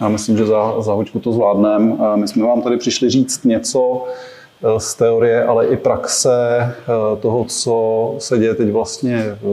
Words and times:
já 0.00 0.08
myslím, 0.08 0.36
že 0.36 0.46
za, 0.46 0.80
za 0.80 0.92
hoďku 0.92 1.20
to 1.20 1.32
zvládneme. 1.32 1.96
My 2.14 2.28
jsme 2.28 2.46
vám 2.46 2.62
tady 2.62 2.76
přišli 2.76 3.10
říct 3.10 3.44
něco 3.44 4.04
z 4.78 4.94
teorie, 4.94 5.44
ale 5.44 5.66
i 5.66 5.76
praxe 5.76 6.28
toho, 7.20 7.44
co 7.44 8.14
se 8.18 8.38
děje 8.38 8.54
teď 8.54 8.70
vlastně 8.70 9.36
v, 9.42 9.46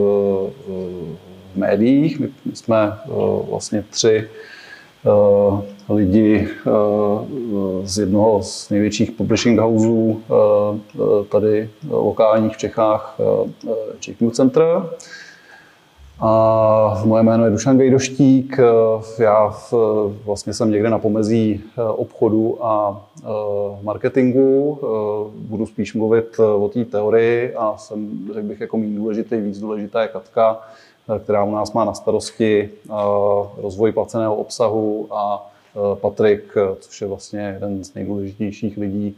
v 1.54 1.56
médiích. 1.56 2.20
My 2.20 2.28
jsme 2.54 2.98
vlastně 3.50 3.84
tři 3.90 4.28
lidi 5.88 6.48
z 7.84 7.98
jednoho 7.98 8.42
z 8.42 8.70
největších 8.70 9.10
publishing 9.10 9.60
houseů 9.60 10.20
tady 11.30 11.70
lokálních 11.90 12.54
v 12.54 12.58
Čechách, 12.58 13.18
Czech 14.00 14.20
New 14.20 14.30
Center. 14.30 14.66
A 16.20 17.02
moje 17.04 17.22
jméno 17.22 17.44
je 17.44 17.50
Dušan 17.50 17.78
Gejdoštík. 17.78 18.56
Já 19.18 19.54
vlastně 20.24 20.54
jsem 20.54 20.70
někde 20.70 20.90
na 20.90 20.98
pomezí 20.98 21.60
eh, 21.64 21.82
obchodu 21.82 22.64
a 22.64 23.04
eh, 23.18 23.24
marketingu. 23.82 24.78
Eh, 24.82 24.86
budu 25.34 25.66
spíš 25.66 25.94
mluvit 25.94 26.38
o 26.38 26.68
té 26.68 26.84
teorii 26.84 27.54
a 27.54 27.76
jsem, 27.76 28.28
řekl 28.34 28.46
bych, 28.46 28.60
jako 28.60 28.76
méně 28.76 28.96
důležitý, 28.96 29.36
víc 29.36 29.58
důležitá 29.58 30.02
je 30.02 30.08
Katka, 30.08 30.60
která 31.24 31.44
u 31.44 31.52
nás 31.52 31.72
má 31.72 31.84
na 31.84 31.94
starosti 31.94 32.70
rozvoj 33.56 33.92
placeného 33.92 34.36
obsahu 34.36 35.06
a 35.10 35.50
Patrik, 35.94 36.54
což 36.80 37.00
je 37.00 37.06
vlastně 37.06 37.40
jeden 37.40 37.84
z 37.84 37.94
nejdůležitějších 37.94 38.76
lidí 38.78 39.16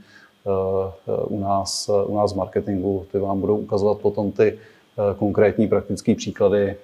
u 1.07 1.41
nás, 1.41 1.91
u 2.07 2.17
nás 2.17 2.33
v 2.33 2.37
marketingu. 2.37 3.07
Ty 3.13 3.19
vám 3.19 3.41
budou 3.41 3.57
ukazovat 3.57 3.99
potom 3.99 4.33
ty 4.33 4.59
Eh, 4.59 4.78
konkrétní 5.19 5.69
praktické 5.69 6.15
příklady, 6.15 6.63
eh, 6.71 6.77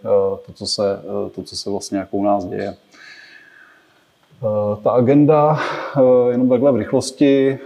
to 0.46 0.52
co, 0.54 0.66
se, 0.66 0.98
eh, 0.98 1.30
to, 1.30 1.42
co 1.42 1.56
se 1.56 1.70
vlastně 1.70 1.98
jako 1.98 2.16
u 2.16 2.24
nás 2.24 2.44
děje. 2.44 2.74
Ta 4.82 4.90
agenda, 4.90 5.58
jenom 6.30 6.48
takhle 6.48 6.72
v 6.72 6.76
rychlosti, 6.76 7.58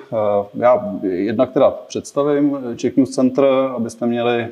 já 0.54 0.98
jednak 1.02 1.52
teda 1.52 1.70
představím 1.70 2.58
Czech 2.76 2.96
News 2.96 3.10
Center, 3.10 3.44
abyste 3.76 4.06
měli 4.06 4.48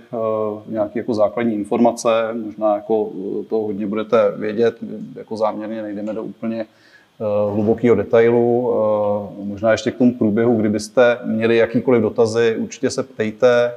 nějaké 0.67 0.99
jako 0.99 1.15
základní 1.15 1.55
informace, 1.55 2.11
možná 2.45 2.75
jako 2.75 3.11
to 3.49 3.57
hodně 3.59 3.87
budete 3.87 4.33
vědět, 4.37 4.77
jako 5.15 5.37
záměrně 5.37 5.83
nejdeme 5.83 6.13
do 6.13 6.23
úplně 6.23 6.67
hlubokého 7.53 7.97
detailu. 7.97 8.75
Možná 9.45 9.73
ještě 9.73 9.91
k 9.91 9.99
tomu 9.99 10.15
průběhu, 10.15 10.57
kdybyste 10.57 11.19
měli 11.25 11.57
jakýkoliv 11.57 12.03
dotazy, 12.03 12.57
určitě 12.59 12.91
se 12.91 13.03
ptejte. 13.03 13.73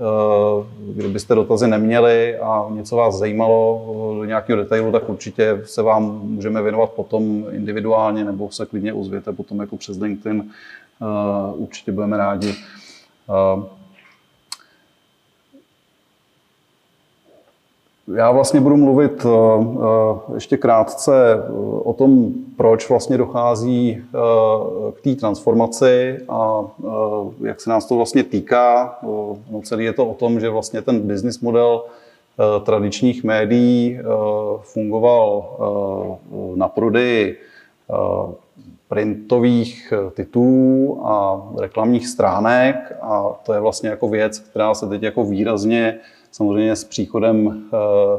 Eh, 0.00 0.66
kdybyste 0.92 1.34
dotazy 1.34 1.68
neměli 1.68 2.38
a 2.38 2.66
něco 2.70 2.96
vás 2.96 3.14
zajímalo 3.14 3.84
do 4.18 4.24
nějakého 4.24 4.56
detailu, 4.56 4.92
tak 4.92 5.08
určitě 5.08 5.62
se 5.64 5.82
vám 5.82 6.20
můžeme 6.22 6.62
věnovat 6.62 6.90
potom 6.90 7.44
individuálně 7.50 8.24
nebo 8.24 8.50
se 8.50 8.66
klidně 8.66 8.92
ozvěte 8.92 9.32
potom 9.32 9.60
jako 9.60 9.76
přes 9.76 9.98
LinkedIn. 9.98 10.50
Eh, 11.02 11.54
určitě 11.54 11.92
budeme 11.92 12.16
rádi. 12.16 12.54
Já 18.14 18.30
vlastně 18.30 18.60
budu 18.60 18.76
mluvit 18.76 19.26
ještě 20.34 20.56
krátce 20.56 21.42
o 21.82 21.92
tom, 21.92 22.32
proč 22.56 22.88
vlastně 22.88 23.18
dochází 23.18 24.02
k 24.94 25.00
té 25.00 25.14
transformaci 25.14 26.18
a 26.28 26.64
jak 27.44 27.60
se 27.60 27.70
nás 27.70 27.86
to 27.86 27.96
vlastně 27.96 28.22
týká. 28.22 28.98
No 29.50 29.60
celý 29.62 29.84
je 29.84 29.92
to 29.92 30.06
o 30.06 30.14
tom, 30.14 30.40
že 30.40 30.50
vlastně 30.50 30.82
ten 30.82 31.00
business 31.00 31.40
model 31.40 31.84
tradičních 32.64 33.24
médií 33.24 34.00
fungoval 34.60 35.46
na 36.54 36.68
prodeji 36.68 37.38
printových 38.88 39.92
titulů 40.14 41.00
a 41.06 41.42
reklamních 41.58 42.08
stránek 42.08 42.92
a 43.02 43.24
to 43.42 43.52
je 43.52 43.60
vlastně 43.60 43.88
jako 43.88 44.08
věc, 44.08 44.38
která 44.38 44.74
se 44.74 44.88
teď 44.88 45.02
jako 45.02 45.24
výrazně 45.24 45.98
samozřejmě 46.36 46.76
s 46.76 46.84
příchodem 46.84 47.64
eh, 47.72 47.76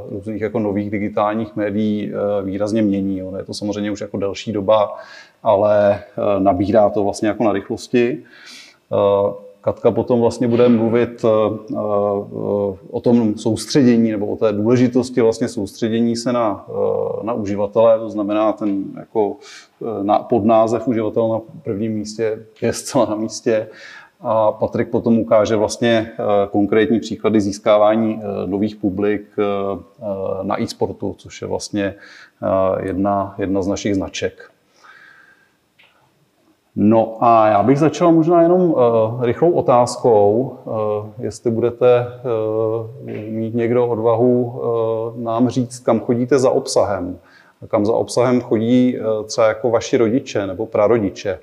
různých 0.09 0.41
jako 0.41 0.59
nových 0.59 0.89
digitálních 0.89 1.55
médií 1.55 2.11
eh, 2.11 2.43
výrazně 2.43 2.81
mění. 2.81 3.23
Ono 3.23 3.37
je 3.37 3.43
to 3.43 3.53
samozřejmě 3.53 3.91
už 3.91 4.01
jako 4.01 4.17
delší 4.17 4.51
doba, 4.51 4.95
ale 5.43 5.93
eh, 5.95 6.39
nabírá 6.39 6.89
to 6.89 7.03
vlastně 7.03 7.27
jako 7.27 7.43
na 7.43 7.51
rychlosti. 7.51 8.23
Katka 9.61 9.91
potom 9.91 10.21
vlastně 10.21 10.47
bude 10.47 10.69
mluvit 10.69 11.25
o 12.91 12.99
tom 13.03 13.37
soustředění 13.37 14.11
nebo 14.11 14.27
o 14.27 14.35
té 14.35 14.53
důležitosti 14.53 15.21
vlastně 15.21 15.47
soustředění 15.47 16.15
se 16.15 16.33
na, 16.33 16.65
na 17.23 17.33
uživatele, 17.33 17.99
to 17.99 18.09
znamená 18.09 18.53
ten 18.53 18.83
jako 18.97 19.35
podnázev 20.29 20.87
uživatel 20.87 21.27
na 21.29 21.39
prvním 21.63 21.91
místě 21.91 22.45
je 22.61 22.73
zcela 22.73 23.05
na 23.05 23.15
místě 23.15 23.67
a 24.21 24.51
Patrik 24.51 24.89
potom 24.89 25.19
ukáže 25.19 25.55
vlastně 25.55 26.11
eh, 26.11 26.23
konkrétní 26.51 26.99
příklady 26.99 27.41
získávání 27.41 28.21
eh, 28.21 28.47
nových 28.47 28.75
publik 28.75 29.23
eh, 29.39 29.43
na 30.43 30.61
e-sportu, 30.61 31.15
což 31.17 31.41
je 31.41 31.47
vlastně 31.47 31.95
jedna, 32.79 33.35
jedna 33.37 33.61
z 33.61 33.67
našich 33.67 33.95
značek. 33.95 34.51
No 36.75 37.17
a 37.19 37.47
já 37.47 37.63
bych 37.63 37.79
začal 37.79 38.11
možná 38.11 38.41
jenom 38.41 38.75
rychlou 39.21 39.51
otázkou, 39.51 40.57
jestli 41.19 41.51
budete 41.51 42.07
mít 43.29 43.55
někdo 43.55 43.87
odvahu 43.87 44.61
nám 45.15 45.49
říct, 45.49 45.79
kam 45.79 45.99
chodíte 45.99 46.39
za 46.39 46.49
obsahem. 46.49 47.19
Kam 47.67 47.85
za 47.85 47.93
obsahem 47.93 48.41
chodí 48.41 48.97
třeba 49.25 49.47
jako 49.47 49.69
vaši 49.69 49.97
rodiče 49.97 50.47
nebo 50.47 50.65
prarodiče. 50.65 51.39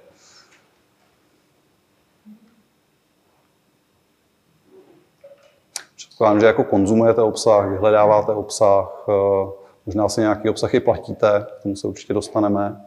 Předpokládám, 6.24 6.40
že 6.40 6.46
jako 6.46 6.64
konzumujete 6.64 7.22
obsah, 7.22 7.70
vyhledáváte 7.70 8.32
obsah, 8.32 9.04
eh, 9.08 9.50
možná 9.86 10.08
si 10.08 10.20
nějaký 10.20 10.48
obsah 10.48 10.74
i 10.74 10.80
platíte, 10.80 11.46
k 11.60 11.62
tomu 11.62 11.76
se 11.76 11.86
určitě 11.88 12.14
dostaneme. 12.14 12.80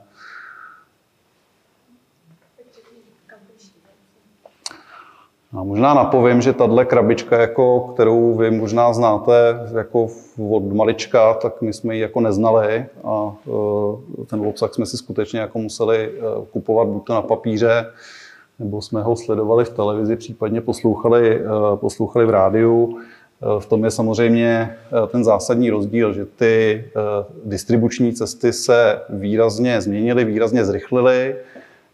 A 5.57 5.63
možná 5.63 5.93
napovím, 5.93 6.41
že 6.41 6.53
tahle 6.53 6.85
krabička, 6.85 7.41
jako, 7.41 7.79
kterou 7.79 8.35
vy 8.35 8.51
možná 8.51 8.93
znáte 8.93 9.59
jako 9.77 10.07
od 10.49 10.73
malička, 10.73 11.33
tak 11.33 11.61
my 11.61 11.73
jsme 11.73 11.95
ji 11.95 12.01
jako 12.01 12.21
neznali 12.21 12.85
a 13.03 13.35
eh, 13.47 14.25
ten 14.25 14.47
obsah 14.47 14.73
jsme 14.73 14.85
si 14.85 14.97
skutečně 14.97 15.39
jako 15.39 15.59
museli 15.59 16.11
eh, 16.11 16.45
kupovat 16.51 16.87
buď 16.87 17.05
to 17.07 17.13
na 17.13 17.21
papíře, 17.21 17.85
nebo 18.59 18.81
jsme 18.81 19.01
ho 19.01 19.15
sledovali 19.15 19.65
v 19.65 19.69
televizi, 19.69 20.15
případně 20.15 20.61
poslouchali, 20.61 21.43
poslouchali 21.75 22.25
v 22.25 22.29
rádiu. 22.29 22.99
V 23.59 23.65
tom 23.65 23.85
je 23.85 23.91
samozřejmě 23.91 24.77
eh, 25.03 25.07
ten 25.07 25.23
zásadní 25.23 25.69
rozdíl, 25.69 26.13
že 26.13 26.25
ty 26.25 26.85
eh, 26.85 27.01
distribuční 27.45 28.13
cesty 28.13 28.53
se 28.53 29.01
výrazně 29.09 29.81
změnily, 29.81 30.25
výrazně 30.25 30.65
zrychlily 30.65 31.35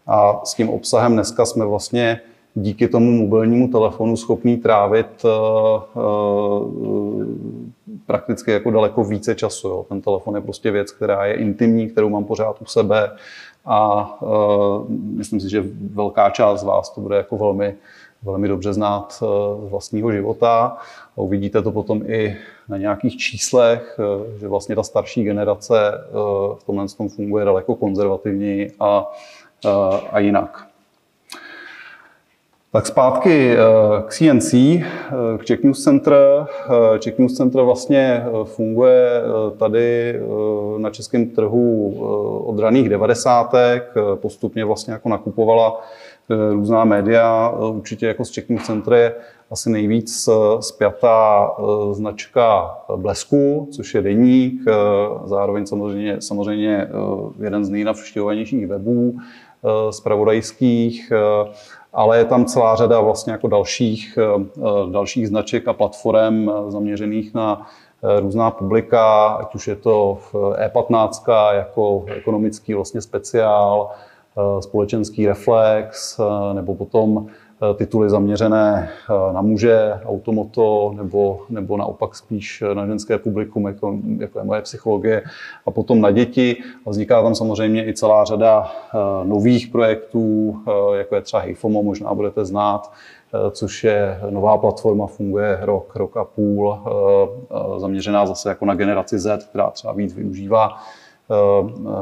a 0.08 0.42
s 0.46 0.54
tím 0.54 0.70
obsahem 0.70 1.14
dneska 1.14 1.46
jsme 1.46 1.66
vlastně 1.66 2.22
díky 2.56 2.88
tomu 2.88 3.12
mobilnímu 3.12 3.68
telefonu 3.68 4.18
schopný 4.18 4.58
trávit 4.58 5.26
eh, 5.26 5.30
prakticky 8.06 8.52
jako 8.52 8.72
daleko 8.72 9.04
více 9.04 9.36
času. 9.36 9.68
Jo. 9.68 9.86
Ten 9.90 10.02
telefon 10.02 10.36
je 10.36 10.42
prostě 10.42 10.72
věc, 10.72 10.92
která 10.92 11.26
je 11.26 11.34
intimní, 11.34 11.90
kterou 11.90 12.10
mám 12.10 12.24
pořád 12.24 12.62
u 12.62 12.66
sebe 12.66 13.12
a 13.66 14.10
myslím 14.90 15.40
si, 15.40 15.50
že 15.50 15.64
velká 15.94 16.30
část 16.30 16.62
z 16.62 16.64
vás 16.64 16.90
to 16.90 17.02
bude 17.02 17.18
jako 17.18 17.38
velmi 17.38 17.76
velmi 18.24 18.48
dobře 18.48 18.74
znát 18.74 19.14
z 19.14 19.24
vlastního 19.70 20.12
života. 20.12 20.78
Uvidíte 21.16 21.62
to 21.62 21.72
potom 21.72 22.02
i 22.08 22.36
na 22.70 22.78
nějakých 22.78 23.18
číslech, 23.18 24.00
eh, 24.00 24.40
že 24.40 24.48
vlastně 24.48 24.76
ta 24.76 24.84
starší 24.84 25.24
generace 25.24 25.92
eh, 25.94 26.12
v 26.60 26.64
tomhle 26.66 26.86
tom 26.98 27.10
funguje 27.10 27.46
daleko 27.46 27.76
konzervativněji 27.76 28.72
a, 28.80 29.12
eh, 29.66 29.70
a 30.12 30.20
jinak. 30.20 30.68
Tak 32.72 32.86
zpátky 32.86 33.56
k 34.08 34.14
CNC, 34.14 34.54
k 35.38 35.46
Czech 35.46 35.64
News 35.64 35.84
Center. 35.84 36.16
Czech 37.00 37.20
News 37.20 37.38
Center 37.38 37.62
vlastně 37.62 38.26
funguje 38.44 39.22
tady 39.58 40.20
na 40.78 40.90
českém 40.90 41.30
trhu 41.30 41.96
od 42.46 42.60
raných 42.60 42.90
devadesátek. 42.90 43.94
Postupně 44.16 44.66
vlastně 44.66 44.94
jako 44.94 45.10
nakupovala 45.10 45.82
různá 46.30 46.86
média. 46.86 47.50
Určitě 47.50 48.08
jako 48.08 48.26
z 48.26 48.50
News 48.50 48.66
Center 48.66 48.94
je 48.94 49.16
asi 49.54 49.70
nejvíc 49.70 50.30
spjatá 50.60 51.52
eh, 51.60 51.94
značka 51.94 52.78
Blesku, 52.96 53.68
což 53.72 53.96
je 53.96 54.02
deník, 54.02 54.62
eh, 54.68 54.74
zároveň 55.26 55.66
samozřejmě, 55.66 56.22
samozřejmě 56.22 56.78
eh, 56.78 57.44
jeden 57.44 57.66
z 57.66 57.70
nejnavštěvovanějších 57.70 58.68
webů 58.68 59.18
spravodajských, 59.92 61.12
ale 61.94 62.18
je 62.18 62.26
tam 62.26 62.46
celá 62.46 62.76
řada 62.76 63.02
vlastně 63.02 63.32
jako 63.32 63.48
dalších, 63.48 64.20
dalších 64.92 65.28
značek 65.28 65.68
a 65.68 65.74
platform 65.74 66.52
zaměřených 66.68 67.34
na 67.34 67.68
různá 68.20 68.52
publika, 68.52 69.28
ať 69.28 69.56
už 69.56 69.68
je 69.68 69.76
to 69.76 70.18
E15 70.34 71.54
jako 71.54 72.06
ekonomický 72.08 72.74
vlastně 72.74 73.02
speciál, 73.02 73.92
společenský 74.60 75.28
reflex, 75.28 76.20
nebo 76.54 76.76
potom 76.76 77.28
Eh, 77.72 77.74
tituly 77.74 78.10
zaměřené 78.10 78.90
eh, 78.90 79.34
na 79.34 79.42
muže, 79.42 80.00
automoto, 80.06 80.94
nebo, 80.96 81.42
nebo 81.50 81.78
naopak 81.78 82.16
spíš 82.16 82.64
na 82.74 82.88
ženské 82.88 83.18
publikum, 83.18 83.68
jako, 83.68 83.98
jako 84.18 84.40
je 84.40 84.46
moje 84.46 84.62
psychologie, 84.62 85.24
a 85.66 85.72
potom 85.72 86.02
na 86.02 86.12
děti. 86.12 86.58
A 86.86 86.90
vzniká 86.90 87.24
tam 87.24 87.36
samozřejmě 87.36 87.88
i 87.88 87.94
celá 87.94 88.24
řada 88.24 88.72
eh, 88.72 88.98
nových 89.24 89.68
projektů, 89.68 90.56
jako 90.94 91.16
je 91.16 91.22
třeba 91.22 91.42
Heyfomo, 91.42 91.84
možná 91.84 92.14
budete 92.14 92.46
znát, 92.46 92.92
což 93.52 93.84
je 93.84 94.20
nová 94.30 94.58
platforma, 94.58 95.08
funguje 95.08 95.58
rok, 95.62 95.96
rok 95.96 96.18
a 96.18 96.24
půl, 96.24 96.78
zaměřená 97.78 98.26
zase 98.26 98.50
jako 98.50 98.66
na 98.66 98.76
generaci 98.76 99.20
Z, 99.20 99.46
která 99.50 99.70
třeba 99.70 99.94
víc 99.94 100.14
využívá 100.14 100.78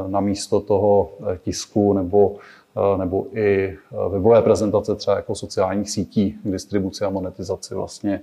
na 0.06 0.20
místo 0.20 0.60
toho 0.60 1.10
tisku 1.44 1.92
nebo 1.92 2.36
Eh, 2.76 2.98
nebo 2.98 3.26
i 3.32 3.64
eh, 3.64 4.08
webové 4.08 4.42
prezentace 4.42 4.94
třeba 4.94 5.16
jako 5.16 5.34
sociálních 5.34 5.90
sítí 5.90 6.38
k 6.44 6.50
distribuci 6.50 7.04
a 7.04 7.10
monetizaci 7.10 7.74
vlastně, 7.74 8.20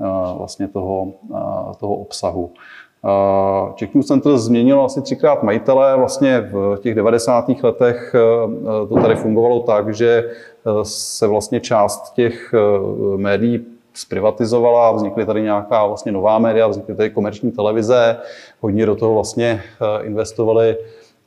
eh, 0.00 0.34
vlastně 0.38 0.68
toho, 0.68 1.12
toho 1.80 1.94
obsahu. 1.94 2.50
Czech 3.74 3.94
News 3.94 4.06
Center 4.06 4.38
změnilo 4.38 4.84
asi 4.84 5.02
třikrát 5.02 5.42
majitele. 5.42 5.96
Vlastně 5.96 6.40
v 6.40 6.78
těch 6.80 6.94
90. 6.94 7.62
letech 7.62 8.14
to 8.88 8.94
tady 9.02 9.16
fungovalo 9.16 9.60
tak, 9.60 9.94
že 9.94 10.30
se 10.82 11.26
vlastně 11.26 11.60
část 11.60 12.14
těch 12.14 12.54
médií 13.16 13.66
zprivatizovala, 13.94 14.92
vznikly 14.92 15.26
tady 15.26 15.42
nějaká 15.42 15.86
vlastně 15.86 16.12
nová 16.12 16.38
média, 16.38 16.66
vznikly 16.68 16.94
tady 16.94 17.10
komerční 17.10 17.52
televize, 17.52 18.16
hodně 18.60 18.86
do 18.86 18.96
toho 18.96 19.14
vlastně 19.14 19.62
investovali 20.02 20.76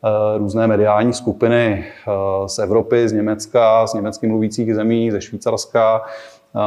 Eh, 0.05 0.37
různé 0.37 0.67
mediální 0.67 1.13
skupiny 1.13 1.85
eh, 1.85 2.11
z 2.49 2.59
Evropy, 2.59 3.09
z 3.09 3.11
Německa, 3.11 3.87
z 3.87 3.93
německy 3.93 4.27
mluvících 4.27 4.75
zemí, 4.75 5.11
ze 5.11 5.21
Švýcarska, 5.21 6.01
eh, 6.55 6.59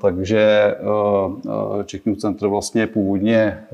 takže 0.00 0.74
Czech 1.84 2.06
News 2.06 2.18
Center 2.18 2.48
vlastně 2.48 2.86
původně 2.86 3.64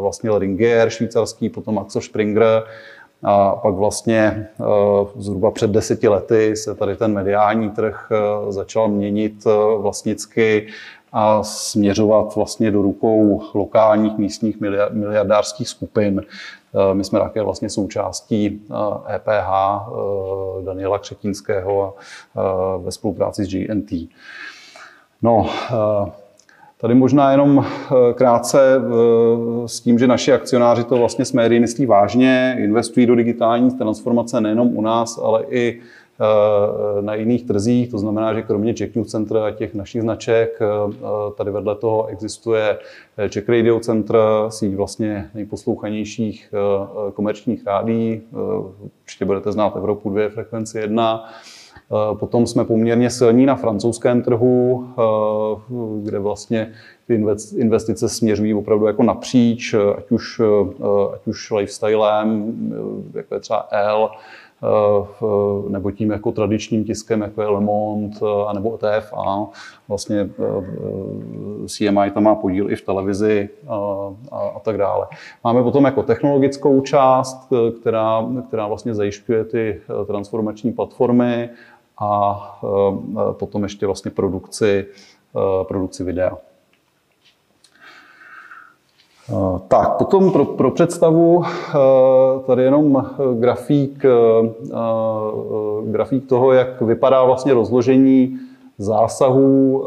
vlastnil 0.00 0.38
Ringier 0.38 0.90
švýcarský, 0.90 1.48
potom 1.48 1.78
Axel 1.78 2.02
Springer, 2.02 2.62
a 3.22 3.56
pak 3.56 3.74
vlastně 3.74 4.48
zhruba 5.16 5.50
před 5.50 5.70
deseti 5.70 6.08
lety 6.08 6.56
se 6.56 6.74
tady 6.74 6.96
ten 6.96 7.12
mediální 7.12 7.70
trh 7.70 8.10
začal 8.48 8.88
měnit 8.88 9.44
vlastnicky 9.78 10.66
a 11.16 11.42
směřovat 11.42 12.36
vlastně 12.36 12.70
do 12.70 12.82
rukou 12.82 13.42
lokálních 13.54 14.18
místních 14.18 14.60
miliardářských 14.90 15.68
skupin. 15.68 16.22
Eh, 16.22 16.94
my 16.94 17.04
jsme 17.04 17.18
také 17.18 17.42
vlastně 17.42 17.68
součástí 17.68 18.62
EPH 19.14 19.28
eh, 19.28 19.40
e 19.40 20.60
eh, 20.60 20.64
Daniela 20.64 20.98
Křetínského 20.98 21.94
ve 22.78 22.92
spolupráci 22.92 23.44
s 23.44 23.48
GNT. 23.48 23.90
No, 25.22 25.46
Tady 26.80 26.94
možná 26.94 27.30
jenom 27.30 27.66
krátce 28.14 28.80
s 29.66 29.80
tím, 29.80 29.98
že 29.98 30.06
naši 30.06 30.32
akcionáři 30.32 30.84
to 30.84 30.96
vlastně 30.96 31.24
s 31.24 31.32
médií 31.32 31.60
myslí 31.60 31.86
vážně, 31.86 32.56
investují 32.58 33.06
do 33.06 33.14
digitální 33.14 33.70
transformace 33.70 34.40
nejenom 34.40 34.76
u 34.76 34.80
nás, 34.80 35.18
ale 35.18 35.44
i 35.48 35.80
Eh, 35.80 36.03
na 37.00 37.14
jiných 37.14 37.46
trzích. 37.46 37.90
To 37.90 37.98
znamená, 37.98 38.34
že 38.34 38.42
kromě 38.42 38.74
Czech 38.74 38.94
News 38.94 39.10
Center 39.10 39.36
a 39.36 39.50
těch 39.50 39.74
našich 39.74 40.02
značek, 40.02 40.58
eh, 40.60 40.94
tady 41.36 41.50
vedle 41.50 41.74
toho 41.74 42.06
existuje 42.06 42.78
Czech 43.28 43.48
Radio 43.48 43.80
Center, 43.80 44.16
síť 44.48 44.74
vlastně 44.74 45.30
nejposlouchanějších 45.34 46.54
eh, 46.54 47.12
komerčních 47.12 47.66
rádí. 47.66 48.22
Určitě 49.02 49.24
budete 49.24 49.52
znát 49.52 49.76
Evropu 49.76 50.10
2, 50.10 50.28
frekvenci 50.28 50.78
1. 50.78 51.28
Potom 52.18 52.46
jsme 52.46 52.64
poměrně 52.64 53.10
silní 53.10 53.46
na 53.46 53.56
francouzském 53.56 54.22
trhu, 54.22 54.88
kde 56.02 56.18
vlastně 56.18 56.72
ty 57.06 57.24
investice 57.56 58.08
směřují 58.08 58.54
opravdu 58.54 58.86
jako 58.86 59.02
napříč, 59.02 59.74
ať 59.74 60.10
už, 60.10 60.40
ať 61.14 61.26
už 61.26 61.50
lifestylem, 61.50 62.54
jako 63.14 63.34
je 63.34 63.40
třeba 63.40 63.68
L, 63.70 64.10
nebo 65.68 65.90
tím 65.90 66.10
jako 66.10 66.32
tradičním 66.32 66.84
tiskem, 66.84 67.20
jako 67.20 67.42
je 67.42 67.48
Le 67.48 67.60
Monde, 67.60 68.16
nebo 68.54 68.78
TFA. 68.78 69.46
Vlastně 69.88 70.20
e, 70.20 70.26
e, 71.64 71.68
CMI 71.68 72.10
tam 72.10 72.22
má 72.22 72.34
podíl 72.34 72.70
i 72.70 72.76
v 72.76 72.82
televizi 72.82 73.48
a, 73.68 73.76
a, 74.32 74.38
a 74.38 74.60
tak 74.60 74.78
dále. 74.78 75.06
Máme 75.44 75.62
potom 75.62 75.84
jako 75.84 76.02
technologickou 76.02 76.80
část, 76.80 77.52
která, 77.80 78.26
která 78.48 78.66
vlastně 78.66 78.94
zajišťuje 78.94 79.44
ty 79.44 79.80
transformační 80.06 80.72
platformy 80.72 81.50
a 81.98 82.60
potom 83.32 83.62
ještě 83.62 83.86
vlastně 83.86 84.10
produkci, 84.10 84.86
produkci 85.68 86.04
videa. 86.04 86.38
Eh, 89.30 89.58
tak, 89.68 89.96
potom 89.96 90.32
pro, 90.32 90.44
pro 90.44 90.70
představu 90.70 91.42
eh, 91.44 91.78
tady 92.46 92.62
jenom 92.62 93.06
grafík, 93.34 94.04
eh, 94.04 94.10
grafík 95.84 96.28
toho, 96.28 96.52
jak 96.52 96.80
vypadá 96.80 97.24
vlastně 97.24 97.54
rozložení 97.54 98.38
zásahů 98.78 99.84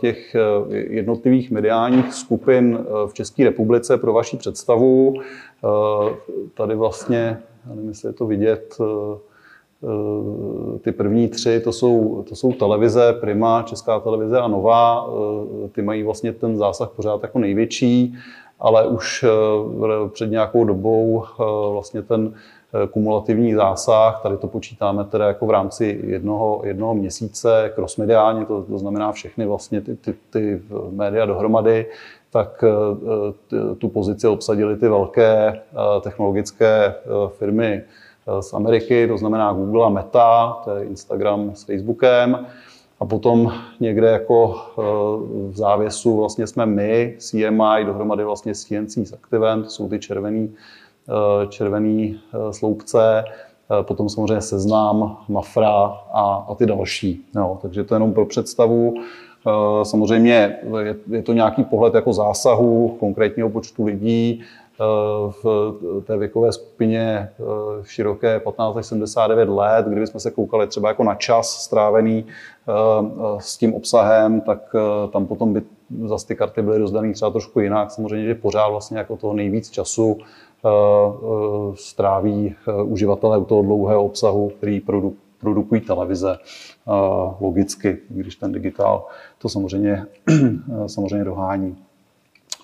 těch 0.00 0.36
jednotlivých 0.70 1.50
mediálních 1.50 2.14
skupin 2.14 2.78
v 3.06 3.14
České 3.14 3.44
republice 3.44 3.98
pro 3.98 4.12
vaši 4.12 4.36
představu. 4.36 5.14
Tady 6.54 6.74
vlastně, 6.74 7.38
já 7.68 7.74
nevím, 7.74 7.88
jestli 7.88 8.08
je 8.08 8.12
to 8.12 8.26
vidět, 8.26 8.78
ty 10.80 10.92
první 10.92 11.28
tři, 11.28 11.60
to 11.60 11.72
jsou, 11.72 12.24
to 12.28 12.36
jsou 12.36 12.52
televize, 12.52 13.12
Prima, 13.20 13.62
Česká 13.62 14.00
televize 14.00 14.40
a 14.40 14.48
Nová. 14.48 15.10
Ty 15.72 15.82
mají 15.82 16.02
vlastně 16.02 16.32
ten 16.32 16.56
zásah 16.56 16.90
pořád 16.96 17.22
jako 17.22 17.38
největší 17.38 18.14
ale 18.60 18.86
už 18.86 19.24
eh, 19.24 20.08
před 20.08 20.30
nějakou 20.30 20.64
dobou 20.64 21.24
eh, 21.24 21.42
vlastně 21.72 22.02
ten 22.02 22.32
eh, 22.34 22.86
kumulativní 22.86 23.54
zásah, 23.54 24.22
tady 24.22 24.36
to 24.36 24.46
počítáme 24.46 25.04
teda 25.04 25.26
jako 25.26 25.46
v 25.46 25.50
rámci 25.50 26.00
jednoho, 26.04 26.60
jednoho 26.64 26.94
měsíce 26.94 27.72
crossmediálně, 27.74 28.44
to, 28.44 28.62
to 28.62 28.78
znamená 28.78 29.12
všechny 29.12 29.46
vlastně 29.46 29.80
ty, 29.80 29.96
ty, 29.96 30.14
ty 30.30 30.62
média 30.90 31.26
dohromady, 31.26 31.86
tak 32.30 32.64
tu 33.78 33.88
pozici 33.88 34.26
obsadili 34.26 34.76
ty 34.76 34.88
velké 34.88 35.60
technologické 36.00 36.94
firmy 37.28 37.82
z 38.40 38.52
Ameriky, 38.52 39.08
to 39.08 39.18
znamená 39.18 39.52
Google 39.52 39.86
a 39.86 39.88
Meta, 39.88 40.60
to 40.64 40.76
je 40.76 40.84
Instagram 40.84 41.50
s 41.54 41.64
Facebookem. 41.64 42.46
A 43.00 43.06
potom 43.06 43.52
někde 43.80 44.06
jako 44.06 44.56
eh, 44.56 44.82
v 45.50 45.56
závěsu 45.56 46.16
vlastně 46.16 46.46
jsme 46.46 46.66
my, 46.66 47.14
CMI, 47.18 47.84
dohromady 47.86 48.24
vlastně 48.24 48.54
s 48.54 48.64
TNC 48.64 48.96
s 48.96 49.12
Activem, 49.12 49.62
to 49.62 49.70
jsou 49.70 49.88
ty 49.88 49.98
červený, 49.98 50.54
eh, 51.08 51.46
červený 51.46 52.20
eh, 52.34 52.52
sloupce, 52.52 53.24
potom 53.82 54.08
samozřejmě 54.08 54.40
seznám, 54.40 55.16
Mafra 55.28 55.70
a, 56.12 56.46
a 56.48 56.54
ty 56.54 56.66
další. 56.66 57.24
Jo, 57.36 57.58
takže 57.62 57.84
to 57.84 57.94
jenom 57.94 58.12
pro 58.12 58.26
představu. 58.26 58.94
Samozřejmě 59.82 60.58
je, 60.78 60.96
je 61.10 61.22
to 61.22 61.32
nějaký 61.32 61.64
pohled 61.64 61.94
jako 61.94 62.12
zásahu 62.12 62.96
konkrétního 63.00 63.50
počtu 63.50 63.84
lidí, 63.84 64.42
v 65.42 66.02
té 66.04 66.16
věkové 66.16 66.52
skupině 66.52 67.02
eh, 67.08 67.44
široké 67.82 68.40
15 68.40 68.76
až 68.76 68.86
79 68.86 69.48
let, 69.48 69.86
kdybychom 69.86 70.20
se 70.20 70.30
koukali 70.30 70.66
třeba 70.66 70.88
jako 70.88 71.04
na 71.04 71.14
čas 71.14 71.62
strávený 71.62 72.24
eh, 72.26 72.72
s 73.38 73.56
tím 73.56 73.74
obsahem, 73.74 74.40
tak 74.40 74.74
eh, 74.74 75.08
tam 75.08 75.26
potom 75.26 75.52
by 75.52 75.62
zase 76.04 76.26
ty 76.26 76.36
karty 76.36 76.62
byly 76.62 76.78
rozdané 76.78 77.12
třeba 77.12 77.30
trošku 77.30 77.60
jinak. 77.60 77.90
Samozřejmě, 77.90 78.26
že 78.26 78.34
pořád 78.34 78.68
vlastně 78.68 78.98
jako 78.98 79.16
toho 79.16 79.34
nejvíc 79.34 79.70
času 79.70 80.18
stráví 81.74 82.54
uživatelé 82.84 83.38
u 83.38 83.44
toho 83.44 83.62
dlouhého 83.62 84.04
obsahu, 84.04 84.48
který 84.48 84.80
produ, 84.80 85.16
produkují 85.40 85.80
televize 85.80 86.36
logicky, 87.40 87.98
když 88.08 88.36
ten 88.36 88.52
digitál 88.52 89.06
to 89.38 89.48
samozřejmě, 89.48 90.06
samozřejmě 90.86 91.24
dohání. 91.24 91.76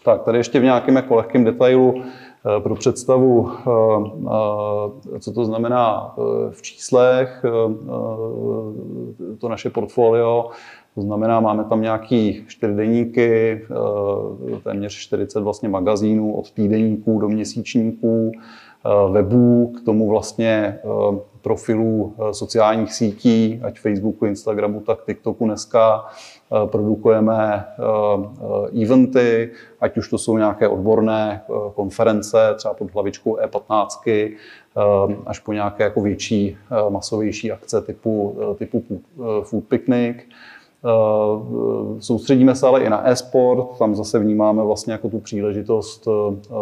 Tak, 0.05 0.23
tady 0.23 0.39
ještě 0.39 0.61
v 0.61 0.65
nějakém 0.65 0.97
jako 0.97 1.15
lehkém 1.15 1.45
detailu 1.45 1.95
eh, 1.97 2.61
pro 2.61 2.75
představu, 2.75 3.51
eh, 3.51 3.71
eh, 5.17 5.21
co 5.21 5.33
to 5.33 5.45
znamená 5.45 6.15
v 6.51 6.63
číslech, 6.63 7.45
to 9.39 9.49
naše 9.49 9.71
portfolio. 9.71 10.51
To 10.95 11.03
znamená, 11.03 11.41
máme 11.41 11.65
tam 11.65 11.83
nějaký 11.83 12.45
čtyřdenníky, 12.47 13.61
téměř 14.65 14.93
40 14.93 15.41
vlastně 15.41 15.69
magazínů 15.69 16.35
od 16.35 16.51
týdenníků 16.51 17.19
do 17.19 17.29
měsíčníků, 17.29 18.33
webů, 19.11 19.73
k 19.77 19.85
tomu 19.85 20.09
vlastně 20.09 20.79
profilů 21.43 22.15
sociálních 22.33 22.95
sítí, 22.95 23.61
ať 23.65 23.81
Facebooku, 23.81 24.27
Instagramu, 24.27 24.81
tak 24.81 25.05
TikToku 25.07 25.45
dneska, 25.45 26.05
produkujeme 26.67 27.65
eventy, 28.83 29.51
ať 29.81 29.97
už 29.97 30.09
to 30.09 30.19
jsou 30.19 30.39
nějaké 30.39 30.69
odborné 30.69 31.43
konference, 31.75 32.55
třeba 32.57 32.75
pod 32.75 32.95
hlavičkou 32.95 33.37
E15, 33.37 34.37
až 35.27 35.39
po 35.39 35.53
nějaké 35.53 35.85
jako 35.85 36.01
větší, 36.01 36.57
masovější 36.89 37.53
akce 37.53 37.83
typu, 37.83 38.37
typu 38.59 38.85
Food 39.43 39.65
Picnic. 39.65 40.17
Eh, 40.85 42.01
soustředíme 42.01 42.55
se 42.55 42.67
ale 42.67 42.81
i 42.81 42.91
na 42.91 43.09
e-sport, 43.09 43.79
tam 43.79 43.95
zase 43.95 44.19
vnímáme 44.19 44.63
vlastně 44.63 44.93
jako 44.93 45.09
tu 45.09 45.19
příležitost 45.21 46.09
eh, 46.09 46.37
eh, 46.51 46.55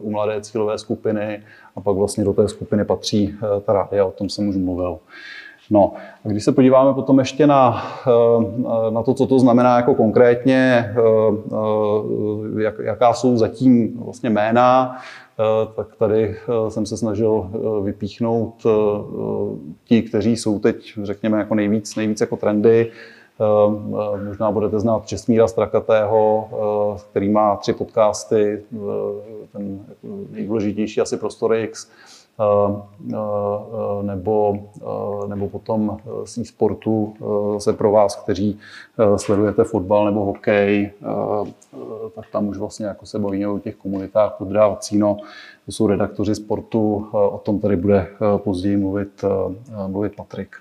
u 0.00 0.10
mladé 0.10 0.40
cílové 0.40 0.78
skupiny 0.78 1.42
a 1.76 1.80
pak 1.80 1.96
vlastně 1.96 2.24
do 2.24 2.32
té 2.32 2.48
skupiny 2.48 2.84
patří 2.84 3.34
ta 3.64 3.72
rádia, 3.72 4.04
o 4.04 4.10
tom 4.10 4.28
jsem 4.28 4.48
už 4.48 4.56
mluvil. 4.56 4.98
No, 5.70 5.92
a 6.24 6.28
když 6.28 6.44
se 6.44 6.52
podíváme 6.52 6.94
potom 6.94 7.18
ještě 7.18 7.46
na, 7.46 7.82
na 8.90 9.02
to, 9.02 9.14
co 9.14 9.26
to 9.26 9.38
znamená 9.38 9.76
jako 9.76 9.94
konkrétně, 9.94 10.94
jak, 12.58 12.74
jaká 12.78 13.12
jsou 13.12 13.36
zatím 13.36 14.00
vlastně 14.04 14.30
jména, 14.30 14.96
tak 15.76 15.86
tady 15.98 16.36
jsem 16.68 16.86
se 16.86 16.96
snažil 16.96 17.50
vypíchnout 17.82 18.66
ti, 19.84 20.02
kteří 20.02 20.36
jsou 20.36 20.58
teď, 20.58 20.92
řekněme, 21.02 21.38
jako 21.38 21.54
nejvíc, 21.54 21.96
nejvíc 21.96 22.20
jako 22.20 22.36
trendy. 22.36 22.90
Možná 24.26 24.50
budete 24.50 24.80
znát 24.80 25.06
Česmíra 25.06 25.48
Strakatého, 25.48 26.48
který 27.10 27.28
má 27.28 27.56
tři 27.56 27.72
podcasty, 27.72 28.62
ten 29.52 29.80
nejdůležitější 30.30 31.00
asi 31.00 31.16
Prostor 31.16 31.54
X, 31.54 31.90
nebo, 34.02 34.58
nebo 35.26 35.48
potom 35.48 35.98
z 36.24 36.38
e-sportu 36.38 37.14
se 37.58 37.72
pro 37.72 37.90
vás, 37.92 38.16
kteří 38.16 38.58
sledujete 39.16 39.64
fotbal 39.64 40.04
nebo 40.04 40.24
hokej, 40.24 40.90
tak 42.14 42.24
tam 42.32 42.48
už 42.48 42.58
vlastně 42.58 42.86
jako 42.86 43.06
se 43.06 43.18
bavíme 43.18 43.48
o 43.48 43.58
těch 43.58 43.76
komunitách 43.76 44.34
Podrá 44.38 44.68
Vacíno, 44.68 45.16
to 45.66 45.72
jsou 45.72 45.86
redaktoři 45.86 46.34
sportu, 46.34 47.08
o 47.12 47.38
tom 47.38 47.58
tady 47.58 47.76
bude 47.76 48.06
později 48.36 48.76
mluvit, 48.76 49.24
mluvit 49.86 50.16
Patrik. 50.16 50.56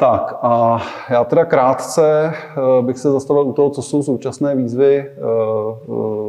Tak 0.00 0.38
a 0.42 0.82
já 1.10 1.24
teda 1.24 1.44
krátce 1.44 2.32
eh, 2.34 2.82
bych 2.82 2.98
se 2.98 3.10
zastavil 3.10 3.42
u 3.42 3.52
toho, 3.52 3.70
co 3.70 3.82
jsou 3.82 4.02
současné 4.02 4.56
výzvy 4.56 4.96
eh, 4.98 5.12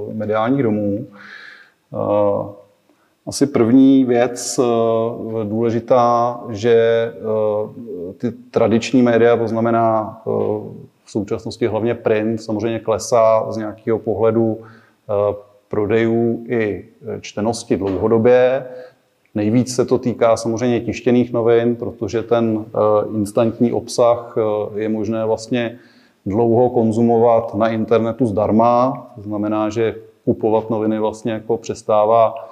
eh, 0.10 0.13
mediálních 0.13 0.63
domů. 0.63 1.07
Asi 3.28 3.48
první 3.48 4.06
věc 4.06 4.60
důležitá, 5.44 6.40
že 6.50 7.13
ty 8.18 8.32
tradiční 8.32 9.01
média, 9.01 9.38
to 9.38 9.48
znamená 9.48 10.22
v 11.06 11.12
současnosti 11.12 11.68
hlavně 11.68 11.96
print, 11.96 12.42
samozřejmě 12.42 12.80
klesá 12.80 13.51
z 13.51 13.58
nějakého 13.58 14.00
pohledu 14.00 14.58
prodejů 15.68 16.46
i 16.50 16.86
čtenosti 17.22 17.78
dlouhodobě. 17.78 18.66
Nejvíc 19.36 19.75
se 19.75 19.86
to 19.86 19.98
týká 19.98 20.38
samozřejmě 20.38 20.80
tištěných 20.80 21.34
novin, 21.34 21.75
protože 21.75 22.24
ten 22.24 22.66
eh, 22.68 22.80
instantní 23.16 23.74
obsah 23.74 24.36
eh, 24.38 24.80
je 24.80 24.90
možné 24.90 25.25
vlastně 25.25 25.80
dlouho 26.25 26.70
konzumovat 26.70 27.56
na 27.56 27.70
internetu 27.70 28.25
zdarma. 28.25 29.08
To 29.16 29.22
znamená, 29.22 29.70
že 29.70 29.96
kupovat 30.25 30.70
noviny 30.70 31.00
vlastně 31.00 31.32
jako 31.32 31.58
přestává, 31.58 32.36
eh, 32.38 32.50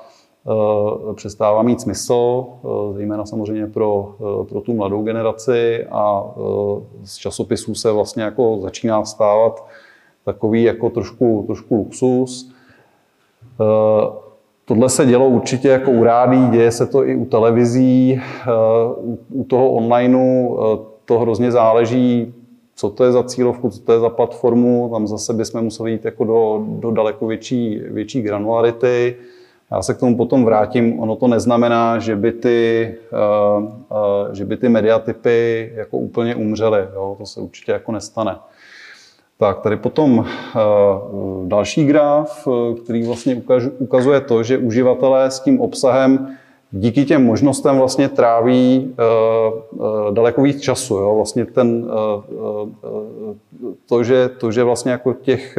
přestává 1.16 1.64
mít 1.64 1.82
smysl, 1.82 2.46
zejména 2.94 3.26
samozřejmě 3.26 3.68
pro, 3.68 4.16
pro 4.50 4.62
tu 4.62 4.74
mladou 4.74 5.04
generaci 5.04 5.86
a 5.92 6.24
z 7.04 7.16
časopisů 7.16 7.76
se 7.76 7.92
vlastně 7.92 8.24
jako 8.24 8.58
začíná 8.62 9.06
stávat 9.06 9.66
takový 10.26 10.64
jako 10.64 10.90
trošku, 10.90 11.44
trošku 11.48 11.76
luxus. 11.76 12.54
Tohle 14.70 14.90
se 14.90 15.06
dělo 15.06 15.28
určitě 15.28 15.68
jako 15.68 15.92
u 15.92 16.04
rádí, 16.04 16.48
děje 16.48 16.72
se 16.72 16.86
to 16.86 17.08
i 17.08 17.16
u 17.16 17.26
televizí, 17.26 18.22
eh, 18.22 18.50
u 19.34 19.44
toho 19.44 19.72
onlineu 19.72 20.58
eh, 20.58 20.78
to 21.06 21.20
hrozně 21.20 21.52
záleží, 21.52 22.34
co 22.76 22.90
to 22.90 23.04
je 23.04 23.12
za 23.12 23.24
cílovku, 23.24 23.70
co 23.70 23.80
to 23.80 23.92
je 23.92 24.00
za 24.00 24.10
platformu, 24.10 24.90
tam 24.94 25.08
zase 25.08 25.34
bychom 25.34 25.62
museli 25.62 25.92
jít 25.92 26.06
jako 26.06 26.24
do, 26.24 26.66
do 26.68 26.92
daleko 26.92 27.28
větší, 27.28 27.80
větší 27.80 28.22
granularity. 28.22 29.16
Já 29.72 29.82
se 29.82 29.94
k 29.94 29.98
tomu 29.98 30.18
potom 30.18 30.46
vrátím. 30.46 31.00
Ono 31.00 31.16
to 31.16 31.28
neznamená, 31.28 32.00
že 32.00 32.16
by 32.16 32.32
ty, 32.32 32.96
eh, 33.14 34.36
že 34.36 34.46
by 34.46 34.58
ty 34.58 34.70
mediatypy 34.70 35.72
jako 35.76 35.98
úplně 35.98 36.36
umřely. 36.36 36.88
Jo? 36.94 37.16
To 37.18 37.26
se 37.26 37.40
určitě 37.40 37.72
jako 37.72 37.92
nestane. 37.92 38.36
Tak, 39.40 39.60
tady 39.60 39.78
potom 39.78 40.26
eh, 40.26 40.60
další 41.48 41.86
graf, 41.86 42.48
eh, 42.48 42.76
který 42.84 43.04
vlastně 43.04 43.42
ukazuje 43.78 44.22
to, 44.22 44.44
že 44.44 44.58
uživatelé 44.58 45.32
s 45.32 45.40
tím 45.40 45.62
obsahem 45.62 46.38
díky 46.72 47.06
těm 47.06 47.26
možnostem 47.26 47.78
vlastně 47.78 48.10
tráví 48.10 48.96
eh, 49.00 49.04
daleko 50.12 50.42
víc 50.42 50.62
času. 50.62 50.96
Jo? 50.96 51.16
Vlastně 51.16 51.46
ten, 51.46 51.88
to, 53.90 54.04
že, 54.04 54.30
to, 54.30 54.52
že 54.52 54.64
vlastně 54.64 54.92
jako 54.92 55.14
těch 55.14 55.58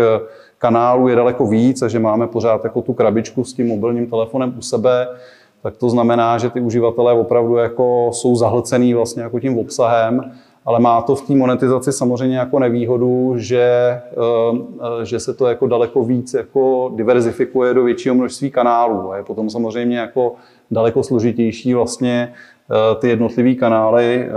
kanálů 0.60 1.08
je 1.08 1.16
daleko 1.16 1.46
víc 1.46 1.82
a 1.82 1.88
že 1.88 1.98
máme 1.98 2.26
pořád 2.26 2.64
jako 2.64 2.82
tu 2.82 2.92
krabičku 2.92 3.44
s 3.44 3.52
tím 3.52 3.68
mobilním 3.68 4.06
telefonem 4.06 4.54
u 4.58 4.62
sebe, 4.62 5.08
tak 5.62 5.76
to 5.76 5.90
znamená, 5.90 6.38
že 6.38 6.50
ty 6.50 6.60
uživatelé 6.60 7.12
opravdu 7.12 7.56
jako 7.56 8.10
jsou 8.12 8.36
zahlcený 8.36 8.94
vlastně 8.94 9.22
jako 9.22 9.40
tím 9.40 9.58
obsahem 9.58 10.32
ale 10.66 10.80
má 10.80 11.02
to 11.02 11.14
v 11.14 11.26
té 11.26 11.34
monetizaci 11.34 11.92
samozřejmě 11.92 12.38
jako 12.38 12.58
nevýhodu, 12.58 13.34
že, 13.36 14.00
eh, 14.12 15.06
že 15.06 15.20
se 15.20 15.34
to 15.34 15.46
jako 15.46 15.66
daleko 15.66 16.04
víc 16.04 16.34
jako 16.34 16.92
diverzifikuje 16.94 17.74
do 17.74 17.84
většího 17.84 18.14
množství 18.14 18.50
kanálů. 18.50 19.12
A 19.12 19.16
je 19.16 19.22
potom 19.22 19.50
samozřejmě 19.50 19.98
jako 19.98 20.34
daleko 20.70 21.02
složitější 21.02 21.74
vlastně 21.74 22.32
eh, 22.32 22.94
ty 22.94 23.08
jednotlivé 23.08 23.54
kanály 23.54 24.28
eh, 24.28 24.30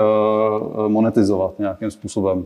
monetizovat 0.88 1.60
nějakým 1.60 1.92
způsobem. 1.92 2.46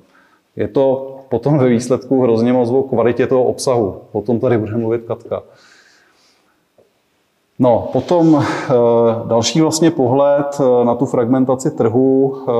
Je 0.58 0.68
to 0.68 1.16
potom 1.30 1.58
ve 1.58 1.70
výsledku 1.70 2.22
hrozně 2.22 2.54
moc 2.54 2.70
o 2.70 2.84
kvalitě 2.84 3.28
toho 3.28 3.44
obsahu. 3.44 3.96
O 4.12 4.22
tom 4.22 4.40
tady 4.40 4.58
bude 4.58 4.78
mluvit 4.78 5.04
Katka. 5.08 5.44
No, 7.60 7.90
potom 7.94 8.44
eh, 8.44 8.74
další 9.28 9.62
vlastně 9.62 9.92
pohled 9.92 10.48
eh, 10.60 10.86
na 10.86 10.96
tu 10.96 11.06
fragmentaci 11.06 11.72
trhu, 11.72 12.36
eh, 12.38 12.52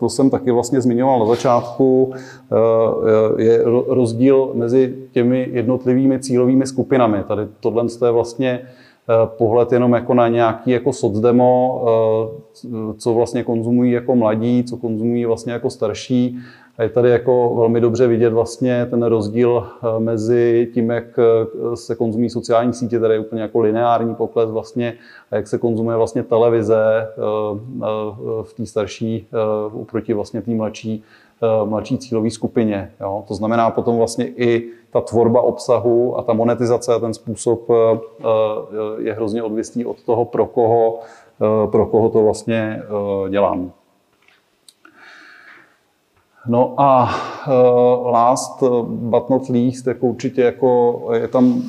to 0.00 0.08
jsem 0.08 0.30
taky 0.30 0.50
vlastně 0.50 0.80
zmiňoval 0.80 1.18
na 1.18 1.26
začátku, 1.26 2.12
je 3.38 3.62
rozdíl 3.86 4.50
mezi 4.54 4.94
těmi 5.12 5.48
jednotlivými 5.52 6.20
cílovými 6.20 6.66
skupinami. 6.66 7.18
Tady 7.28 7.42
tohle 7.60 7.84
je 8.06 8.10
vlastně 8.10 8.60
pohled 9.26 9.72
jenom 9.72 9.92
jako 9.92 10.14
na 10.14 10.28
nějaký 10.28 10.70
jako 10.70 10.92
socdemo, 10.92 11.84
co 12.98 13.14
vlastně 13.14 13.44
konzumují 13.44 13.92
jako 13.92 14.16
mladí, 14.16 14.64
co 14.64 14.76
konzumují 14.76 15.24
vlastně 15.24 15.52
jako 15.52 15.70
starší 15.70 16.38
a 16.78 16.82
je 16.82 16.88
tady 16.88 17.10
jako 17.10 17.54
velmi 17.56 17.80
dobře 17.80 18.06
vidět 18.06 18.30
vlastně 18.30 18.86
ten 18.90 19.02
rozdíl 19.02 19.66
eh, 19.66 20.00
mezi 20.00 20.70
tím, 20.74 20.90
jak 20.90 21.18
eh, 21.18 21.76
se 21.76 21.94
konzumují 21.94 22.30
sociální 22.30 22.72
sítě, 22.72 23.00
tady 23.00 23.14
je 23.14 23.20
úplně 23.20 23.42
jako 23.42 23.60
lineární 23.60 24.14
pokles 24.14 24.50
vlastně, 24.50 24.94
a 25.30 25.36
jak 25.36 25.48
se 25.48 25.58
konzumuje 25.58 25.96
vlastně 25.96 26.22
televize 26.22 27.08
eh, 27.08 27.10
v 28.42 28.54
té 28.56 28.66
starší 28.66 29.26
oproti 29.72 30.14
vlastně 30.14 30.42
té 30.42 30.50
mladší, 30.50 31.04
mladší 31.64 31.98
cílové 31.98 32.30
skupině. 32.30 32.92
Jo. 33.00 33.24
To 33.28 33.34
znamená 33.34 33.70
potom 33.70 33.96
vlastně 33.96 34.26
i 34.26 34.70
ta 34.90 35.00
tvorba 35.00 35.40
obsahu 35.40 36.18
a 36.18 36.22
ta 36.22 36.32
monetizace 36.32 36.94
a 36.94 36.98
ten 36.98 37.14
způsob 37.14 37.68
je 38.98 39.12
hrozně 39.12 39.42
odvislý 39.42 39.86
od 39.86 40.02
toho, 40.02 40.24
pro 40.24 40.46
koho, 40.46 40.98
pro 41.70 41.86
koho 41.86 42.08
to 42.08 42.22
vlastně 42.22 42.82
dělám. 43.30 43.72
No 46.48 46.74
a 46.76 47.08
uh, 47.46 48.10
last 48.10 48.62
but 48.86 49.30
not 49.30 49.48
least, 49.48 49.86
jako 49.86 50.06
určitě 50.06 50.42
jako 50.42 51.00
je 51.12 51.28
tam 51.28 51.62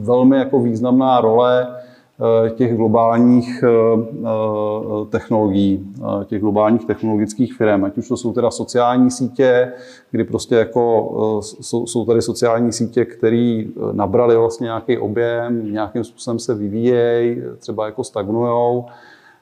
velmi 0.00 0.36
jako 0.36 0.60
významná 0.60 1.20
role 1.20 1.66
uh, 1.66 2.48
těch 2.48 2.76
globálních 2.76 3.64
uh, 3.64 5.06
technologií, 5.08 5.94
těch 6.26 6.40
globálních 6.40 6.84
technologických 6.84 7.54
firm, 7.54 7.84
ať 7.84 7.98
už 7.98 8.08
to 8.08 8.16
jsou 8.16 8.32
teda 8.32 8.50
sociální 8.50 9.10
sítě, 9.10 9.72
kdy 10.10 10.24
prostě 10.24 10.54
jako 10.54 11.40
jsou, 11.42 11.86
jsou 11.86 12.04
tady 12.04 12.22
sociální 12.22 12.72
sítě, 12.72 13.04
které 13.04 13.64
nabrali 13.92 14.36
vlastně 14.36 14.64
nějaký 14.64 14.98
objem, 14.98 15.72
nějakým 15.72 16.04
způsobem 16.04 16.38
se 16.38 16.54
vyvíjejí, 16.54 17.42
třeba 17.58 17.86
jako 17.86 18.04
stagnujou, 18.04 18.84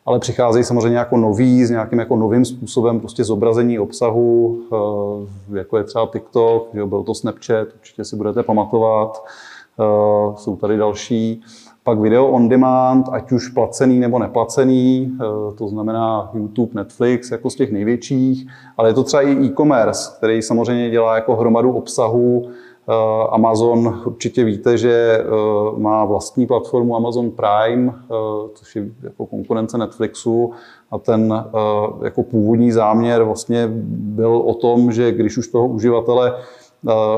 ale 0.07 0.19
přicházejí 0.19 0.65
samozřejmě 0.65 0.99
jako 0.99 1.17
nový, 1.17 1.65
s 1.65 1.71
nějakým 1.71 1.99
jako 1.99 2.17
novým 2.17 2.45
způsobem 2.45 3.01
prostě 3.01 3.25
zobrazení 3.25 3.79
obsahu, 3.79 4.61
eh, 5.53 5.59
jako 5.59 5.79
je 5.79 5.85
třeba 5.85 6.09
TikTok, 6.13 6.69
že 6.75 6.85
byl 6.85 7.03
to 7.03 7.15
Snapchat, 7.15 7.69
určitě 7.75 8.05
si 8.05 8.17
budete 8.17 8.43
pamatovat. 8.43 9.25
jsou 10.37 10.57
tady 10.57 10.77
další. 10.77 11.43
Pak 11.83 11.99
video 11.99 12.27
on 12.27 12.49
demand, 12.49 13.09
ať 13.13 13.33
už 13.33 13.49
placený 13.49 13.99
nebo 13.99 14.19
neplacený, 14.19 15.13
to 15.59 15.69
znamená 15.69 16.31
YouTube, 16.35 16.71
Netflix, 16.75 17.31
jako 17.31 17.51
z 17.51 17.55
těch 17.55 17.73
největších, 17.73 18.47
ale 18.77 18.89
je 18.89 18.95
to 18.95 19.05
třeba 19.05 19.23
i 19.23 19.47
e-commerce, 19.47 20.11
který 20.19 20.43
samozřejmě 20.43 20.91
dělá 20.91 21.15
jako 21.15 21.37
hromadu 21.37 21.73
obsahu, 21.73 22.49
Eh, 22.49 22.76
Amazon 23.31 24.03
určitě 24.05 24.45
víte, 24.45 24.79
že 24.79 25.19
eh, 25.21 25.81
má 25.81 26.05
vlastní 26.05 26.47
platformu 26.47 26.97
Amazon 26.97 27.31
Prime, 27.31 27.93
eh, 27.93 28.15
což 28.55 28.77
je 28.77 28.87
jako 29.03 29.27
konkurence 29.27 29.79
Netflixu 29.79 30.53
a 30.91 30.99
ten 30.99 31.45
jako 32.05 32.23
původní 32.23 32.73
záměr 32.73 33.23
vlastně 33.23 33.69
byl 33.91 34.37
o 34.37 34.55
tom, 34.55 34.93
že 34.93 35.13
když 35.13 35.39
už 35.39 35.49
toho 35.49 35.69
uživatele 35.69 36.35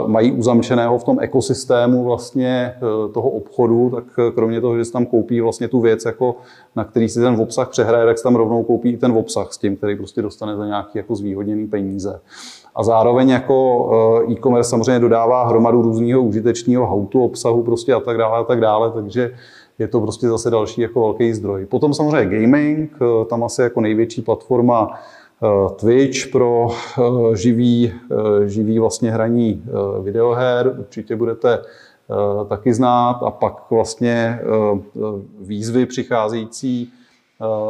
mají 0.06 0.32
uzamčeného 0.32 0.98
v 0.98 1.04
tom 1.04 1.20
ekosystému 1.20 2.04
vlastně 2.04 2.75
toho 3.14 3.30
obchodu, 3.30 3.90
tak 3.94 4.04
kromě 4.34 4.60
toho, 4.60 4.78
že 4.78 4.84
si 4.84 4.92
tam 4.92 5.06
koupí 5.06 5.40
vlastně 5.40 5.68
tu 5.68 5.80
věc, 5.80 6.04
jako 6.04 6.37
na 6.76 6.84
který 6.84 7.08
si 7.08 7.20
ten 7.20 7.40
obsah 7.40 7.68
přehraje, 7.68 8.06
tak 8.06 8.18
si 8.18 8.25
tam 8.25 8.37
rovnou 8.37 8.62
koupí 8.62 8.90
i 8.90 8.96
ten 8.96 9.12
obsah 9.12 9.52
s 9.52 9.58
tím, 9.58 9.76
který 9.76 9.96
prostě 9.96 10.22
dostane 10.22 10.56
za 10.56 10.66
nějaký 10.66 10.98
jako 10.98 11.16
zvýhodněný 11.16 11.66
peníze. 11.66 12.20
A 12.78 12.82
zároveň 12.82 13.28
jako 13.28 13.90
eh, 14.28 14.32
e-commerce 14.32 14.70
samozřejmě 14.70 15.00
dodává 15.00 15.49
hromadu 15.49 15.82
různého 15.82 16.23
užitečného 16.23 16.87
how-to 16.87 17.20
obsahu 17.20 17.62
prostě 17.62 17.94
a 17.94 18.00
tak 18.00 18.16
dále 18.18 18.38
a 18.38 18.44
tak 18.44 18.61
dále, 18.61 18.90
takže 18.90 19.30
je 19.78 19.88
to 19.88 20.00
prostě 20.00 20.28
zase 20.28 20.50
další 20.50 20.80
jako 20.80 21.00
velký 21.00 21.32
zdroj. 21.35 21.66
Potom 21.66 21.94
samozřejmě 21.94 22.40
gaming, 22.40 22.90
eh, 22.94 23.25
tam 23.25 23.44
asi 23.44 23.62
jako 23.62 23.80
největší 23.80 24.23
platforma 24.23 24.90
eh, 25.42 25.75
Twitch 25.76 26.26
pro 26.32 26.68
živý, 27.35 27.92
živý 28.47 28.78
vlastně 28.78 29.11
hraní 29.11 29.62
videoher, 30.02 30.76
určitě 30.78 31.16
budete 31.16 31.62
taky 32.49 32.75
znát 32.75 33.23
a 33.23 33.30
pak 33.30 33.70
vlastně 33.70 34.40
výzvy 35.40 35.87
přicházející 35.87 36.92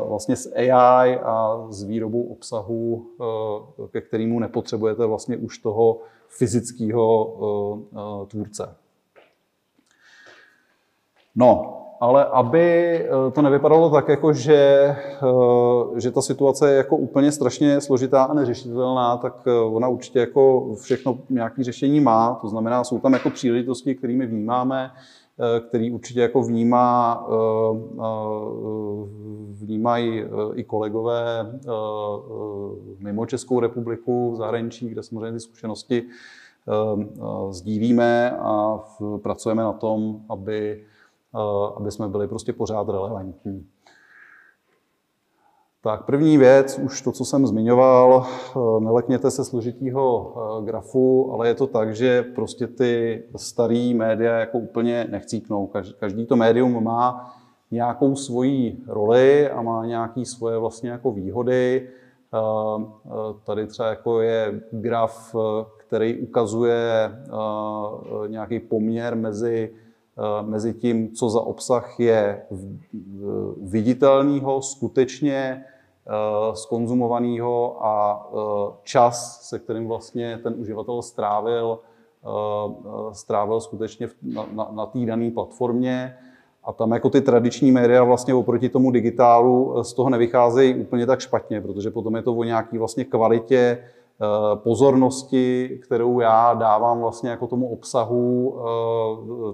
vlastně 0.08 0.36
s 0.36 0.52
AI 0.56 1.18
a 1.18 1.66
s 1.68 1.82
výrobou 1.82 2.22
obsahu, 2.22 3.06
eh, 3.84 3.88
ke 3.88 4.00
kterému 4.00 4.40
nepotřebujete 4.40 5.06
vlastně 5.06 5.36
už 5.36 5.58
toho 5.58 5.98
fyzického 6.28 7.34
eh, 7.92 8.26
tvůrce. 8.26 8.74
No, 11.36 11.74
ale 12.00 12.24
aby 12.24 13.06
to 13.32 13.42
nevypadalo 13.42 13.90
tak, 13.90 14.08
jako 14.08 14.32
že, 14.32 14.96
že 15.96 16.10
ta 16.10 16.22
situace 16.22 16.70
je 16.70 16.76
jako 16.76 16.96
úplně 16.96 17.32
strašně 17.32 17.80
složitá 17.80 18.24
a 18.24 18.34
neřešitelná, 18.34 19.16
tak 19.16 19.46
ona 19.70 19.88
určitě 19.88 20.18
jako 20.18 20.74
všechno 20.74 21.18
nějaké 21.30 21.64
řešení 21.64 22.00
má. 22.00 22.38
To 22.40 22.48
znamená, 22.48 22.84
jsou 22.84 22.98
tam 22.98 23.12
jako 23.12 23.30
příležitosti, 23.30 23.94
kterými 23.94 24.26
vnímáme, 24.26 24.90
Eh, 24.90 25.17
který 25.68 25.90
určitě 25.90 26.20
jako 26.20 26.42
vnímá, 26.42 27.26
eh, 27.28 27.78
eh, 27.98 28.28
vnímají 29.50 30.24
i 30.54 30.64
kolegové 30.64 31.52
mimo 32.98 33.26
Českou 33.26 33.60
republiku, 33.60 34.32
v 34.32 34.36
zahraničí, 34.36 34.88
kde 34.88 35.02
samozřejmě 35.02 35.32
ty 35.32 35.40
zkušenosti 35.40 36.02
sdílíme 37.50 38.38
a 38.38 38.78
pracujeme 39.22 39.62
na 39.62 39.72
tom, 39.72 40.20
aby, 40.28 40.84
aby 41.76 41.90
jsme 41.90 42.08
byli 42.08 42.28
prostě 42.28 42.52
pořád 42.52 42.88
relevantní. 42.88 43.66
Tak 45.82 46.06
první 46.06 46.38
věc, 46.38 46.78
už 46.78 47.02
to, 47.02 47.12
co 47.12 47.24
jsem 47.24 47.46
zmiňoval, 47.46 48.26
eh, 48.26 48.84
nelekněte 48.84 49.30
se 49.30 49.44
složitýho 49.44 50.34
eh, 50.36 50.64
grafu, 50.64 51.32
ale 51.32 51.48
je 51.48 51.54
to 51.54 51.66
tak, 51.66 51.94
že 51.94 52.22
prostě 52.22 52.66
ty 52.66 53.22
starý 53.36 53.94
média 53.94 54.38
jako 54.38 54.58
úplně 54.58 55.06
nechcípnou. 55.10 55.70
Každý 55.98 56.26
to 56.26 56.36
médium 56.36 56.84
má 56.84 57.34
nějakou 57.70 58.16
svoji 58.16 58.78
roli 58.86 59.50
a 59.50 59.62
má 59.62 59.86
nějaké 59.86 60.24
svoje 60.24 60.58
vlastně 60.58 60.90
jako 60.90 61.12
výhody. 61.12 61.88
Eh, 62.34 62.82
tady 63.44 63.66
třeba 63.66 63.88
jako 63.88 64.20
je 64.20 64.60
graf, 64.70 65.36
který 65.76 66.18
ukazuje 66.18 67.12
nějaký 68.26 68.60
poměr 68.60 69.16
mezi 69.16 69.70
mezi 70.42 70.74
tím, 70.74 71.14
co 71.14 71.28
za 71.28 71.40
obsah 71.40 72.00
je 72.00 72.42
viditelného, 73.60 74.62
skutečně 74.62 75.64
skonzumovaného 76.54 77.76
eh, 77.76 77.80
a 77.80 78.26
eh, 78.32 78.72
čas, 78.82 79.48
se 79.48 79.58
kterým 79.58 79.88
vlastně 79.88 80.40
ten 80.42 80.54
uživatel 80.58 81.02
strávil, 81.02 81.78
eh, 82.24 83.14
strávil 83.14 83.60
skutečně 83.60 84.08
na, 84.22 84.46
na, 84.52 84.68
na 84.72 84.86
té 84.86 84.98
dané 84.98 85.30
platformě. 85.30 86.16
A 86.64 86.72
tam 86.72 86.92
jako 86.92 87.10
ty 87.10 87.20
tradiční 87.20 87.70
média 87.70 88.04
vlastně 88.04 88.34
oproti 88.34 88.68
tomu 88.68 88.90
digitálu 88.90 89.84
z 89.84 89.92
toho 89.92 90.10
nevycházejí 90.10 90.74
úplně 90.74 91.06
tak 91.06 91.20
špatně, 91.20 91.60
protože 91.60 91.90
potom 91.90 92.16
je 92.16 92.22
to 92.22 92.34
o 92.34 92.44
nějaké 92.44 92.78
vlastně 92.78 93.04
kvalitě 93.04 93.78
pozornosti, 94.54 95.80
kterou 95.82 96.20
já 96.20 96.54
dávám 96.54 97.00
vlastně 97.00 97.30
jako 97.30 97.46
tomu 97.46 97.68
obsahu, 97.68 98.58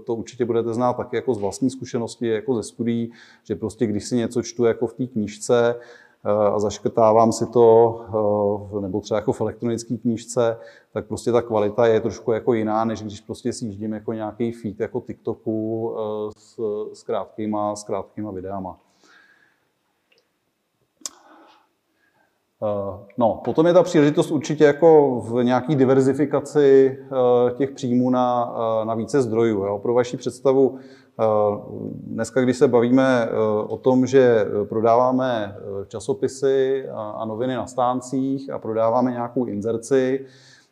to 0.06 0.14
určitě 0.14 0.44
budete 0.44 0.74
znát 0.74 0.92
taky 0.92 1.16
jako 1.16 1.34
z 1.34 1.38
vlastní 1.38 1.70
zkušenosti, 1.70 2.28
jako 2.28 2.54
ze 2.54 2.62
studií, 2.62 3.12
že 3.44 3.56
prostě 3.56 3.86
když 3.86 4.04
si 4.04 4.16
něco 4.16 4.42
čtu 4.42 4.64
jako 4.64 4.86
v 4.86 4.94
té 4.94 5.06
knížce, 5.06 5.74
Eh, 6.26 6.30
a 6.30 6.58
zaškrtávám 6.58 7.32
si 7.32 7.46
to, 7.46 8.00
eh, 8.76 8.80
nebo 8.80 9.00
třeba 9.00 9.18
jako 9.18 9.32
v 9.32 9.40
elektronické 9.40 9.96
knížce, 9.96 10.58
tak 10.92 11.06
prostě 11.06 11.32
ta 11.32 11.42
kvalita 11.42 11.86
je 11.86 12.00
trošku 12.00 12.32
jako 12.32 12.54
jiná, 12.54 12.84
než 12.84 13.02
když 13.02 13.20
prostě 13.20 13.52
si 13.52 13.66
jíždím 13.66 13.92
jako 13.92 14.12
nějaký 14.12 14.52
feed 14.52 14.80
jako 14.80 15.00
TikToku 15.00 15.94
eh, 15.96 16.32
s, 16.38 16.60
s, 16.92 17.02
krátkýma, 17.02 17.76
s 17.76 17.84
krátkýma 17.84 18.30
videama. 18.30 18.78
No, 23.18 23.40
potom 23.44 23.66
je 23.66 23.72
ta 23.72 23.82
příležitost 23.82 24.30
určitě 24.30 24.64
jako 24.64 25.20
v 25.20 25.44
nějaký 25.44 25.76
diverzifikaci 25.76 26.98
těch 27.56 27.70
příjmů 27.70 28.10
na, 28.10 28.54
na 28.84 28.94
více 28.94 29.22
zdrojů. 29.22 29.64
Jo. 29.64 29.78
Pro 29.78 29.94
vaši 29.94 30.16
představu, 30.16 30.78
Eh, 31.20 31.58
dneska, 32.06 32.40
když 32.40 32.56
se 32.56 32.68
bavíme 32.68 33.24
eh, 33.24 33.36
o 33.68 33.76
tom, 33.76 34.06
že 34.06 34.46
prodáváme 34.68 35.56
eh, 35.56 35.86
časopisy 35.86 36.84
a 36.94 37.24
noviny 37.24 37.54
na 37.54 37.66
stáncích 37.66 38.50
a 38.50 38.58
prodáváme 38.58 39.10
nějakou 39.10 39.44
inzerci, 39.44 40.26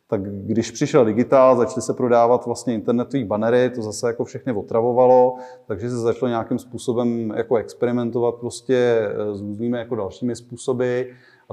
tak 0.07 0.23
když 0.23 0.71
přišel 0.71 1.05
digitál, 1.05 1.57
začaly 1.57 1.83
se 1.83 1.95
prodávat 1.95 2.47
vlastně 2.47 2.75
internetové 2.75 3.25
banery, 3.25 3.71
to 3.71 3.83
zase 3.83 4.07
jako 4.07 4.25
všechny 4.25 4.53
otravovalo, 4.53 5.35
takže 5.67 5.91
se 5.91 5.97
začalo 5.97 6.29
nějakým 6.29 6.59
způsobem 6.59 7.33
jako 7.37 7.57
experimentovat 7.57 8.35
prostě 8.35 9.09
s 9.33 9.41
různými 9.41 9.79
jako 9.79 9.95
dalšími 9.95 10.37
způsoby. 10.37 11.03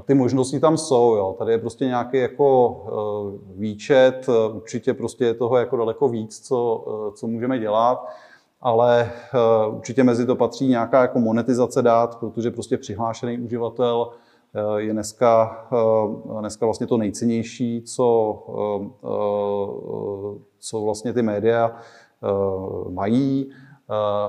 A 0.00 0.02
ty 0.02 0.14
možnosti 0.14 0.60
tam 0.60 0.76
jsou, 0.76 1.14
jo. 1.14 1.34
Tady 1.38 1.52
je 1.52 1.58
prostě 1.58 1.84
nějaký 1.84 2.18
jako 2.18 2.76
výčet, 3.56 4.26
určitě 4.52 4.94
prostě 4.94 5.24
je 5.24 5.34
toho 5.34 5.56
jako 5.56 5.76
daleko 5.76 6.08
víc, 6.08 6.40
co, 6.46 6.84
co 7.16 7.26
můžeme 7.26 7.58
dělat 7.58 8.06
ale 8.60 9.12
eh, 9.12 9.66
určitě 9.70 10.04
mezi 10.04 10.26
to 10.26 10.36
patří 10.36 10.68
nějaká 10.68 11.02
jako 11.02 11.18
monetizace 11.18 11.82
dát, 11.82 12.18
protože 12.18 12.50
prostě 12.50 12.78
přihlášený 12.78 13.38
uživatel 13.38 14.10
eh, 14.54 14.80
je 14.80 14.92
dneska, 14.92 15.66
eh, 15.72 16.40
dneska 16.40 16.66
vlastně 16.66 16.86
to 16.86 16.96
nejcennější, 16.96 17.82
co, 17.82 18.36
co 20.58 20.80
vlastně 20.80 21.12
ty 21.12 21.22
média 21.22 21.76
mají, 22.88 23.50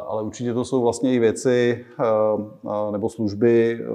ale 0.08 0.24
určitě 0.24 0.54
to 0.54 0.65
jsou 0.65 0.82
vlastně 0.82 1.13
i 1.13 1.19
věci 1.19 1.86
nebo 2.91 3.10
služby, 3.10 3.86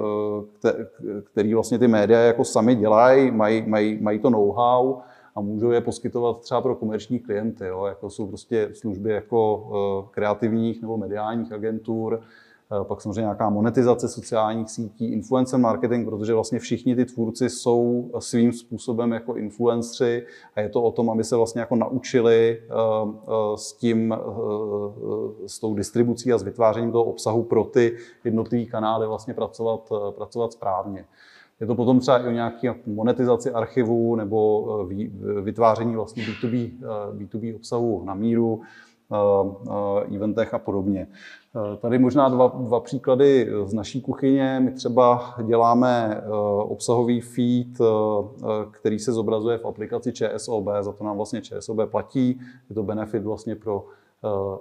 které 1.23 1.53
vlastně 1.53 1.79
ty 1.79 1.87
média 1.87 2.19
jako 2.19 2.43
sami 2.43 2.75
dělají, 2.75 3.31
mají, 3.31 3.63
mají, 3.67 3.97
mají 4.01 4.19
to 4.19 4.29
know-how, 4.29 4.95
a 5.37 5.41
můžou 5.41 5.71
je 5.71 5.81
poskytovat 5.81 6.41
třeba 6.41 6.61
pro 6.61 6.75
komerční 6.75 7.19
klienty, 7.19 7.65
jo, 7.65 7.85
jako 7.85 8.09
jsou 8.09 8.27
prostě 8.27 8.69
služby 8.73 9.11
jako 9.11 9.69
eh, 9.71 10.09
kreativních 10.11 10.81
nebo 10.81 10.97
mediálních 10.97 11.51
agentur, 11.51 12.19
eh, 12.21 12.46
pak 12.83 13.01
samozřejmě 13.01 13.21
nějaká 13.21 13.49
monetizace 13.49 14.09
sociálních 14.09 14.69
sítí, 14.69 15.11
influencer 15.11 15.59
marketing, 15.59 16.09
protože 16.09 16.33
vlastně 16.33 16.59
všichni 16.59 16.95
ty 16.95 17.05
tvůrci 17.05 17.49
jsou 17.49 18.11
svým 18.19 18.53
způsobem 18.53 19.11
jako 19.11 19.35
influencři 19.35 20.25
a 20.55 20.61
je 20.61 20.69
to 20.69 20.83
o 20.83 20.91
tom, 20.91 21.09
aby 21.09 21.23
se 21.23 21.35
vlastně 21.35 21.61
jako 21.61 21.75
naučili 21.75 22.59
eh, 22.61 22.73
s 23.55 23.73
tím, 23.73 24.15
s 25.45 25.59
tou 25.59 25.73
distribucí 25.73 26.33
a 26.33 26.37
s 26.37 26.43
vytvářením 26.43 26.91
toho 26.91 27.03
obsahu 27.03 27.43
pro 27.43 27.63
ty 27.63 27.97
jednotlivé 28.23 28.65
kanály 28.65 29.07
vlastně 29.07 29.33
pracovat, 29.33 29.93
pracovat 30.15 30.53
správně. 30.53 31.05
Je 31.59 31.67
to 31.67 31.75
potom 31.75 31.99
třeba 31.99 32.17
i 32.17 32.27
o 32.27 32.31
nějaké 32.31 32.75
monetizaci 32.85 33.51
archivů 33.51 34.15
nebo 34.15 34.67
eh, 34.91 35.41
vytváření 35.41 35.95
vlastně 35.95 36.23
B2B, 36.23 36.71
B2B 37.17 37.51
eh, 37.51 37.55
obsahu 37.55 38.03
na 38.05 38.13
míru, 38.13 38.61
eh, 39.11 40.15
eventech 40.15 40.53
a 40.53 40.59
podobně. 40.59 41.07
Tady 41.79 41.99
možná 41.99 42.29
dva, 42.29 42.47
dva 42.47 42.79
příklady 42.79 43.49
z 43.65 43.73
naší 43.73 44.01
kuchyně. 44.01 44.59
My 44.59 44.71
třeba 44.71 45.33
děláme 45.43 46.21
obsahový 46.59 47.21
feed, 47.21 47.67
který 48.71 48.99
se 48.99 49.11
zobrazuje 49.13 49.57
v 49.57 49.65
aplikaci 49.65 50.13
ČSOB, 50.13 50.65
za 50.81 50.91
to 50.91 51.03
nám 51.03 51.15
vlastně 51.15 51.41
ČSOB 51.41 51.77
platí. 51.85 52.41
Je 52.69 52.75
to 52.75 52.83
benefit 52.83 53.23
vlastně 53.23 53.55
pro 53.55 53.85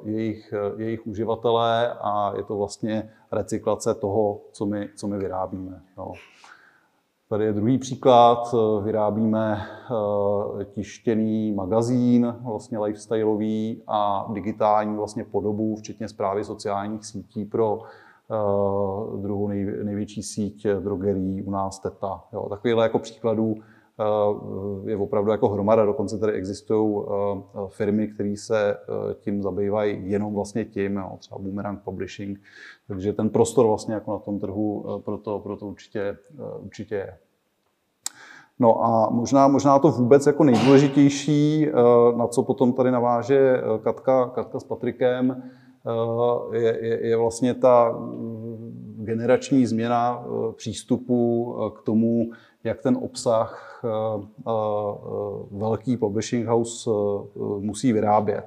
jejich, 0.05 0.55
jejich 0.77 1.07
uživatelé 1.07 1.93
a 2.01 2.33
je 2.37 2.43
to 2.43 2.57
vlastně 2.57 3.11
recyklace 3.33 3.95
toho, 3.95 4.41
co 4.53 4.67
my, 4.67 4.89
co 4.97 5.07
my 5.07 5.19
vyrábíme. 5.19 5.81
Jo. 5.99 6.13
Tady 7.29 7.45
je 7.45 7.53
druhý 7.53 7.79
příklad. 7.79 8.55
Vyrábíme 8.83 9.67
tištěný 10.65 11.53
magazín, 11.53 12.37
vlastně 12.45 12.79
lifestyleový 12.79 13.83
a 13.87 14.29
digitální 14.33 14.97
vlastně 14.97 15.25
podobu, 15.25 15.77
včetně 15.77 16.09
zprávy 16.09 16.45
sociálních 16.45 17.05
sítí 17.05 17.45
pro 17.45 17.79
druhou 19.17 19.49
největší 19.83 20.23
síť 20.23 20.67
drogerií 20.67 21.43
u 21.43 21.51
nás 21.51 21.79
Teta. 21.79 22.25
Jo, 22.33 22.49
takovýhle 22.49 22.83
jako 22.83 22.99
příkladů 22.99 23.55
Eh, 23.57 23.76
je 24.85 24.97
opravdu 24.97 25.31
jako 25.31 25.49
hromada. 25.49 25.85
Dokonce 25.85 26.19
tady 26.19 26.33
existují 26.33 27.03
eh, 27.03 27.61
firmy, 27.69 28.09
které 28.09 28.35
se 28.37 28.77
tím 29.21 29.43
zabývají 29.43 30.11
jenom 30.11 30.35
vlastně 30.35 30.65
tím, 30.65 30.97
jo, 30.97 31.17
třeba 31.19 31.39
Boomerang 31.39 31.83
Publishing. 31.85 32.41
Takže 32.89 33.13
ten 33.13 33.31
prostor 33.31 33.67
vlastně 33.67 33.95
jako 33.95 34.13
na 34.13 34.19
tom 34.19 34.39
trhu 34.39 34.85
proto, 35.05 35.39
proto 35.39 35.67
určitě, 35.67 36.17
určitě 36.59 36.95
je. 36.95 37.17
No 38.59 38.85
a 38.85 39.11
možná, 39.11 39.49
možná 39.49 39.79
to 39.79 39.91
vůbec 39.91 40.27
jako 40.27 40.45
nejdůležitější, 40.45 41.67
na 42.17 42.27
co 42.27 42.43
potom 42.43 42.73
tady 42.73 42.91
naváže 42.91 43.63
Katka, 43.83 44.27
Katka 44.35 44.61
s 44.61 44.65
Patrikem, 44.65 45.43
je, 46.53 46.79
je, 46.87 47.07
je 47.07 47.17
vlastně 47.17 47.55
ta 47.55 47.99
generační 48.97 49.67
změna 49.67 50.25
přístupu 50.57 51.55
k 51.79 51.83
tomu, 51.83 52.31
jak 52.67 52.81
ten 52.81 52.99
obsah 53.03 53.81
eh, 53.85 53.89
eh, 54.49 54.51
velký 55.51 55.97
publishing 55.97 56.47
house 56.47 56.91
eh, 56.91 57.39
musí 57.41 57.93
vyrábět. 57.93 58.45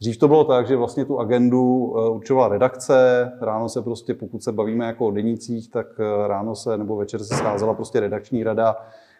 Dřív 0.00 0.18
to 0.18 0.28
bylo 0.28 0.44
tak, 0.44 0.66
že 0.66 0.76
vlastně 0.76 1.04
tu 1.04 1.20
agendu 1.20 1.84
určovala 2.10 2.48
redakce, 2.48 3.28
ráno 3.40 3.68
se 3.68 3.82
prostě, 3.82 4.14
pokud 4.14 4.42
se 4.42 4.52
bavíme 4.52 4.86
jako 4.86 5.06
o 5.06 5.10
denících, 5.10 5.70
tak 5.70 5.86
ráno 6.26 6.54
se 6.54 6.78
nebo 6.78 6.96
večer 6.96 7.24
se 7.24 7.34
scházela 7.34 7.74
prostě 7.74 8.00
redakční 8.00 8.44
rada, 8.44 8.76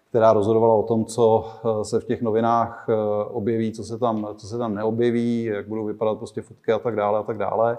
která 0.09 0.33
rozhodovala 0.33 0.75
o 0.75 0.83
tom, 0.83 1.05
co 1.05 1.45
se 1.83 2.01
v 2.01 2.05
těch 2.05 2.23
novinách 2.23 2.87
objeví, 3.31 3.73
co 3.73 3.85
se 3.85 3.99
tam, 3.99 4.29
co 4.37 4.47
se 4.47 4.59
tam 4.59 4.75
neobjeví, 4.75 5.45
jak 5.45 5.69
budou 5.69 5.85
vypadat 5.85 6.19
prostě 6.19 6.43
fotky 6.43 6.73
a 6.73 6.79
tak 6.79 6.97
dále 6.97 7.19
a 7.19 7.23
tak 7.23 7.39
dále. 7.39 7.79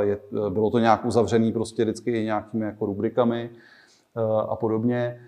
Je, 0.00 0.18
bylo 0.48 0.70
to 0.70 0.78
nějak 0.78 1.04
uzavřený 1.04 1.52
prostě 1.52 1.84
vždycky 1.84 2.24
nějakými 2.24 2.64
jako 2.64 2.86
rubrikami 2.86 3.50
a 4.48 4.56
podobně. 4.56 5.20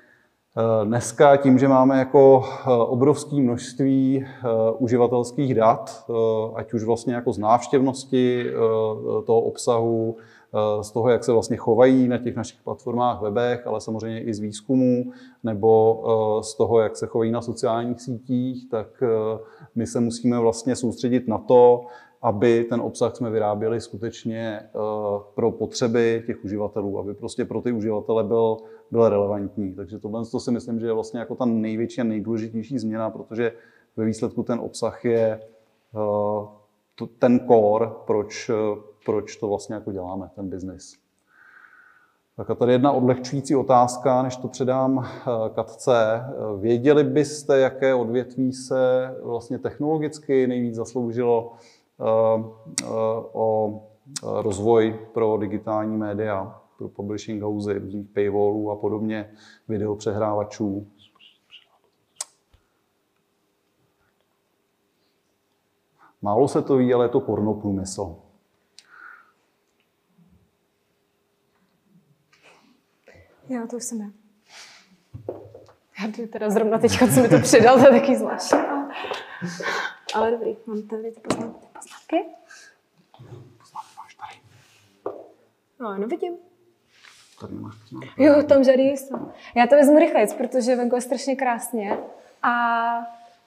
Eh, 0.57 0.85
dneska 0.87 1.37
tím, 1.37 1.59
že 1.59 1.69
máme 1.69 1.99
jako 1.99 2.45
eh, 2.45 2.71
obrovské 2.71 3.37
množství 3.37 4.25
eh, 4.27 4.47
uživatelských 4.79 5.55
dat, 5.55 6.11
ať 6.55 6.73
už 6.73 6.85
vlastně 6.85 7.15
jako 7.15 7.33
z 7.33 7.39
návštěvnosti 7.39 8.47
toho 9.27 9.41
obsahu, 9.41 10.17
z 10.83 10.91
toho, 10.91 11.09
jak 11.09 11.25
se 11.25 11.33
vlastně 11.33 11.57
chovají 11.57 12.09
na 12.09 12.19
těch 12.19 12.37
našich 12.37 12.63
platformách, 12.63 13.21
webech, 13.21 13.67
ale 13.67 13.81
samozřejmě 13.81 14.23
i 14.23 14.35
z 14.35 14.39
výzkumu, 14.39 15.13
nebo 15.45 16.03
z 16.45 16.57
toho, 16.57 16.81
jak 16.81 16.97
se 16.97 17.07
chovají 17.07 17.31
na 17.31 17.43
sociálních 17.43 18.01
sítích, 18.01 18.71
tak 18.71 19.03
my 19.75 19.87
se 19.87 20.01
musíme 20.01 20.39
vlastně 20.39 20.77
soustředit 20.77 21.29
na 21.29 21.39
to, 21.39 21.81
aby 22.23 22.65
ten 22.65 22.81
obsah 22.81 23.17
jsme 23.17 23.31
vyráběli 23.31 23.81
skutečně 23.81 24.61
pro 25.35 25.51
potřeby 25.51 26.23
těch 26.27 26.45
uživatelů, 26.45 26.99
aby 26.99 27.15
prostě 27.15 27.45
pro 27.45 27.61
ty 27.61 27.73
uživatele 27.73 28.25
byl 28.25 28.57
byl 28.91 29.09
relevantní. 29.09 29.75
Takže 29.75 29.99
tohle 29.99 30.27
to 30.27 30.41
si 30.41 30.51
myslím, 30.51 30.81
že 30.81 30.87
je 30.87 30.93
vlastně 30.93 31.21
jako 31.21 31.35
ta 31.35 31.45
největší 31.45 32.01
a 32.01 32.05
nejdůležitější 32.05 32.79
změna, 32.79 33.11
protože 33.11 33.53
ve 33.97 34.05
výsledku 34.05 34.43
ten 34.43 34.61
obsah 34.61 35.05
je 35.05 35.41
uh, 35.93 36.49
ten 37.19 37.41
core, 37.49 37.91
proč, 38.07 38.51
proč 39.05 39.37
to 39.37 39.49
vlastně 39.49 39.75
jako 39.75 39.93
děláme, 39.93 40.31
ten 40.35 40.49
biznis. 40.49 40.97
Tak 42.37 42.51
a 42.51 42.55
tady 42.55 42.73
jedna 42.73 42.93
odlehčující 42.93 43.57
otázka, 43.57 44.23
než 44.23 44.37
to 44.37 44.49
předám 44.49 44.97
uh, 44.97 45.05
Katce. 45.55 46.25
Věděli 46.61 47.05
byste, 47.05 47.59
jaké 47.59 47.95
odvětví 47.95 48.53
se 48.53 49.15
vlastně 49.23 49.59
technologicky 49.59 50.47
nejvíc 50.47 50.75
zasloužilo 50.75 51.53
o 53.33 53.81
rozvoj 54.23 54.99
pro 55.15 55.37
digitální 55.37 55.97
média? 55.97 56.61
Pro 56.81 56.89
publishing 56.89 57.43
housey, 57.43 57.79
různých 57.79 58.09
paywallů 58.09 58.71
a 58.71 58.77
podobně, 58.77 59.35
videopřehrávačů. 59.69 60.87
Málo 66.23 66.49
se 66.49 66.63
to 66.63 66.77
ví, 66.77 66.95
ale 66.95 67.05
je 67.05 67.09
to 67.09 67.21
pornoprůmysl. 67.21 68.17
Já 73.49 73.67
to 73.67 73.77
už 73.77 73.85
jsem 73.85 74.01
já. 74.01 74.11
Já 76.03 76.13
to 76.17 76.27
teda 76.27 76.51
zrovna 76.51 76.79
teď, 76.79 76.99
co 77.15 77.21
mi 77.21 77.29
to 77.29 77.39
přidal, 77.43 77.79
to 77.79 77.95
je 77.95 78.01
taky 78.01 78.17
zvláštní. 78.17 78.59
Ale 80.15 80.31
dobrý, 80.31 80.57
mám 80.67 80.83
tady 80.83 81.13
ty 81.13 81.21
poznámky. 81.21 81.61
Poznámky 83.59 83.95
máš 83.97 84.15
tady. 84.15 84.41
No, 85.81 85.99
no 85.99 86.07
vidím 86.07 86.50
tady 87.41 87.55
nemáš 87.55 87.75
Jo, 88.19 88.43
tam 88.43 88.65
žádný 88.65 88.97
jsou. 88.97 89.33
Já 89.55 89.67
to 89.67 89.77
vezmu 89.77 89.99
rychle, 89.99 90.27
protože 90.27 90.77
venku 90.77 90.95
je 90.95 91.01
strašně 91.01 91.37
krásně 91.37 91.99
a 92.43 92.53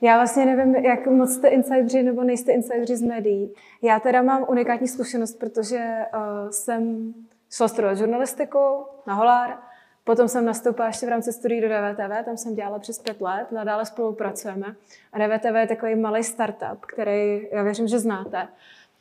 já 0.01 0.17
vlastně 0.17 0.45
nevím, 0.45 0.75
jak 0.75 1.07
moc 1.07 1.33
jste 1.33 1.47
insideri 1.47 2.03
nebo 2.03 2.23
nejste 2.23 2.51
insideri 2.51 2.97
z 2.97 3.01
médií. 3.01 3.53
Já 3.81 3.99
teda 3.99 4.21
mám 4.21 4.45
unikátní 4.47 4.87
zkušenost, 4.87 5.39
protože 5.39 6.05
uh, 6.15 6.49
jsem 6.49 7.13
šla 7.51 7.67
studovat 7.67 7.97
žurnalistiku 7.97 8.85
na 9.07 9.13
Holár, 9.13 9.57
potom 10.03 10.27
jsem 10.27 10.45
nastoupila 10.45 10.87
ještě 10.87 11.05
v 11.05 11.09
rámci 11.09 11.33
studií 11.33 11.61
do 11.61 11.67
DVTV, 11.67 12.25
tam 12.25 12.37
jsem 12.37 12.55
dělala 12.55 12.79
přes 12.79 12.99
pět 12.99 13.21
let, 13.21 13.51
nadále 13.51 13.85
spolupracujeme. 13.85 14.75
A 15.13 15.17
DVTV 15.17 15.55
je 15.55 15.67
takový 15.67 15.95
malý 15.95 16.23
startup, 16.23 16.85
který 16.85 17.47
já 17.51 17.63
věřím, 17.63 17.87
že 17.87 17.99
znáte. 17.99 18.47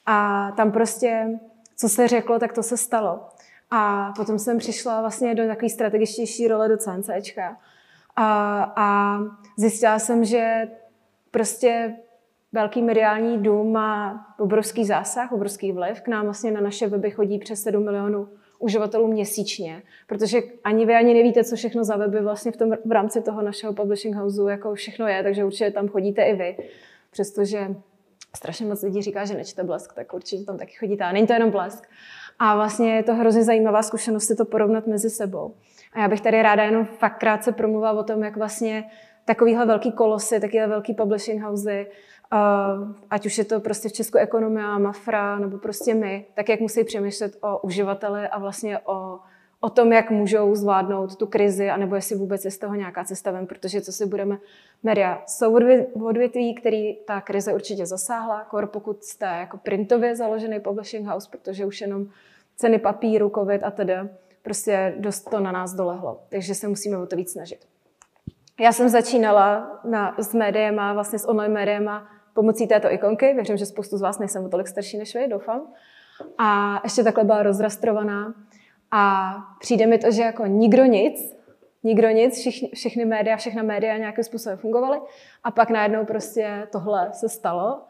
A 0.06 0.48
tam 0.56 0.72
prostě, 0.72 1.38
co 1.76 1.88
se 1.88 2.08
řeklo, 2.08 2.38
tak 2.38 2.52
to 2.52 2.62
se 2.62 2.76
stalo. 2.76 3.28
A 3.74 4.12
potom 4.16 4.38
jsem 4.38 4.58
přišla 4.58 5.00
vlastně 5.00 5.34
do 5.34 5.46
takové 5.46 5.68
strategičtější 5.68 6.48
role 6.48 6.68
do 6.68 6.76
CNCčka. 6.76 7.56
A, 8.16 8.62
a 8.76 9.18
zjistila 9.56 9.98
jsem, 9.98 10.24
že 10.24 10.68
prostě 11.30 11.96
velký 12.52 12.82
mediální 12.82 13.38
dům 13.38 13.72
má 13.72 14.26
obrovský 14.38 14.84
zásah, 14.84 15.32
obrovský 15.32 15.72
vliv. 15.72 16.00
K 16.00 16.08
nám 16.08 16.24
vlastně 16.24 16.50
na 16.50 16.60
naše 16.60 16.88
weby 16.88 17.10
chodí 17.10 17.38
přes 17.38 17.62
7 17.62 17.84
milionů 17.84 18.28
uživatelů 18.58 19.06
měsíčně, 19.06 19.82
protože 20.06 20.40
ani 20.64 20.86
vy 20.86 20.94
ani 20.94 21.14
nevíte, 21.14 21.44
co 21.44 21.56
všechno 21.56 21.84
za 21.84 21.96
weby 21.96 22.20
vlastně 22.20 22.52
v, 22.52 22.56
tom, 22.56 22.70
v 22.84 22.92
rámci 22.92 23.22
toho 23.22 23.42
našeho 23.42 23.72
publishing 23.72 24.16
houseu 24.16 24.48
jako 24.48 24.74
všechno 24.74 25.06
je, 25.06 25.22
takže 25.22 25.44
určitě 25.44 25.70
tam 25.70 25.88
chodíte 25.88 26.22
i 26.22 26.34
vy, 26.34 26.56
přestože 27.10 27.74
strašně 28.36 28.66
moc 28.66 28.82
lidí 28.82 29.02
říká, 29.02 29.24
že 29.24 29.34
nečte 29.34 29.64
blesk, 29.64 29.94
tak 29.94 30.14
určitě 30.14 30.44
tam 30.44 30.58
taky 30.58 30.72
chodíte. 30.72 31.04
A 31.04 31.12
není 31.12 31.26
to 31.26 31.32
jenom 31.32 31.50
blesk. 31.50 31.88
A 32.38 32.56
vlastně 32.56 32.96
je 32.96 33.02
to 33.02 33.14
hrozně 33.14 33.44
zajímavá 33.44 33.82
zkušenost 33.82 34.26
si 34.26 34.36
to 34.36 34.44
porovnat 34.44 34.86
mezi 34.86 35.10
sebou. 35.10 35.54
A 35.92 36.00
já 36.00 36.08
bych 36.08 36.20
tady 36.20 36.42
ráda 36.42 36.62
jenom 36.62 36.86
fakt 36.86 37.18
krátce 37.18 37.52
promluvila 37.52 37.92
o 37.92 38.02
tom, 38.02 38.22
jak 38.22 38.36
vlastně 38.36 38.84
takovýhle 39.24 39.66
velký 39.66 39.92
kolosy, 39.92 40.40
takovýhle 40.40 40.68
velký 40.68 40.94
publishing 40.94 41.42
housey, 41.42 41.86
uh, 42.32 42.94
ať 43.10 43.26
už 43.26 43.38
je 43.38 43.44
to 43.44 43.60
prostě 43.60 43.88
v 43.88 43.92
Česku 43.92 44.18
ekonomia, 44.18 44.78
Mafra, 44.78 45.38
nebo 45.38 45.58
prostě 45.58 45.94
my, 45.94 46.26
tak 46.34 46.48
jak 46.48 46.60
musí 46.60 46.84
přemýšlet 46.84 47.36
o 47.40 47.58
uživateli 47.58 48.28
a 48.28 48.38
vlastně 48.38 48.78
o, 48.78 49.18
o 49.64 49.70
tom, 49.70 49.92
jak 49.92 50.10
můžou 50.10 50.54
zvládnout 50.54 51.16
tu 51.16 51.26
krizi, 51.26 51.70
anebo 51.70 51.94
jestli 51.94 52.16
vůbec 52.16 52.44
je 52.44 52.50
z 52.50 52.58
toho 52.58 52.74
nějaká 52.74 53.04
cesta 53.04 53.30
ven, 53.30 53.46
protože 53.46 53.80
co 53.80 53.92
si 53.92 54.06
budeme, 54.06 54.38
média 54.82 55.22
jsou 55.26 55.58
odvětví, 56.04 56.54
který 56.54 56.96
ta 56.96 57.20
krize 57.20 57.54
určitě 57.54 57.86
zasáhla, 57.86 58.44
kor 58.44 58.66
pokud 58.66 59.04
jste 59.04 59.26
jako 59.26 59.56
printově 59.56 60.16
založený 60.16 60.60
publishing 60.60 61.08
house, 61.08 61.28
protože 61.30 61.66
už 61.66 61.80
jenom 61.80 62.06
ceny 62.56 62.78
papíru, 62.78 63.30
covid 63.34 63.64
a 63.64 63.70
tedy, 63.70 63.94
prostě 64.42 64.94
dost 64.98 65.30
to 65.30 65.40
na 65.40 65.52
nás 65.52 65.74
dolehlo. 65.74 66.20
Takže 66.28 66.54
se 66.54 66.68
musíme 66.68 66.98
o 66.98 67.06
to 67.06 67.16
víc 67.16 67.32
snažit. 67.32 67.58
Já 68.60 68.72
jsem 68.72 68.88
začínala 68.88 69.80
na, 69.84 70.14
s 70.18 70.34
médiema, 70.34 70.92
vlastně 70.92 71.18
s 71.18 71.28
online 71.28 71.54
médiema 71.54 72.08
pomocí 72.34 72.66
této 72.66 72.92
ikonky. 72.92 73.34
Věřím, 73.34 73.56
že 73.56 73.66
spoustu 73.66 73.96
z 73.96 74.00
vás 74.00 74.18
nejsem 74.18 74.44
o 74.44 74.48
tolik 74.48 74.68
starší 74.68 74.98
než 74.98 75.14
vy, 75.14 75.28
doufám. 75.28 75.62
A 76.38 76.80
ještě 76.84 77.04
takhle 77.04 77.24
byla 77.24 77.42
rozrastrovaná. 77.42 78.34
A 78.92 79.34
přijde 79.60 79.86
mi 79.86 79.98
to, 79.98 80.10
že 80.10 80.22
jako 80.22 80.46
nikdo 80.46 80.84
nic, 80.84 81.36
nikdo 81.82 82.10
nic, 82.10 82.38
všichni, 82.38 82.70
všechny 82.74 83.04
média, 83.04 83.36
všechna 83.36 83.62
média 83.62 83.96
nějakým 83.96 84.24
způsobem 84.24 84.58
fungovaly. 84.58 85.00
A 85.44 85.50
pak 85.50 85.70
najednou 85.70 86.04
prostě 86.04 86.68
tohle 86.72 87.10
se 87.12 87.28
stalo. 87.28 87.82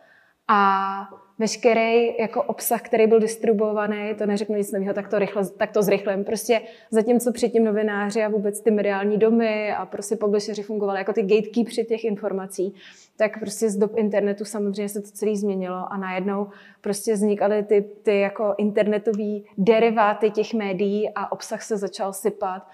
a 0.48 1.08
veškerý 1.38 2.18
jako 2.18 2.42
obsah, 2.42 2.82
který 2.82 3.06
byl 3.06 3.20
distribuovaný, 3.20 4.14
to 4.18 4.26
neřeknu 4.26 4.56
nic 4.56 4.72
nového, 4.72 4.94
tak 4.94 5.08
to, 5.08 5.18
rychle, 5.18 5.48
tak 5.56 5.72
to 5.72 5.82
zrychlím. 5.82 6.24
Prostě 6.24 6.60
zatímco 6.90 7.32
předtím 7.32 7.64
novináři 7.64 8.24
a 8.24 8.28
vůbec 8.28 8.60
ty 8.60 8.70
mediální 8.70 9.18
domy 9.18 9.72
a 9.72 9.86
prostě 9.86 10.16
publisheri 10.16 10.62
fungovali 10.62 10.98
jako 10.98 11.12
ty 11.12 11.22
gatekeepři 11.22 11.84
těch 11.84 12.04
informací, 12.04 12.74
tak 13.16 13.38
prostě 13.38 13.70
z 13.70 13.76
dob 13.76 13.96
internetu 13.96 14.44
samozřejmě 14.44 14.88
se 14.88 15.00
to 15.00 15.10
celé 15.10 15.36
změnilo 15.36 15.92
a 15.92 15.96
najednou 15.96 16.46
prostě 16.80 17.14
vznikaly 17.14 17.62
ty, 17.62 17.84
ty 18.02 18.20
jako 18.20 18.54
internetové 18.58 19.40
deriváty 19.58 20.30
těch 20.30 20.54
médií 20.54 21.10
a 21.14 21.32
obsah 21.32 21.62
se 21.62 21.76
začal 21.76 22.12
sypat 22.12 22.68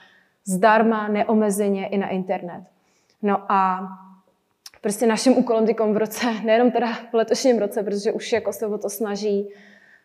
zdarma, 0.44 1.08
neomezeně 1.08 1.86
i 1.86 1.98
na 1.98 2.08
internet. 2.08 2.64
No 3.22 3.52
a 3.52 3.88
prostě 4.80 5.06
naším 5.06 5.38
úkolem 5.38 5.66
tykom 5.66 5.94
v 5.94 5.96
roce, 5.96 6.26
nejenom 6.44 6.70
teda 6.70 6.92
v 7.10 7.14
letošním 7.14 7.58
roce, 7.58 7.82
protože 7.82 8.12
už 8.12 8.32
jako 8.32 8.52
se 8.52 8.66
o 8.66 8.78
to 8.78 8.90
snaží 8.90 9.48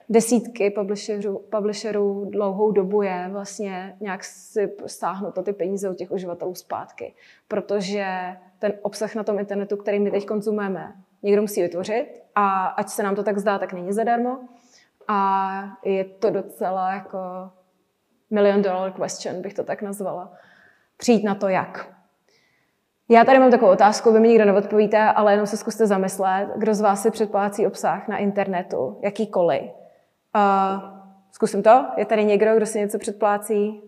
desítky 0.09 0.69
publisherů, 0.69 1.39
publisherů 1.39 2.25
dlouhou 2.29 2.71
dobu 2.71 3.01
je 3.01 3.29
vlastně 3.31 3.95
nějak 3.99 4.23
si 4.23 4.73
stáhnout 4.85 5.45
ty 5.45 5.53
peníze 5.53 5.89
od 5.89 5.97
těch 5.97 6.11
uživatelů 6.11 6.55
zpátky. 6.55 7.13
Protože 7.47 8.05
ten 8.59 8.73
obsah 8.81 9.15
na 9.15 9.23
tom 9.23 9.39
internetu, 9.39 9.77
který 9.77 9.99
my 9.99 10.11
teď 10.11 10.25
konzumujeme, 10.25 10.93
někdo 11.23 11.41
musí 11.41 11.61
vytvořit 11.61 12.21
a 12.35 12.65
ať 12.65 12.89
se 12.89 13.03
nám 13.03 13.15
to 13.15 13.23
tak 13.23 13.37
zdá, 13.37 13.59
tak 13.59 13.73
není 13.73 13.93
zadarmo. 13.93 14.39
A 15.07 15.77
je 15.85 16.03
to 16.03 16.29
docela 16.29 16.93
jako 16.93 17.17
million 18.29 18.61
dollar 18.61 18.91
question, 18.91 19.41
bych 19.41 19.53
to 19.53 19.63
tak 19.63 19.81
nazvala. 19.81 20.33
Přijít 20.97 21.23
na 21.23 21.35
to, 21.35 21.47
jak. 21.47 21.95
Já 23.09 23.23
tady 23.23 23.39
mám 23.39 23.51
takovou 23.51 23.71
otázku, 23.71 24.13
vy 24.13 24.19
mi 24.19 24.27
nikdo 24.27 24.45
neodpovíte, 24.45 25.03
ale 25.03 25.33
jenom 25.33 25.47
se 25.47 25.57
zkuste 25.57 25.87
zamyslet, 25.87 26.49
kdo 26.55 26.73
z 26.73 26.81
vás 26.81 27.01
si 27.01 27.11
předplácí 27.11 27.67
obsah 27.67 28.07
na 28.07 28.17
internetu, 28.17 28.99
jakýkoliv. 29.01 29.61
Uh, 29.61 30.83
zkusím 31.31 31.63
to. 31.63 31.85
Je 31.97 32.05
tady 32.05 32.25
někdo, 32.25 32.55
kdo 32.55 32.65
si 32.65 32.79
něco 32.79 32.99
předplácí? 32.99 33.81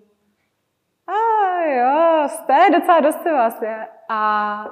A 1.07 1.11
ah, 1.11 1.65
jo, 1.65 2.27
jste 2.27 2.53
docela 2.79 2.99
dost 2.99 3.23
se 3.23 3.33
vás 3.33 3.61
je. 3.61 3.87
A 4.09 4.65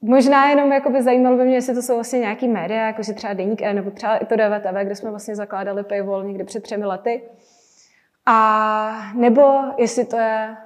možná 0.00 0.48
jenom 0.48 0.72
jakoby 0.72 1.02
zajímalo 1.02 1.36
by 1.36 1.44
mě, 1.44 1.54
jestli 1.54 1.74
to 1.74 1.82
jsou 1.82 1.94
vlastně 1.94 2.18
nějaký 2.18 2.48
média, 2.48 2.86
jakože 2.86 3.12
třeba 3.12 3.32
Deník 3.32 3.62
E, 3.62 3.74
nebo 3.74 3.90
třeba 3.90 4.16
i 4.16 4.26
to 4.26 4.36
DVTV, 4.36 4.84
kde 4.84 4.94
jsme 4.94 5.10
vlastně 5.10 5.36
zakládali 5.36 5.84
paywall 5.84 6.24
někdy 6.24 6.44
před 6.44 6.62
třemi 6.62 6.86
lety. 6.86 7.22
A 8.26 9.12
nebo 9.14 9.54
jestli 9.76 10.04
to 10.04 10.16
je 10.16 10.56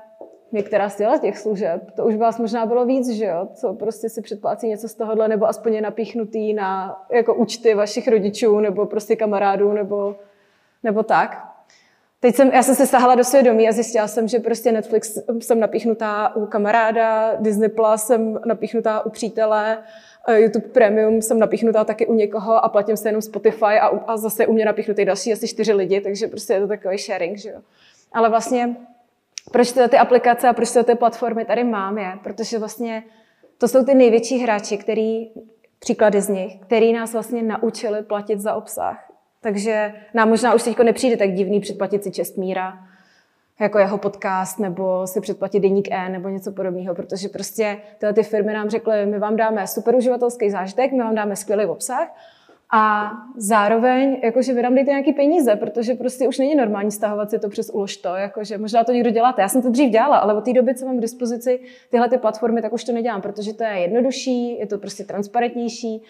některá 0.52 0.88
z 0.88 1.20
těch 1.20 1.38
služeb, 1.38 1.90
to 1.96 2.04
už 2.04 2.16
vás 2.16 2.38
možná 2.38 2.66
bylo 2.66 2.86
víc, 2.86 3.08
že 3.08 3.24
jo, 3.24 3.48
co 3.54 3.74
prostě 3.74 4.08
si 4.08 4.22
předplácí 4.22 4.68
něco 4.68 4.88
z 4.88 4.94
tohohle, 4.94 5.28
nebo 5.28 5.48
aspoň 5.48 5.74
je 5.74 5.80
napíchnutý 5.80 6.54
na 6.54 7.00
jako 7.12 7.34
účty 7.34 7.74
vašich 7.74 8.08
rodičů, 8.08 8.60
nebo 8.60 8.86
prostě 8.86 9.16
kamarádů, 9.16 9.72
nebo, 9.72 10.16
nebo 10.82 11.02
tak. 11.02 11.52
Teď 12.20 12.34
jsem, 12.34 12.48
já 12.48 12.62
jsem 12.62 12.74
se 12.74 12.86
sahala 12.86 13.14
do 13.14 13.24
svědomí 13.24 13.68
a 13.68 13.72
zjistila 13.72 14.08
jsem, 14.08 14.28
že 14.28 14.38
prostě 14.38 14.72
Netflix 14.72 15.18
jsem 15.40 15.60
napíchnutá 15.60 16.36
u 16.36 16.46
kamaráda, 16.46 17.34
Disney 17.40 17.68
Plus 17.68 18.02
jsem 18.02 18.40
napíchnutá 18.46 19.06
u 19.06 19.10
přítele, 19.10 19.78
eh, 20.28 20.40
YouTube 20.40 20.68
Premium 20.68 21.22
jsem 21.22 21.38
napíchnutá 21.38 21.84
taky 21.84 22.06
u 22.06 22.14
někoho 22.14 22.64
a 22.64 22.68
platím 22.68 22.96
se 22.96 23.08
jenom 23.08 23.22
Spotify 23.22 23.64
a, 23.64 23.86
a 23.86 24.16
zase 24.16 24.46
u 24.46 24.52
mě 24.52 24.64
napíchnutý 24.64 25.04
další 25.04 25.32
asi 25.32 25.48
čtyři 25.48 25.72
lidi, 25.72 26.00
takže 26.00 26.28
prostě 26.28 26.52
je 26.52 26.60
to 26.60 26.68
takový 26.68 26.98
sharing, 26.98 27.38
že 27.38 27.50
jo. 27.50 27.60
Ale 28.12 28.28
vlastně 28.28 28.76
proč 29.50 29.72
tyhle 29.72 29.88
ty 29.88 29.98
aplikace 29.98 30.48
a 30.48 30.52
proč 30.52 30.68
tyhle 30.68 30.84
ty 30.84 30.94
platformy 30.94 31.44
tady 31.44 31.64
mám 31.64 31.98
je, 31.98 32.18
protože 32.22 32.58
vlastně 32.58 33.04
to 33.58 33.68
jsou 33.68 33.84
ty 33.84 33.94
největší 33.94 34.38
hráči, 34.38 34.76
který, 34.78 35.30
příklady 35.78 36.20
z 36.20 36.28
nich, 36.28 36.60
který 36.60 36.92
nás 36.92 37.12
vlastně 37.12 37.42
naučili 37.42 38.02
platit 38.02 38.40
za 38.40 38.54
obsah. 38.54 39.12
Takže 39.40 39.94
nám 40.14 40.28
možná 40.28 40.54
už 40.54 40.62
teď 40.62 40.78
nepřijde 40.78 41.16
tak 41.16 41.32
divný 41.32 41.60
předplatit 41.60 42.04
si 42.04 42.10
Čestmíra, 42.10 42.78
jako 43.60 43.78
jeho 43.78 43.98
podcast, 43.98 44.58
nebo 44.58 45.06
si 45.06 45.20
předplatit 45.20 45.60
Deník 45.60 45.88
E, 45.90 46.08
nebo 46.08 46.28
něco 46.28 46.52
podobného, 46.52 46.94
protože 46.94 47.28
prostě 47.28 47.78
tyhle 47.98 48.12
ty 48.12 48.22
firmy 48.22 48.52
nám 48.52 48.70
řekly, 48.70 49.06
my 49.06 49.18
vám 49.18 49.36
dáme 49.36 49.66
super 49.66 49.94
uživatelský 49.94 50.50
zážitek, 50.50 50.92
my 50.92 50.98
vám 50.98 51.14
dáme 51.14 51.36
skvělý 51.36 51.66
obsah 51.66 52.08
a 52.74 53.12
zároveň, 53.36 54.20
jakože 54.22 54.52
vy 54.52 54.62
nám 54.62 54.74
dejte 54.74 54.90
nějaký 54.90 55.12
peníze, 55.12 55.56
protože 55.56 55.94
prostě 55.94 56.28
už 56.28 56.38
není 56.38 56.54
normální 56.54 56.90
stahovat 56.90 57.30
si 57.30 57.38
to 57.38 57.48
přes 57.48 57.70
uložto, 57.70 58.08
jakože 58.08 58.58
možná 58.58 58.84
to 58.84 58.92
někdo 58.92 59.10
děláte. 59.10 59.42
Já 59.42 59.48
jsem 59.48 59.62
to 59.62 59.70
dřív 59.70 59.90
dělala, 59.90 60.16
ale 60.16 60.34
od 60.34 60.44
té 60.44 60.52
doby, 60.52 60.74
co 60.74 60.86
mám 60.86 60.98
k 60.98 61.00
dispozici 61.00 61.60
tyhle 61.90 62.08
ty 62.08 62.18
platformy, 62.18 62.62
tak 62.62 62.72
už 62.72 62.84
to 62.84 62.92
nedělám, 62.92 63.22
protože 63.22 63.54
to 63.54 63.64
je 63.64 63.70
jednodušší, 63.70 64.58
je 64.58 64.66
to 64.66 64.78
prostě 64.78 65.04
transparentnější, 65.04 66.02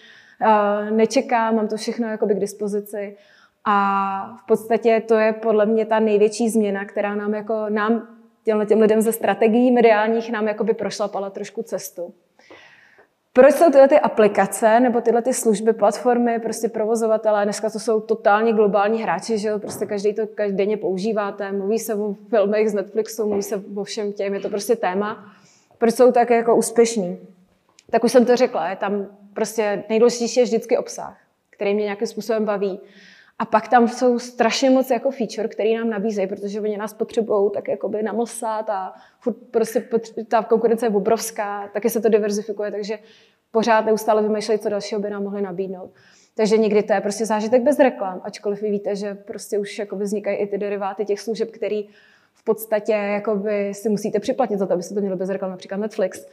nečekám, 0.91 1.55
mám 1.55 1.67
to 1.67 1.77
všechno 1.77 2.07
jakoby 2.07 2.35
k 2.35 2.39
dispozici. 2.39 3.17
A 3.65 4.37
v 4.43 4.47
podstatě 4.47 5.03
to 5.07 5.15
je 5.15 5.33
podle 5.33 5.65
mě 5.65 5.85
ta 5.85 5.99
největší 5.99 6.49
změna, 6.49 6.85
která 6.85 7.15
nám 7.15 7.33
jako 7.33 7.65
nám, 7.69 8.07
těm 8.43 8.81
lidem 8.81 9.01
ze 9.01 9.11
strategií 9.11 9.71
mediálních 9.71 10.31
nám 10.31 10.47
jakoby 10.47 10.73
prošlapala 10.73 11.29
trošku 11.29 11.63
cestu. 11.63 12.13
Proč 13.35 13.55
jsou 13.55 13.71
tyhle 13.71 13.87
ty 13.87 13.99
aplikace 13.99 14.79
nebo 14.79 15.01
tyhle 15.01 15.21
ty 15.21 15.33
služby, 15.33 15.73
platformy, 15.73 16.39
prostě 16.39 16.69
provozovatelé, 16.69 17.43
dneska 17.43 17.69
to 17.69 17.79
jsou 17.79 17.99
totálně 17.99 18.53
globální 18.53 19.03
hráči, 19.03 19.37
že 19.37 19.47
jo, 19.47 19.59
prostě 19.59 19.85
každý 19.85 20.13
to 20.13 20.27
každodenně 20.27 20.77
používáte, 20.77 21.51
mluví 21.51 21.79
se 21.79 21.95
o 21.95 22.15
filmech 22.29 22.69
z 22.69 22.73
Netflixu, 22.73 23.27
mluví 23.27 23.43
se 23.43 23.63
o 23.75 23.83
všem 23.83 24.13
těm, 24.13 24.33
je 24.33 24.39
to 24.39 24.49
prostě 24.49 24.75
téma. 24.75 25.33
Proč 25.77 25.95
jsou 25.95 26.11
tak 26.11 26.29
jako 26.29 26.55
úspěšní? 26.55 27.19
Tak 27.89 28.03
už 28.03 28.11
jsem 28.11 28.25
to 28.25 28.35
řekla, 28.35 28.69
je 28.69 28.75
tam 28.75 29.07
prostě 29.33 29.83
nejdůležitější 29.89 30.39
je 30.39 30.43
vždycky 30.43 30.77
obsah, 30.77 31.17
který 31.49 31.73
mě 31.73 31.83
nějakým 31.83 32.07
způsobem 32.07 32.45
baví. 32.45 32.79
A 33.39 33.45
pak 33.45 33.67
tam 33.67 33.87
jsou 33.87 34.19
strašně 34.19 34.69
moc 34.69 34.89
jako 34.89 35.11
feature, 35.11 35.47
který 35.47 35.75
nám 35.75 35.89
nabízejí, 35.89 36.27
protože 36.27 36.61
oni 36.61 36.77
nás 36.77 36.93
potřebují 36.93 37.51
tak 37.53 37.67
jakoby 37.67 38.03
namlsat 38.03 38.69
a 38.69 38.93
furt 39.19 39.35
prostě 39.51 39.87
ta 40.27 40.43
konkurence 40.43 40.85
je 40.85 40.89
obrovská, 40.89 41.67
taky 41.73 41.89
se 41.89 42.01
to 42.01 42.09
diverzifikuje, 42.09 42.71
takže 42.71 42.99
pořád 43.51 43.85
neustále 43.85 44.21
vymýšlejí, 44.21 44.59
co 44.59 44.69
dalšího 44.69 45.01
by 45.01 45.09
nám 45.09 45.23
mohli 45.23 45.41
nabídnout. 45.41 45.91
Takže 46.35 46.57
někdy 46.57 46.83
to 46.83 46.93
je 46.93 47.01
prostě 47.01 47.25
zážitek 47.25 47.61
bez 47.61 47.79
reklam, 47.79 48.21
ačkoliv 48.23 48.61
vy 48.61 48.71
víte, 48.71 48.95
že 48.95 49.15
prostě 49.15 49.59
už 49.59 49.79
jakoby 49.79 50.03
vznikají 50.03 50.37
i 50.37 50.47
ty 50.47 50.57
deriváty 50.57 51.05
těch 51.05 51.19
služeb, 51.19 51.51
který 51.51 51.89
v 52.33 52.43
podstatě 52.43 52.91
jakoby 52.91 53.73
si 53.73 53.89
musíte 53.89 54.19
připlatit 54.19 54.59
za 54.59 54.65
to, 54.65 54.73
abyste 54.73 54.95
to 54.95 55.01
měli 55.01 55.15
bez 55.15 55.29
reklam, 55.29 55.51
například 55.51 55.77
Netflix. 55.77 56.25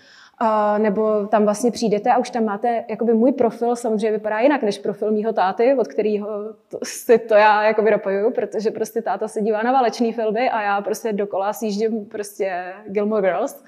Uh, 0.43 0.79
nebo 0.79 1.27
tam 1.27 1.45
vlastně 1.45 1.71
přijdete 1.71 2.11
a 2.11 2.19
už 2.19 2.31
tam 2.31 2.45
máte, 2.45 2.85
jakoby 2.89 3.15
můj 3.15 3.33
profil 3.33 3.77
samozřejmě 3.77 4.11
vypadá 4.11 4.41
jinak 4.41 4.63
než 4.63 4.79
profil 4.79 5.13
mýho 5.13 5.33
táty, 5.33 5.75
od 5.75 5.89
kterého 5.89 6.29
to, 6.69 6.79
si 6.83 7.19
to 7.19 7.35
já 7.35 7.65
jakoby 7.65 7.91
dopojuju, 7.91 8.31
protože 8.31 8.71
prostě 8.71 9.03
táta 9.03 9.29
se 9.29 9.41
dívá 9.41 9.63
na 9.63 9.73
válečný 9.73 10.13
filmy 10.13 10.51
a 10.51 10.63
já 10.63 10.81
prostě 10.81 11.13
dokola 11.13 11.53
sjíždím 11.53 12.05
prostě 12.05 12.73
Gilmore 12.87 13.23
Girls. 13.23 13.65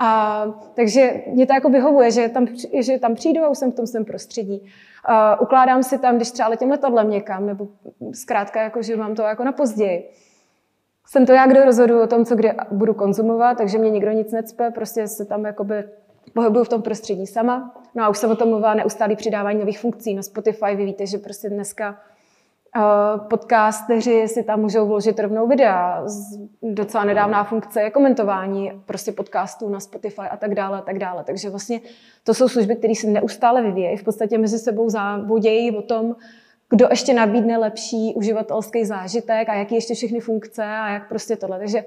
A, 0.00 0.46
takže 0.74 1.14
mě 1.26 1.46
to 1.46 1.52
jako 1.52 1.68
vyhovuje, 1.68 2.10
že 2.10 2.28
tam, 2.28 2.46
že 2.80 2.98
tam 2.98 3.14
přijdu 3.14 3.44
a 3.44 3.48
už 3.48 3.58
jsem 3.58 3.72
v 3.72 3.74
tom 3.74 3.86
svém 3.86 4.04
prostředí. 4.04 4.60
Uh, 4.60 5.42
ukládám 5.42 5.82
si 5.82 5.98
tam, 5.98 6.16
když 6.16 6.30
třeba 6.30 6.48
letím 6.48 6.70
letadlem 6.70 7.10
někam, 7.10 7.46
nebo 7.46 7.68
zkrátka, 8.12 8.62
jako, 8.62 8.82
že 8.82 8.96
mám 8.96 9.14
to 9.14 9.22
jako 9.22 9.44
na 9.44 9.52
později 9.52 10.10
jsem 11.08 11.26
to 11.26 11.32
já, 11.32 11.46
kdo 11.46 11.64
rozhoduju 11.64 12.02
o 12.02 12.06
tom, 12.06 12.24
co 12.24 12.36
kde 12.36 12.54
budu 12.70 12.94
konzumovat, 12.94 13.58
takže 13.58 13.78
mě 13.78 13.90
nikdo 13.90 14.10
nic 14.10 14.32
necpe, 14.32 14.70
prostě 14.70 15.08
se 15.08 15.24
tam 15.24 15.44
jakoby 15.44 15.84
pohybuju 16.34 16.64
v 16.64 16.68
tom 16.68 16.82
prostředí 16.82 17.26
sama. 17.26 17.74
No 17.94 18.04
a 18.04 18.08
už 18.08 18.18
jsem 18.18 18.30
o 18.30 18.36
tom 18.36 18.48
mluvila, 18.48 18.74
neustálý 18.74 19.16
přidávání 19.16 19.58
nových 19.58 19.80
funkcí 19.80 20.14
na 20.14 20.22
Spotify. 20.22 20.76
Vy 20.76 20.84
víte, 20.84 21.06
že 21.06 21.18
prostě 21.18 21.50
dneska 21.50 21.98
uh, 22.76 23.26
podcasteři 23.28 24.28
si 24.28 24.42
tam 24.42 24.60
můžou 24.60 24.86
vložit 24.86 25.20
rovnou 25.20 25.46
videa. 25.46 26.04
Docela 26.62 27.04
nedávná 27.04 27.44
funkce 27.44 27.82
je 27.82 27.90
komentování 27.90 28.72
prostě 28.86 29.12
podcastů 29.12 29.68
na 29.68 29.80
Spotify 29.80 30.22
a 30.30 30.36
tak 30.36 30.54
dále 30.54 30.78
a 30.78 30.82
tak 30.82 30.98
dále. 30.98 31.24
Takže 31.24 31.50
vlastně 31.50 31.80
to 32.24 32.34
jsou 32.34 32.48
služby, 32.48 32.76
které 32.76 32.94
se 32.94 33.06
neustále 33.06 33.62
vyvíjejí. 33.62 33.96
V 33.96 34.04
podstatě 34.04 34.38
mezi 34.38 34.58
sebou 34.58 34.88
závodějí 34.88 35.76
o 35.76 35.82
tom, 35.82 36.16
kdo 36.70 36.86
ještě 36.90 37.14
nabídne 37.14 37.58
lepší 37.58 38.14
uživatelský 38.14 38.84
zážitek 38.84 39.48
a 39.48 39.54
jaký 39.54 39.74
ještě 39.74 39.94
všechny 39.94 40.20
funkce 40.20 40.64
a 40.64 40.88
jak 40.88 41.08
prostě 41.08 41.36
tohle. 41.36 41.58
Takže 41.58 41.84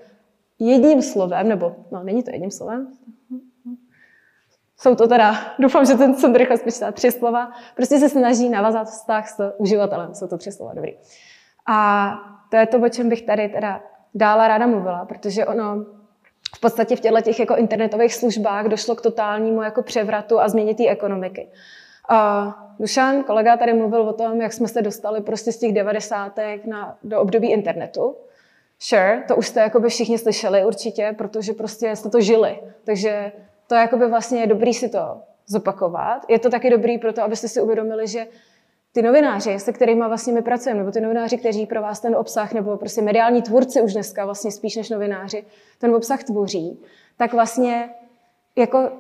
jedním 0.59 1.01
slovem, 1.01 1.49
nebo 1.49 1.75
no, 1.91 2.03
není 2.03 2.23
to 2.23 2.31
jedním 2.31 2.51
slovem, 2.51 2.87
jsou 4.77 4.95
to 4.95 5.07
teda, 5.07 5.35
doufám, 5.59 5.85
že 5.85 5.93
ten 5.93 6.15
jsem 6.15 6.35
rychle 6.35 6.57
spočítá 6.57 6.91
tři 6.91 7.11
slova, 7.11 7.51
prostě 7.75 7.99
se 7.99 8.09
snaží 8.09 8.49
navazat 8.49 8.87
vztah 8.87 9.29
s 9.29 9.53
uživatelem, 9.57 10.15
jsou 10.15 10.27
to 10.27 10.37
tři 10.37 10.51
slova, 10.51 10.73
dobrý. 10.73 10.91
A 11.67 12.11
to 12.49 12.57
je 12.57 12.67
to, 12.67 12.79
o 12.79 12.89
čem 12.89 13.09
bych 13.09 13.21
tady 13.21 13.49
teda 13.49 13.83
dále 14.15 14.47
ráda 14.47 14.67
mluvila, 14.67 15.05
protože 15.05 15.45
ono 15.45 15.85
v 16.55 16.59
podstatě 16.59 16.95
v 16.95 16.99
těchto 16.99 17.21
těch 17.21 17.39
jako 17.39 17.55
internetových 17.55 18.15
službách 18.15 18.65
došlo 18.65 18.95
k 18.95 19.01
totálnímu 19.01 19.61
jako 19.61 19.83
převratu 19.83 20.39
a 20.39 20.49
změně 20.49 20.75
té 20.75 20.87
ekonomiky. 20.87 21.47
Uh, 22.11 22.53
Dušan, 22.79 23.23
kolega, 23.23 23.57
tady 23.57 23.73
mluvil 23.73 24.01
o 24.01 24.13
tom, 24.13 24.41
jak 24.41 24.53
jsme 24.53 24.67
se 24.67 24.81
dostali 24.81 25.21
prostě 25.21 25.51
z 25.51 25.57
těch 25.57 25.73
devadesátek 25.73 26.65
na, 26.65 26.97
do 27.03 27.21
období 27.21 27.51
internetu. 27.51 28.15
Sure, 28.79 29.23
to 29.27 29.35
už 29.35 29.47
jste 29.47 29.59
jakoby 29.59 29.89
všichni 29.89 30.17
slyšeli 30.17 30.65
určitě, 30.65 31.15
protože 31.17 31.53
prostě 31.53 31.95
jste 31.95 32.09
to 32.09 32.21
žili. 32.21 32.59
Takže 32.83 33.31
to 33.67 33.75
jakoby 33.75 34.07
vlastně 34.07 34.39
je 34.39 34.47
dobrý 34.47 34.73
si 34.73 34.89
to 34.89 35.21
zopakovat. 35.47 36.25
Je 36.29 36.39
to 36.39 36.49
taky 36.49 36.69
dobrý 36.69 36.97
pro 36.97 37.13
to, 37.13 37.23
abyste 37.23 37.47
si 37.47 37.61
uvědomili, 37.61 38.07
že 38.07 38.27
ty 38.93 39.01
novináři, 39.01 39.59
se 39.59 39.73
kterými 39.73 40.03
vlastně 40.07 40.33
my 40.33 40.41
pracujeme, 40.41 40.79
nebo 40.79 40.91
ty 40.91 41.01
novináři, 41.01 41.37
kteří 41.37 41.65
pro 41.65 41.81
vás 41.81 41.99
ten 41.99 42.15
obsah, 42.15 42.53
nebo 42.53 42.77
prostě 42.77 43.01
mediální 43.01 43.41
tvůrci 43.41 43.81
už 43.81 43.93
dneska 43.93 44.25
vlastně 44.25 44.51
spíš 44.51 44.75
než 44.75 44.89
novináři, 44.89 45.45
ten 45.77 45.95
obsah 45.95 46.23
tvoří, 46.23 46.79
tak 47.17 47.33
vlastně 47.33 47.89
jako 48.55 48.91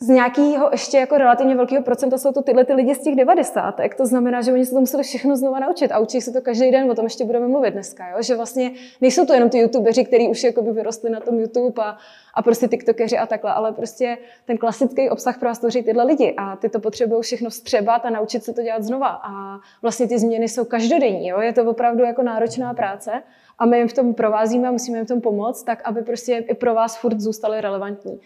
z 0.00 0.08
nějakého 0.08 0.68
ještě 0.72 0.98
jako 0.98 1.18
relativně 1.18 1.56
velkého 1.56 1.82
procenta 1.82 2.18
jsou 2.18 2.32
to 2.32 2.42
tyhle 2.42 2.64
ty 2.64 2.72
lidi 2.72 2.94
z 2.94 3.02
těch 3.02 3.16
devadesátek. 3.16 3.94
To 3.94 4.06
znamená, 4.06 4.42
že 4.42 4.52
oni 4.52 4.66
se 4.66 4.74
to 4.74 4.80
museli 4.80 5.02
všechno 5.02 5.36
znova 5.36 5.58
naučit 5.58 5.92
a 5.92 5.98
učí 5.98 6.20
se 6.20 6.32
to 6.32 6.40
každý 6.40 6.70
den, 6.70 6.90
o 6.90 6.94
tom 6.94 7.04
ještě 7.04 7.24
budeme 7.24 7.48
mluvit 7.48 7.70
dneska. 7.70 8.08
Jo? 8.08 8.22
Že 8.22 8.36
vlastně 8.36 8.70
nejsou 9.00 9.26
to 9.26 9.34
jenom 9.34 9.50
ty 9.50 9.58
youtubeři, 9.58 10.04
kteří 10.04 10.28
už 10.28 10.44
jakoby 10.44 10.72
vyrostli 10.72 11.10
na 11.10 11.20
tom 11.20 11.38
YouTube 11.38 11.82
a, 11.82 11.96
a 12.34 12.42
prostě 12.42 12.68
tiktokeři 12.68 13.18
a 13.18 13.26
takhle, 13.26 13.52
ale 13.52 13.72
prostě 13.72 14.18
ten 14.44 14.58
klasický 14.58 15.10
obsah 15.10 15.38
pro 15.38 15.48
vás 15.48 15.58
tvoří 15.58 15.82
tyhle 15.82 16.04
lidi 16.04 16.34
a 16.36 16.56
ty 16.56 16.68
to 16.68 16.80
potřebují 16.80 17.22
všechno 17.22 17.50
střebat 17.50 18.04
a 18.04 18.10
naučit 18.10 18.44
se 18.44 18.52
to 18.52 18.62
dělat 18.62 18.82
znova. 18.82 19.08
A 19.08 19.58
vlastně 19.82 20.08
ty 20.08 20.18
změny 20.18 20.48
jsou 20.48 20.64
každodenní. 20.64 21.28
Jo? 21.28 21.40
Je 21.40 21.52
to 21.52 21.64
opravdu 21.64 22.04
jako 22.04 22.22
náročná 22.22 22.74
práce 22.74 23.22
a 23.58 23.66
my 23.66 23.78
jim 23.78 23.88
v 23.88 23.92
tom 23.92 24.14
provázíme 24.14 24.68
a 24.68 24.72
musíme 24.72 24.98
jim 24.98 25.04
v 25.04 25.08
tom 25.08 25.20
pomoct, 25.20 25.62
tak 25.62 25.82
aby 25.84 26.02
prostě 26.02 26.36
i 26.36 26.54
pro 26.54 26.74
vás 26.74 26.96
furt 26.96 27.20
zůstaly 27.20 27.60
relevantní. 27.60 28.20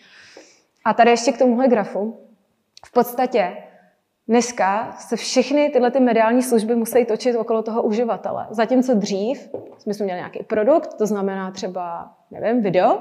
A 0.89 0.95
tady 0.95 1.11
ještě 1.11 1.33
k 1.33 1.39
tomuhle 1.39 1.69
grafu. 1.69 2.21
V 2.87 2.93
podstatě 2.93 3.57
dneska 4.29 4.93
se 4.99 5.17
všechny 5.17 5.71
tyhle 5.71 5.91
ty 5.91 6.01
mediální 6.01 6.43
služby 6.43 6.75
musí 6.77 7.05
točit 7.05 7.37
okolo 7.37 7.63
toho 7.63 7.83
uživatele. 7.83 8.47
Zatímco 8.51 8.95
dřív 8.95 9.51
jsme 9.79 9.93
měli 10.05 10.19
nějaký 10.19 10.43
produkt, 10.43 10.95
to 10.95 11.07
znamená 11.07 11.51
třeba, 11.51 12.13
nevím, 12.31 12.63
video, 12.63 12.99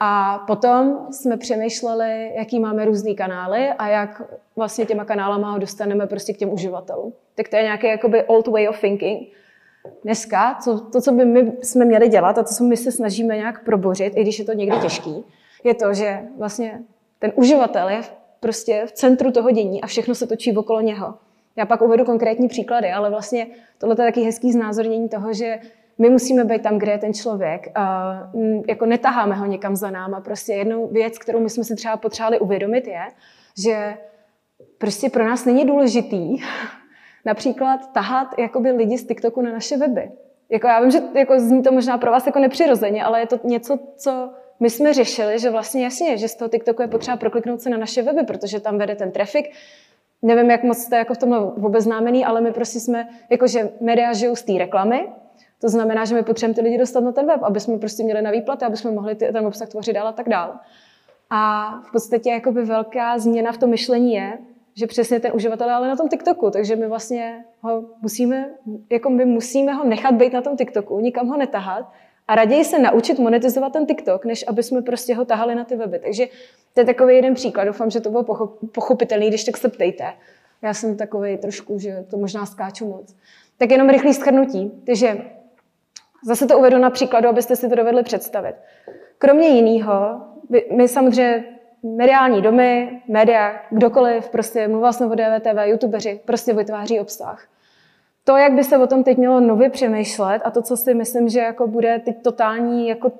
a 0.00 0.38
potom 0.46 1.06
jsme 1.10 1.36
přemýšleli, 1.36 2.32
jaký 2.36 2.60
máme 2.60 2.84
různý 2.84 3.16
kanály 3.16 3.68
a 3.68 3.88
jak 3.88 4.22
vlastně 4.56 4.86
těma 4.86 5.04
kanálama 5.04 5.52
ho 5.52 5.58
dostaneme 5.58 6.06
prostě 6.06 6.32
k 6.32 6.36
těm 6.36 6.52
uživatelům. 6.52 7.12
Tak 7.34 7.48
to 7.48 7.56
je 7.56 7.62
nějaký 7.62 7.86
jakoby 7.86 8.24
old 8.24 8.46
way 8.46 8.68
of 8.68 8.80
thinking. 8.80 9.28
Dneska 10.04 10.58
co, 10.60 10.80
to, 10.80 11.00
co 11.00 11.12
by 11.12 11.24
my 11.24 11.52
jsme 11.62 11.84
měli 11.84 12.08
dělat 12.08 12.38
a 12.38 12.42
to, 12.42 12.54
co 12.54 12.64
my 12.64 12.76
se 12.76 12.92
snažíme 12.92 13.36
nějak 13.36 13.64
probořit, 13.64 14.12
i 14.16 14.22
když 14.22 14.38
je 14.38 14.44
to 14.44 14.52
někdy 14.52 14.78
těžký, 14.78 15.24
je 15.64 15.74
to, 15.74 15.94
že 15.94 16.22
vlastně 16.38 16.82
ten 17.18 17.32
uživatel 17.34 17.88
je 17.88 18.00
prostě 18.40 18.82
v 18.86 18.92
centru 18.92 19.32
toho 19.32 19.50
dění 19.50 19.82
a 19.82 19.86
všechno 19.86 20.14
se 20.14 20.26
točí 20.26 20.56
okolo 20.56 20.80
něho. 20.80 21.14
Já 21.56 21.66
pak 21.66 21.82
uvedu 21.82 22.04
konkrétní 22.04 22.48
příklady, 22.48 22.92
ale 22.92 23.10
vlastně 23.10 23.46
tohle 23.78 23.92
je 23.94 23.96
taky 23.96 24.20
hezký 24.20 24.52
znázornění 24.52 25.08
toho, 25.08 25.32
že 25.32 25.58
my 25.98 26.10
musíme 26.10 26.44
být 26.44 26.62
tam, 26.62 26.78
kde 26.78 26.92
je 26.92 26.98
ten 26.98 27.14
člověk. 27.14 27.68
A 27.74 28.14
jako 28.68 28.86
netaháme 28.86 29.34
ho 29.34 29.46
někam 29.46 29.76
za 29.76 29.90
náma. 29.90 30.20
Prostě 30.20 30.52
jednou 30.52 30.88
věc, 30.88 31.18
kterou 31.18 31.40
my 31.40 31.50
jsme 31.50 31.64
si 31.64 31.76
třeba 31.76 31.96
potřebovali 31.96 32.38
uvědomit, 32.38 32.86
je, 32.86 33.02
že 33.62 33.96
prostě 34.78 35.10
pro 35.10 35.24
nás 35.24 35.44
není 35.44 35.64
důležitý 35.64 36.36
například 37.24 37.92
tahat 37.92 38.38
jakoby 38.38 38.70
lidi 38.70 38.98
z 38.98 39.06
TikToku 39.06 39.42
na 39.42 39.52
naše 39.52 39.76
weby. 39.76 40.10
Jako 40.50 40.66
já 40.66 40.80
vím, 40.80 40.90
že 40.90 41.00
jako 41.14 41.40
zní 41.40 41.62
to 41.62 41.72
možná 41.72 41.98
pro 41.98 42.10
vás 42.10 42.26
jako 42.26 42.38
nepřirozeně, 42.38 43.04
ale 43.04 43.20
je 43.20 43.26
to 43.26 43.38
něco, 43.44 43.78
co 43.96 44.30
my 44.60 44.70
jsme 44.70 44.94
řešili, 44.94 45.38
že 45.38 45.50
vlastně 45.50 45.84
jasně, 45.84 46.16
že 46.16 46.28
z 46.28 46.36
toho 46.36 46.48
TikToku 46.48 46.82
je 46.82 46.88
potřeba 46.88 47.16
prokliknout 47.16 47.60
se 47.60 47.70
na 47.70 47.76
naše 47.76 48.02
weby, 48.02 48.22
protože 48.22 48.60
tam 48.60 48.78
vede 48.78 48.96
ten 48.96 49.12
trafik. 49.12 49.50
Nevím, 50.22 50.50
jak 50.50 50.62
moc 50.62 50.78
jste 50.78 50.96
jako 50.96 51.14
v 51.14 51.18
tomhle 51.18 51.40
obeznámený, 51.40 52.24
ale 52.24 52.40
my 52.40 52.52
prostě 52.52 52.80
jsme, 52.80 53.08
jakože 53.30 53.70
média 53.80 54.12
žijou 54.12 54.36
z 54.36 54.42
té 54.42 54.52
reklamy, 54.58 55.08
to 55.60 55.68
znamená, 55.68 56.04
že 56.04 56.14
my 56.14 56.22
potřebujeme 56.22 56.54
ty 56.54 56.60
lidi 56.60 56.78
dostat 56.78 57.00
na 57.00 57.12
ten 57.12 57.26
web, 57.26 57.42
aby 57.42 57.60
jsme 57.60 57.78
prostě 57.78 58.02
měli 58.02 58.22
na 58.22 58.30
výplaty, 58.30 58.64
aby 58.64 58.76
jsme 58.76 58.90
mohli 58.90 59.14
ten 59.14 59.46
obsah 59.46 59.68
tvořit 59.68 59.92
dál 59.92 60.08
a 60.08 60.12
tak 60.12 60.28
dále. 60.28 60.52
A 61.30 61.70
v 61.88 61.92
podstatě 61.92 62.30
jakoby 62.30 62.64
velká 62.64 63.18
změna 63.18 63.52
v 63.52 63.58
tom 63.58 63.70
myšlení 63.70 64.14
je, 64.14 64.38
že 64.74 64.86
přesně 64.86 65.20
ten 65.20 65.32
uživatel 65.34 65.68
je 65.68 65.74
ale 65.74 65.88
na 65.88 65.96
tom 65.96 66.08
TikToku, 66.08 66.50
takže 66.50 66.76
my 66.76 66.88
vlastně 66.88 67.44
ho 67.60 67.84
musíme, 68.02 68.50
jako 68.90 69.10
my 69.10 69.24
musíme 69.24 69.72
ho 69.72 69.84
nechat 69.84 70.14
být 70.14 70.32
na 70.32 70.42
tom 70.42 70.56
TikToku, 70.56 71.00
nikam 71.00 71.28
ho 71.28 71.36
netahat 71.36 71.92
a 72.28 72.34
raději 72.34 72.64
se 72.64 72.78
naučit 72.78 73.18
monetizovat 73.18 73.72
ten 73.72 73.86
TikTok, 73.86 74.24
než 74.24 74.44
aby 74.48 74.62
jsme 74.62 74.82
prostě 74.82 75.14
ho 75.14 75.24
tahali 75.24 75.54
na 75.54 75.64
ty 75.64 75.76
weby. 75.76 75.98
Takže 75.98 76.26
to 76.74 76.80
je 76.80 76.84
takový 76.84 77.16
jeden 77.16 77.34
příklad. 77.34 77.64
Doufám, 77.64 77.90
že 77.90 78.00
to 78.00 78.10
bylo 78.10 78.24
pochopitelný, 78.72 79.28
když 79.28 79.44
tak 79.44 79.56
se 79.56 79.68
ptejte. 79.68 80.04
Já 80.62 80.74
jsem 80.74 80.96
takový 80.96 81.38
trošku, 81.38 81.78
že 81.78 82.04
to 82.10 82.16
možná 82.16 82.46
skáču 82.46 82.88
moc. 82.88 83.16
Tak 83.58 83.70
jenom 83.70 83.88
rychlý 83.88 84.14
schrnutí. 84.14 84.82
Takže 84.86 85.16
zase 86.24 86.46
to 86.46 86.58
uvedu 86.58 86.78
na 86.78 86.90
příkladu, 86.90 87.28
abyste 87.28 87.56
si 87.56 87.68
to 87.68 87.74
dovedli 87.74 88.02
představit. 88.02 88.54
Kromě 89.18 89.48
jiného, 89.48 90.20
my 90.76 90.88
samozřejmě 90.88 91.44
mediální 91.82 92.42
domy, 92.42 93.02
média, 93.08 93.60
kdokoliv, 93.70 94.28
prostě 94.28 94.68
mluvil 94.68 94.92
jsem 94.92 95.10
o 95.10 95.14
DVTV, 95.14 95.58
youtubeři, 95.64 96.20
prostě 96.24 96.52
vytváří 96.52 97.00
obsah 97.00 97.48
to, 98.26 98.36
jak 98.36 98.52
by 98.52 98.64
se 98.64 98.78
o 98.78 98.86
tom 98.86 99.04
teď 99.04 99.18
mělo 99.18 99.40
nově 99.40 99.70
přemýšlet 99.70 100.42
a 100.44 100.50
to, 100.50 100.62
co 100.62 100.76
si 100.76 100.94
myslím, 100.94 101.28
že 101.28 101.40
jako 101.40 101.66
bude 101.66 101.98
teď 102.04 102.22
totální 102.22 102.88
jako, 102.88 103.12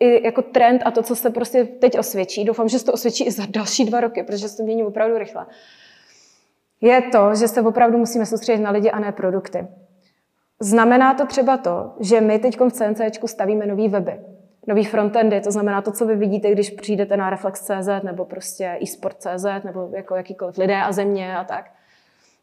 i 0.00 0.26
jako 0.26 0.42
trend 0.42 0.82
a 0.84 0.90
to, 0.90 1.02
co 1.02 1.16
se 1.16 1.30
prostě 1.30 1.64
teď 1.64 1.98
osvědčí, 1.98 2.44
doufám, 2.44 2.68
že 2.68 2.78
se 2.78 2.84
to 2.84 2.92
osvědčí 2.92 3.24
i 3.24 3.30
za 3.30 3.42
další 3.48 3.84
dva 3.84 4.00
roky, 4.00 4.22
protože 4.22 4.48
se 4.48 4.56
to 4.56 4.62
mění 4.62 4.84
opravdu 4.84 5.18
rychle, 5.18 5.46
je 6.80 7.02
to, 7.02 7.34
že 7.34 7.48
se 7.48 7.62
opravdu 7.62 7.98
musíme 7.98 8.26
soustředit 8.26 8.62
na 8.62 8.70
lidi 8.70 8.90
a 8.90 8.98
ne 8.98 9.12
produkty. 9.12 9.66
Znamená 10.60 11.14
to 11.14 11.26
třeba 11.26 11.56
to, 11.56 11.92
že 12.00 12.20
my 12.20 12.38
teď 12.38 12.60
v 12.60 12.70
CNC 12.70 13.00
stavíme 13.26 13.66
nový 13.66 13.88
weby, 13.88 14.20
nový 14.66 14.84
frontendy, 14.84 15.40
to 15.40 15.50
znamená 15.50 15.82
to, 15.82 15.92
co 15.92 16.06
vy 16.06 16.16
vidíte, 16.16 16.50
když 16.50 16.70
přijdete 16.70 17.16
na 17.16 17.30
Reflex.cz 17.30 17.88
nebo 18.02 18.24
prostě 18.24 18.78
eSport.cz 18.82 19.64
nebo 19.64 19.90
jako 19.96 20.16
jakýkoliv 20.16 20.58
lidé 20.58 20.76
a 20.76 20.92
země 20.92 21.36
a 21.36 21.44
tak 21.44 21.75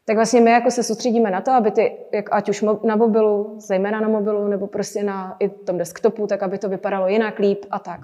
tak 0.06 0.16
vlastně 0.16 0.40
my 0.40 0.50
jako 0.50 0.70
se 0.70 0.82
soustředíme 0.82 1.30
na 1.30 1.40
to, 1.40 1.50
aby 1.50 1.70
ty, 1.70 1.96
jak 2.12 2.28
ať 2.32 2.48
už 2.48 2.64
na 2.84 2.96
mobilu, 2.96 3.54
zejména 3.58 4.00
na 4.00 4.08
mobilu, 4.08 4.48
nebo 4.48 4.66
prostě 4.66 5.02
na 5.02 5.36
i 5.40 5.48
tom 5.48 5.78
desktopu, 5.78 6.26
tak 6.26 6.42
aby 6.42 6.58
to 6.58 6.68
vypadalo 6.68 7.08
jinak, 7.08 7.38
líp 7.38 7.64
a 7.70 7.78
tak. 7.78 8.00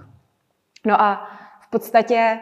No 0.87 1.01
a 1.01 1.29
v 1.61 1.71
podstatě 1.71 2.39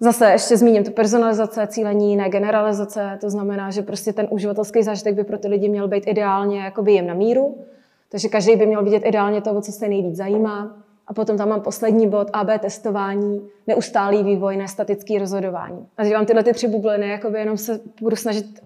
zase 0.00 0.30
ještě 0.30 0.56
zmíním 0.56 0.84
tu 0.84 0.90
personalizace, 0.90 1.66
cílení, 1.66 2.16
ne 2.16 2.28
generalizace, 2.28 3.18
to 3.20 3.30
znamená, 3.30 3.70
že 3.70 3.82
prostě 3.82 4.12
ten 4.12 4.26
uživatelský 4.30 4.82
zážitek 4.82 5.14
by 5.14 5.24
pro 5.24 5.38
ty 5.38 5.48
lidi 5.48 5.68
měl 5.68 5.88
být 5.88 6.06
ideálně 6.06 6.60
jakoby 6.60 6.92
jim 6.92 7.06
na 7.06 7.14
míru, 7.14 7.64
takže 8.10 8.28
každý 8.28 8.56
by 8.56 8.66
měl 8.66 8.84
vidět 8.84 9.02
ideálně 9.04 9.40
to, 9.40 9.60
co 9.60 9.72
se 9.72 9.88
nejvíc 9.88 10.16
zajímá. 10.16 10.76
A 11.06 11.14
potom 11.14 11.36
tam 11.36 11.48
mám 11.48 11.60
poslední 11.60 12.08
bod, 12.08 12.30
AB 12.32 12.48
testování, 12.60 13.48
neustálý 13.66 14.22
vývoj, 14.22 14.56
nestatický 14.56 15.18
rozhodování. 15.18 15.86
A 15.96 16.04
vám 16.04 16.26
tyhle 16.26 16.42
ty 16.42 16.52
tři 16.52 16.68
bubliny, 16.68 17.08
jakoby 17.08 17.38
jenom 17.38 17.56
se 17.56 17.80
budu 18.00 18.16
snažit 18.16 18.60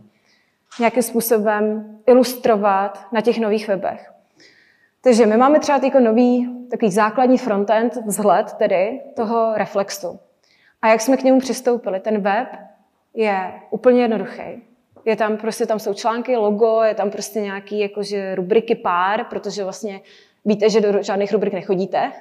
nějakým 0.81 1.03
způsobem 1.03 1.85
ilustrovat 2.07 3.07
na 3.12 3.21
těch 3.21 3.38
nových 3.38 3.69
webech. 3.69 4.12
Takže 5.03 5.27
my 5.27 5.37
máme 5.37 5.61
třeba 5.61 5.81
jako 5.85 6.01
nový 6.01 6.57
takový 6.71 6.90
základní 6.90 7.38
frontend, 7.38 7.97
vzhled 8.07 8.53
tedy 8.53 9.01
toho 9.16 9.53
Reflexu. 9.55 10.21
A 10.83 10.88
jak 10.88 11.01
jsme 11.01 11.16
k 11.16 11.23
němu 11.23 11.40
přistoupili? 11.40 12.01
Ten 12.01 12.21
web 12.21 12.49
je 13.14 13.53
úplně 13.71 14.03
jednoduchý. 14.03 14.62
Je 15.05 15.16
tam 15.16 15.37
prostě, 15.37 15.66
tam 15.66 15.79
jsou 15.79 15.95
články, 15.95 16.37
logo, 16.37 16.83
je 16.83 16.95
tam 16.95 17.11
prostě 17.11 17.40
nějaký 17.40 17.81
jakože 17.81 18.35
rubriky 18.35 18.75
pár, 18.75 19.25
protože 19.25 19.64
vlastně 19.64 20.01
víte, 20.45 20.71
že 20.71 20.81
do 20.81 21.03
žádných 21.03 21.33
rubrik 21.33 21.53
nechodíte. 21.53 22.12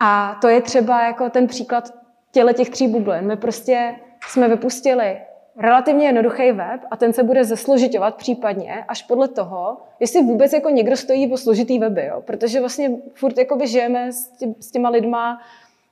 A 0.00 0.38
to 0.40 0.48
je 0.48 0.60
třeba 0.60 1.06
jako 1.06 1.30
ten 1.30 1.46
příklad 1.46 1.94
těle 2.30 2.54
těch 2.54 2.70
tří 2.70 2.88
bublin. 2.88 3.26
My 3.26 3.36
prostě 3.36 3.94
jsme 4.28 4.48
vypustili 4.48 5.18
relativně 5.58 6.06
jednoduchý 6.06 6.52
web 6.52 6.80
a 6.90 6.96
ten 6.96 7.12
se 7.12 7.22
bude 7.22 7.44
zesložitovat 7.44 8.14
případně 8.14 8.84
až 8.88 9.02
podle 9.02 9.28
toho, 9.28 9.76
jestli 10.00 10.22
vůbec 10.22 10.52
jako 10.52 10.70
někdo 10.70 10.96
stojí 10.96 11.28
po 11.28 11.36
složitý 11.36 11.78
weby, 11.78 12.06
jo? 12.06 12.22
protože 12.22 12.60
vlastně 12.60 12.90
furt 13.14 13.38
jakoby 13.38 13.66
žijeme 13.66 14.12
s, 14.12 14.28
tě, 14.28 14.46
s 14.60 14.70
těma 14.70 14.88
lidma 14.88 15.40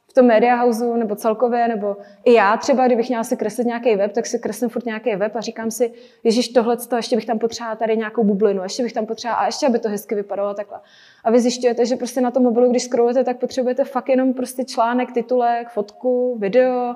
v 0.08 0.12
tom 0.14 0.26
media 0.26 0.56
houseu 0.56 0.96
nebo 0.96 1.16
celkově, 1.16 1.68
nebo 1.68 1.96
i 2.24 2.32
já 2.32 2.56
třeba, 2.56 2.86
kdybych 2.86 3.08
měla 3.08 3.24
si 3.24 3.36
kreslit 3.36 3.66
nějaký 3.66 3.96
web, 3.96 4.12
tak 4.12 4.26
si 4.26 4.38
kreslím 4.38 4.70
furt 4.70 4.86
nějaký 4.86 5.16
web 5.16 5.36
a 5.36 5.40
říkám 5.40 5.70
si, 5.70 5.92
ježiš, 6.24 6.48
tohle, 6.48 6.76
ještě 6.96 7.16
bych 7.16 7.26
tam 7.26 7.38
potřebovala 7.38 7.76
tady 7.76 7.96
nějakou 7.96 8.24
bublinu, 8.24 8.62
ještě 8.62 8.82
bych 8.82 8.92
tam 8.92 9.06
potřebovala, 9.06 9.42
a 9.42 9.46
ještě, 9.46 9.66
aby 9.66 9.78
to 9.78 9.88
hezky 9.88 10.14
vypadalo 10.14 10.54
takhle. 10.54 10.80
A 11.24 11.30
vy 11.30 11.40
zjišťujete, 11.40 11.86
že 11.86 11.96
prostě 11.96 12.20
na 12.20 12.30
tom 12.30 12.42
mobilu, 12.42 12.70
když 12.70 12.82
scrollujete, 12.82 13.24
tak 13.24 13.38
potřebujete 13.38 13.84
fakt 13.84 14.08
jenom 14.08 14.34
prostě 14.34 14.64
článek, 14.64 15.12
titulek, 15.12 15.68
fotku, 15.68 16.38
video, 16.38 16.94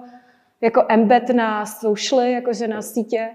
jako 0.61 0.85
embed 0.89 1.29
na 1.29 1.67
socially, 1.67 2.33
jakože 2.33 2.69
na 2.69 2.83
sítě 2.83 3.29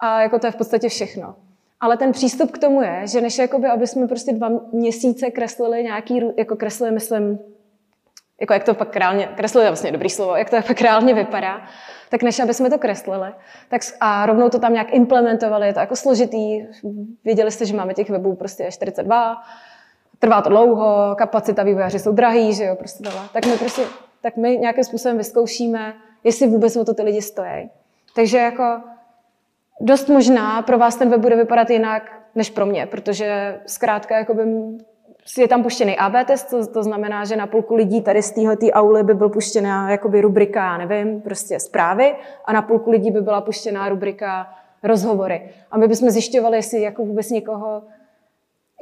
a 0.00 0.22
jako 0.22 0.38
to 0.38 0.46
je 0.46 0.50
v 0.50 0.56
podstatě 0.56 0.88
všechno. 0.88 1.34
Ale 1.80 1.96
ten 1.96 2.12
přístup 2.12 2.50
k 2.50 2.58
tomu 2.58 2.82
je, 2.82 3.02
že 3.04 3.20
než 3.20 3.38
jakoby, 3.38 3.66
aby 3.66 3.86
jsme 3.86 4.08
prostě 4.08 4.32
dva 4.32 4.50
měsíce 4.72 5.30
kreslili 5.30 5.82
nějaký, 5.82 6.20
jako 6.36 6.56
kreslili, 6.56 6.92
myslím, 6.92 7.38
jako 8.40 8.52
jak 8.52 8.64
to 8.64 8.74
pak 8.74 8.96
reálně, 8.96 9.28
kreslili 9.36 9.66
je 9.66 9.70
vlastně 9.70 9.92
dobrý 9.92 10.10
slovo, 10.10 10.36
jak 10.36 10.50
to 10.50 10.56
pak 10.66 10.80
reálně 10.80 11.14
vypadá, 11.14 11.60
tak 12.08 12.22
než 12.22 12.40
aby 12.40 12.54
jsme 12.54 12.70
to 12.70 12.78
kreslili, 12.78 13.28
tak 13.68 13.80
a 14.00 14.26
rovnou 14.26 14.48
to 14.48 14.58
tam 14.58 14.72
nějak 14.72 14.94
implementovali, 14.94 15.66
je 15.66 15.74
to 15.74 15.80
jako 15.80 15.96
složitý, 15.96 16.66
věděli 17.24 17.50
jste, 17.50 17.66
že 17.66 17.76
máme 17.76 17.94
těch 17.94 18.10
webů 18.10 18.34
prostě 18.34 18.68
42, 18.70 19.36
trvá 20.18 20.42
to 20.42 20.48
dlouho, 20.48 21.14
kapacita 21.18 21.62
vývojáři 21.62 21.98
jsou 21.98 22.12
drahý, 22.12 22.54
že 22.54 22.64
jo, 22.64 22.76
prostě 22.76 23.04
tohle. 23.04 23.22
Tak 23.32 23.46
my 23.46 23.52
prostě, 23.52 23.82
tak 24.22 24.36
my 24.36 24.58
nějakým 24.58 24.84
způsobem 24.84 25.18
vyzkoušíme, 25.18 25.94
jestli 26.24 26.46
vůbec 26.46 26.76
o 26.76 26.84
to 26.84 26.94
ty 26.94 27.02
lidi 27.02 27.22
stojí. 27.22 27.70
Takže 28.14 28.38
jako 28.38 28.80
dost 29.80 30.08
možná 30.08 30.62
pro 30.62 30.78
vás 30.78 30.96
ten 30.96 31.10
web 31.10 31.20
bude 31.20 31.36
vypadat 31.36 31.70
jinak 31.70 32.02
než 32.34 32.50
pro 32.50 32.66
mě, 32.66 32.86
protože 32.86 33.60
zkrátka 33.66 34.18
jakoby 34.18 34.42
je 35.38 35.48
tam 35.48 35.62
puštěný 35.62 35.96
AB 35.96 36.26
test, 36.26 36.44
to, 36.44 36.66
to 36.66 36.82
znamená, 36.82 37.24
že 37.24 37.36
na 37.36 37.46
půlku 37.46 37.74
lidí 37.74 38.02
tady 38.02 38.22
z 38.22 38.30
téhle 38.30 38.56
auly 38.72 39.02
by 39.02 39.14
byl 39.14 39.28
puštěná 39.28 39.90
jakoby 39.90 40.20
rubrika, 40.20 40.64
já 40.64 40.78
nevím, 40.78 41.20
prostě 41.20 41.60
zprávy 41.60 42.14
a 42.44 42.52
na 42.52 42.62
půlku 42.62 42.90
lidí 42.90 43.10
by 43.10 43.20
byla 43.20 43.40
puštěná 43.40 43.88
rubrika 43.88 44.46
rozhovory. 44.82 45.50
A 45.70 45.78
my 45.78 45.88
bychom 45.88 46.10
zjišťovali, 46.10 46.56
jestli 46.56 46.82
jako 46.82 47.04
vůbec 47.04 47.30
někoho 47.30 47.82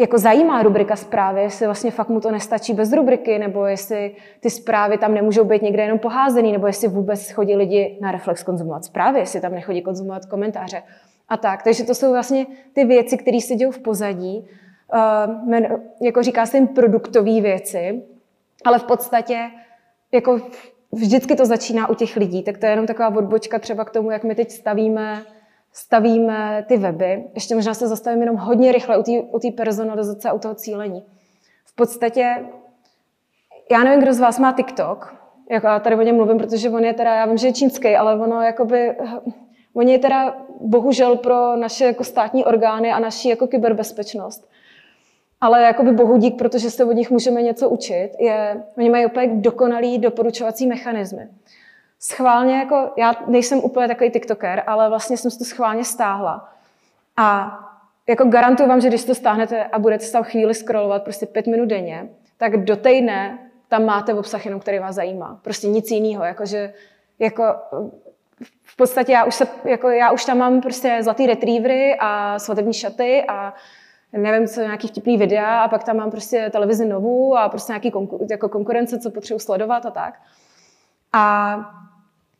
jako 0.00 0.18
zajímá 0.18 0.62
rubrika 0.62 0.96
zprávy, 0.96 1.42
jestli 1.42 1.66
vlastně 1.66 1.90
fakt 1.90 2.08
mu 2.08 2.20
to 2.20 2.30
nestačí 2.30 2.74
bez 2.74 2.92
rubriky, 2.92 3.38
nebo 3.38 3.66
jestli 3.66 4.14
ty 4.40 4.50
zprávy 4.50 4.98
tam 4.98 5.14
nemůžou 5.14 5.44
být 5.44 5.62
někde 5.62 5.82
jenom 5.82 5.98
poházený, 5.98 6.52
nebo 6.52 6.66
jestli 6.66 6.88
vůbec 6.88 7.30
chodí 7.30 7.56
lidi 7.56 7.98
na 8.00 8.12
Reflex 8.12 8.42
konzumovat 8.42 8.84
zprávy, 8.84 9.18
jestli 9.18 9.40
tam 9.40 9.52
nechodí 9.52 9.82
konzumovat 9.82 10.26
komentáře 10.26 10.82
a 11.28 11.36
tak. 11.36 11.62
Takže 11.62 11.84
to 11.84 11.94
jsou 11.94 12.12
vlastně 12.12 12.46
ty 12.72 12.84
věci, 12.84 13.16
které 13.16 13.40
se 13.40 13.54
dějí 13.54 13.72
v 13.72 13.78
pozadí. 13.78 14.48
Uh, 14.94 15.78
jako 16.02 16.22
říká 16.22 16.46
se 16.46 16.56
jim 16.56 16.68
produktové 16.68 17.40
věci, 17.40 18.02
ale 18.64 18.78
v 18.78 18.84
podstatě 18.84 19.50
jako 20.12 20.40
vždycky 20.92 21.36
to 21.36 21.46
začíná 21.46 21.90
u 21.90 21.94
těch 21.94 22.16
lidí, 22.16 22.42
tak 22.42 22.58
to 22.58 22.66
je 22.66 22.72
jenom 22.72 22.86
taková 22.86 23.08
odbočka 23.08 23.58
třeba 23.58 23.84
k 23.84 23.90
tomu, 23.90 24.10
jak 24.10 24.24
my 24.24 24.34
teď 24.34 24.50
stavíme 24.50 25.22
stavíme 25.78 26.64
ty 26.68 26.76
weby. 26.76 27.24
Ještě 27.34 27.54
možná 27.54 27.74
se 27.74 27.88
zastavím 27.88 28.20
jenom 28.20 28.36
hodně 28.36 28.72
rychle 28.72 28.98
u 29.32 29.38
té 29.38 29.50
personalizace 29.50 30.28
a 30.28 30.32
u 30.32 30.38
toho 30.38 30.54
cílení. 30.54 31.02
V 31.64 31.74
podstatě, 31.74 32.44
já 33.70 33.84
nevím, 33.84 34.00
kdo 34.00 34.14
z 34.14 34.20
vás 34.20 34.38
má 34.38 34.52
TikTok, 34.52 35.14
jako 35.50 35.66
já 35.66 35.80
tady 35.80 35.96
o 35.96 36.02
něm 36.02 36.16
mluvím, 36.16 36.38
protože 36.38 36.70
on 36.70 36.84
je 36.84 36.94
teda, 36.94 37.14
já 37.14 37.26
vím, 37.26 37.36
že 37.36 37.46
je 37.46 37.52
čínský, 37.52 37.96
ale 37.96 38.18
ono 38.18 38.42
jakoby, 38.42 38.96
on 39.74 39.88
je 39.88 39.98
teda 39.98 40.36
bohužel 40.60 41.16
pro 41.16 41.56
naše 41.56 41.84
jako 41.84 42.04
státní 42.04 42.44
orgány 42.44 42.92
a 42.92 42.98
naší 42.98 43.28
jako 43.28 43.46
kyberbezpečnost. 43.46 44.48
Ale 45.40 45.62
jakoby 45.62 45.92
bohu 45.92 46.16
dík, 46.16 46.38
protože 46.38 46.70
se 46.70 46.84
od 46.84 46.92
nich 46.92 47.10
můžeme 47.10 47.42
něco 47.42 47.68
učit, 47.68 48.10
je, 48.18 48.62
oni 48.78 48.90
mají 48.90 49.06
úplně 49.06 49.26
dokonalý 49.26 49.98
doporučovací 49.98 50.66
mechanismy 50.66 51.28
schválně, 52.00 52.58
jako 52.58 52.90
já 52.96 53.14
nejsem 53.26 53.58
úplně 53.58 53.88
takový 53.88 54.10
TikToker, 54.10 54.62
ale 54.66 54.88
vlastně 54.88 55.16
jsem 55.16 55.30
si 55.30 55.38
to 55.38 55.44
schválně 55.44 55.84
stáhla. 55.84 56.52
A 57.16 57.58
jako 58.06 58.24
garantuju 58.24 58.68
vám, 58.68 58.80
že 58.80 58.88
když 58.88 59.04
to 59.04 59.14
stáhnete 59.14 59.64
a 59.64 59.78
budete 59.78 60.06
tam 60.06 60.22
chvíli 60.22 60.54
scrollovat 60.54 61.02
prostě 61.02 61.26
pět 61.26 61.46
minut 61.46 61.66
denně, 61.66 62.08
tak 62.36 62.64
do 62.64 62.76
týdne 62.76 63.38
tam 63.68 63.84
máte 63.84 64.14
obsah 64.14 64.44
jenom, 64.44 64.60
který 64.60 64.78
vás 64.78 64.94
zajímá. 64.94 65.40
Prostě 65.42 65.68
nic 65.68 65.90
jiného. 65.90 66.24
Jakože, 66.24 66.74
jako, 67.18 67.44
v 68.62 68.76
podstatě 68.76 69.12
já 69.12 69.24
už, 69.24 69.34
se, 69.34 69.46
jako, 69.64 69.88
já 69.88 70.10
už 70.10 70.24
tam 70.24 70.38
mám 70.38 70.60
prostě 70.60 70.98
zlatý 71.00 71.26
retrievery 71.26 71.96
a 72.00 72.38
svatební 72.38 72.74
šaty 72.74 73.24
a 73.28 73.54
nevím, 74.12 74.48
co, 74.48 74.60
nějaký 74.60 74.88
vtipný 74.88 75.16
videa 75.16 75.60
a 75.60 75.68
pak 75.68 75.84
tam 75.84 75.96
mám 75.96 76.10
prostě 76.10 76.50
televizi 76.50 76.84
novou 76.84 77.36
a 77.36 77.48
prostě 77.48 77.72
nějaký 77.72 77.90
konku, 77.90 78.26
jako 78.30 78.48
konkurence, 78.48 78.98
co 78.98 79.10
potřebuji 79.10 79.38
sledovat 79.38 79.86
a 79.86 79.90
tak. 79.90 80.20
A 81.12 81.56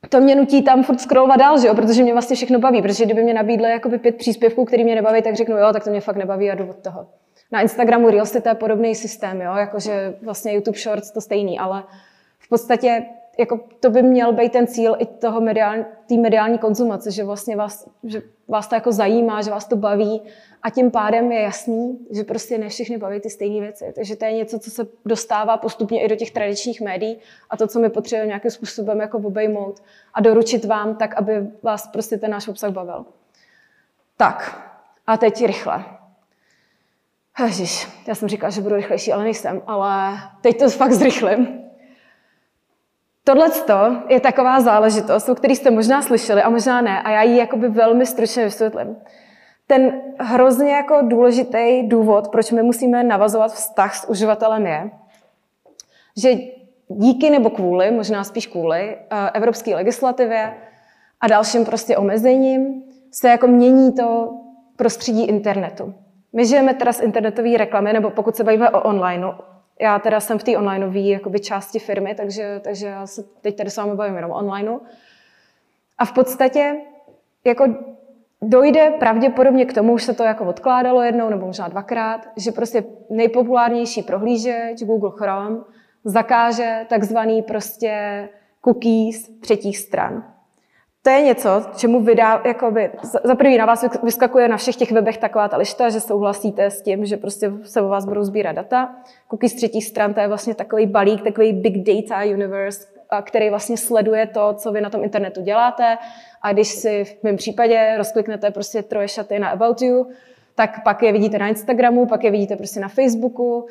to 0.09 0.21
mě 0.21 0.35
nutí 0.35 0.63
tam 0.63 0.83
furt 0.83 1.01
scrollovat 1.01 1.39
dál, 1.39 1.61
že 1.61 1.69
jo? 1.69 1.75
protože 1.75 2.03
mě 2.03 2.13
vlastně 2.13 2.37
všechno 2.37 2.59
baví. 2.59 2.83
Protože 2.83 3.05
kdyby 3.05 3.23
mě 3.23 3.35
nabídly 3.35 3.71
jakoby 3.71 3.99
pět 3.99 4.17
příspěvků, 4.17 4.65
který 4.65 4.85
mě 4.85 4.95
nebaví, 4.95 5.23
tak 5.23 5.37
řeknu, 5.37 5.57
jo, 5.57 5.73
tak 5.73 5.85
to 5.85 5.91
mě 5.91 6.01
fakt 6.01 6.17
nebaví 6.17 6.51
a 6.51 6.55
jdu 6.55 6.71
od 6.71 6.77
toho. 6.77 7.07
Na 7.53 7.61
Instagramu 7.61 8.11
Reels 8.11 8.31
to 8.31 8.49
je 8.49 8.55
podobný 8.55 8.95
systém, 8.95 9.41
jo? 9.41 9.57
jakože 9.57 10.15
vlastně 10.23 10.53
YouTube 10.53 10.79
Shorts 10.79 11.11
to 11.11 11.21
stejný, 11.21 11.59
ale 11.59 11.85
v 12.39 12.49
podstatě 12.49 13.03
jako 13.39 13.61
to 13.81 13.91
by 13.91 14.03
měl 14.03 14.33
být 14.33 14.53
ten 14.53 14.67
cíl 14.67 14.97
i 14.99 15.07
toho 15.07 15.41
mediální, 15.41 15.85
mediální 16.21 16.59
konzumace, 16.59 17.11
že 17.11 17.25
vlastně 17.25 17.57
vás, 17.57 17.89
že 18.05 18.23
vás 18.49 18.69
to 18.69 18.75
jako 18.75 18.93
zajímá, 18.93 19.43
že 19.43 19.51
vás 19.51 19.69
to 19.69 19.77
baví 19.77 20.23
a 20.63 20.71
tím 20.71 20.91
pádem 20.91 21.33
je 21.33 21.41
jasný, 21.41 21.99
že 22.11 22.25
prostě 22.25 22.59
ne 22.59 22.69
všechny 22.69 22.99
baví 22.99 23.21
ty 23.21 23.31
stejné 23.31 23.61
věci. 23.61 23.93
Takže 23.95 24.17
to 24.17 24.25
je 24.25 24.33
něco, 24.33 24.59
co 24.59 24.71
se 24.71 24.87
dostává 25.05 25.57
postupně 25.57 26.03
i 26.03 26.09
do 26.09 26.17
těch 26.17 26.31
tradičních 26.31 26.81
médií 26.81 27.19
a 27.51 27.57
to, 27.57 27.67
co 27.67 27.81
my 27.81 27.91
potřebujeme 27.91 28.27
nějakým 28.27 28.51
způsobem 28.51 29.01
jako 29.01 29.19
obejmout 29.19 29.83
a 30.15 30.21
doručit 30.21 30.65
vám 30.65 30.97
tak, 30.97 31.15
aby 31.17 31.47
vás 31.63 31.87
prostě 31.87 32.17
ten 32.17 32.31
náš 32.31 32.49
obsah 32.49 32.71
bavil. 32.71 33.05
Tak, 34.17 34.69
a 35.07 35.17
teď 35.17 35.47
rychle. 35.47 35.85
Ježiš, 37.45 37.89
já 38.07 38.15
jsem 38.15 38.29
říkala, 38.29 38.51
že 38.51 38.61
budu 38.61 38.75
rychlejší, 38.75 39.13
ale 39.13 39.25
nejsem, 39.25 39.63
ale 39.67 40.19
teď 40.41 40.59
to 40.59 40.71
fakt 40.71 40.93
zrychlím. 40.93 41.68
Tohle 43.29 43.51
je 44.09 44.21
taková 44.21 44.61
záležitost, 44.61 45.29
o 45.29 45.35
které 45.35 45.55
jste 45.55 45.71
možná 45.71 46.03
slyšeli 46.03 46.43
a 46.43 46.51
možná 46.51 46.81
ne, 46.81 47.03
a 47.03 47.11
já 47.11 47.23
ji 47.23 47.37
jakoby 47.37 47.69
velmi 47.69 48.07
stručně 48.07 48.45
vysvětlím. 48.45 48.97
Ten 49.67 50.01
hrozně 50.19 50.73
jako 50.73 50.99
důležitý 51.03 51.89
důvod, 51.89 52.29
proč 52.29 52.51
my 52.51 52.63
musíme 52.63 53.05
navazovat 53.05 53.53
vztah 53.53 53.97
s 53.97 54.09
uživatelem 54.09 54.67
je, 54.67 54.91
že 56.17 56.31
díky 56.89 57.31
nebo 57.31 57.51
kvůli, 57.51 57.91
možná 57.91 58.25
spíš 58.25 58.47
kvůli, 58.47 58.97
eh, 59.11 59.31
evropské 59.35 59.75
legislativě 59.75 60.55
a 61.21 61.27
dalším 61.27 61.65
prostě 61.65 61.97
omezením 61.97 62.83
se 63.11 63.29
jako 63.29 63.47
mění 63.47 63.93
to 63.93 64.35
prostředí 64.77 65.25
internetu. 65.25 65.95
My 66.33 66.47
žijeme 66.47 66.75
teda 66.75 66.93
z 66.93 67.01
internetové 67.01 67.57
reklamy, 67.57 67.93
nebo 67.93 68.11
pokud 68.11 68.37
se 68.37 68.45
bavíme 68.45 68.71
o 68.71 68.81
online, 68.81 69.27
já 69.81 69.99
teda 69.99 70.21
jsem 70.21 70.39
v 70.39 70.45
té 70.45 70.57
onlineové 70.57 71.39
části 71.39 71.79
firmy, 71.79 72.15
takže, 72.15 72.61
takže 72.65 72.87
já 72.87 73.07
se 73.07 73.23
teď 73.41 73.57
tady 73.57 73.71
s 73.71 73.77
vámi 73.77 73.95
bavím 73.95 74.17
jenom 74.17 74.31
online. 74.31 74.79
A 75.99 76.05
v 76.05 76.13
podstatě 76.13 76.77
jako 77.45 77.67
dojde 78.43 78.91
pravděpodobně 78.99 79.65
k 79.65 79.73
tomu, 79.73 79.93
už 79.93 80.03
se 80.03 80.15
to 80.15 80.25
jako 80.25 80.45
odkládalo 80.45 81.03
jednou 81.03 81.31
nebo 81.31 81.47
možná 81.47 81.69
dvakrát, 81.69 82.29
že 82.37 82.53
prostě 82.53 82.85
nejpopulárnější 83.11 84.03
prohlížeč 84.03 84.83
Google 84.83 85.11
Chrome 85.17 85.61
zakáže 86.05 86.87
takzvaný 86.89 87.43
prostě 87.43 88.29
cookies 88.65 89.29
třetích 89.41 89.79
stran 89.79 90.38
to 91.09 91.13
je 91.13 91.23
něco, 91.23 91.63
čemu 91.77 92.01
vydá, 92.01 92.43
jakoby, 92.47 92.91
za 93.25 93.35
prvý 93.35 93.59
na 93.59 93.67
vás 93.67 93.85
vyskakuje 94.03 94.49
na 94.49 94.57
všech 94.57 94.77
těch 94.77 94.93
webech 94.93 95.19
taková 95.19 95.49
ta 95.49 95.57
lišta, 95.57 95.91
že 95.91 96.01
souhlasíte 96.01 96.71
s 96.71 96.83
tím, 96.83 97.07
že 97.07 97.17
prostě 97.17 97.53
se 97.63 97.83
o 97.83 97.89
vás 97.89 98.05
budou 98.05 98.25
sbírat 98.25 98.53
data. 98.53 98.97
Cookies 99.31 99.53
z 99.53 99.57
třetích 99.57 99.85
stran, 99.85 100.15
to 100.15 100.21
je 100.21 100.29
vlastně 100.29 100.55
takový 100.55 100.87
balík, 100.87 101.23
takový 101.23 101.53
big 101.53 101.77
data 101.77 102.25
universe, 102.25 102.87
který 103.23 103.51
vlastně 103.51 103.77
sleduje 103.77 104.27
to, 104.27 104.55
co 104.55 104.73
vy 104.73 104.81
na 104.81 104.91
tom 104.91 105.05
internetu 105.05 105.43
děláte. 105.43 105.99
A 106.43 106.53
když 106.53 106.69
si 106.69 107.05
v 107.05 107.23
mém 107.23 107.37
případě 107.37 107.95
rozkliknete 107.97 108.51
prostě 108.51 108.83
troje 108.83 109.09
šaty 109.09 109.39
na 109.39 109.49
About 109.49 109.83
You, 109.83 110.07
tak 110.55 110.85
pak 110.85 111.03
je 111.03 111.13
vidíte 111.13 111.39
na 111.39 111.49
Instagramu, 111.49 112.07
pak 112.07 112.25
je 112.25 112.31
vidíte 112.31 112.57
prostě 112.57 112.81
na 112.81 112.89
Facebooku, 112.89 113.67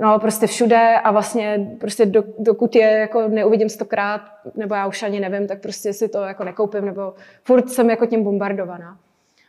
no 0.00 0.18
prostě 0.18 0.46
všude 0.46 0.94
a 1.04 1.10
vlastně 1.10 1.70
prostě 1.80 2.06
do, 2.06 2.24
dokud 2.38 2.76
je 2.76 2.90
jako 2.90 3.28
neuvidím 3.28 3.68
stokrát, 3.68 4.20
nebo 4.54 4.74
já 4.74 4.86
už 4.86 5.02
ani 5.02 5.20
nevím, 5.20 5.46
tak 5.48 5.60
prostě 5.60 5.92
si 5.92 6.08
to 6.08 6.22
jako 6.22 6.44
nekoupím, 6.44 6.84
nebo 6.84 7.14
furt 7.44 7.70
jsem 7.70 7.90
jako 7.90 8.06
tím 8.06 8.24
bombardovaná. 8.24 8.98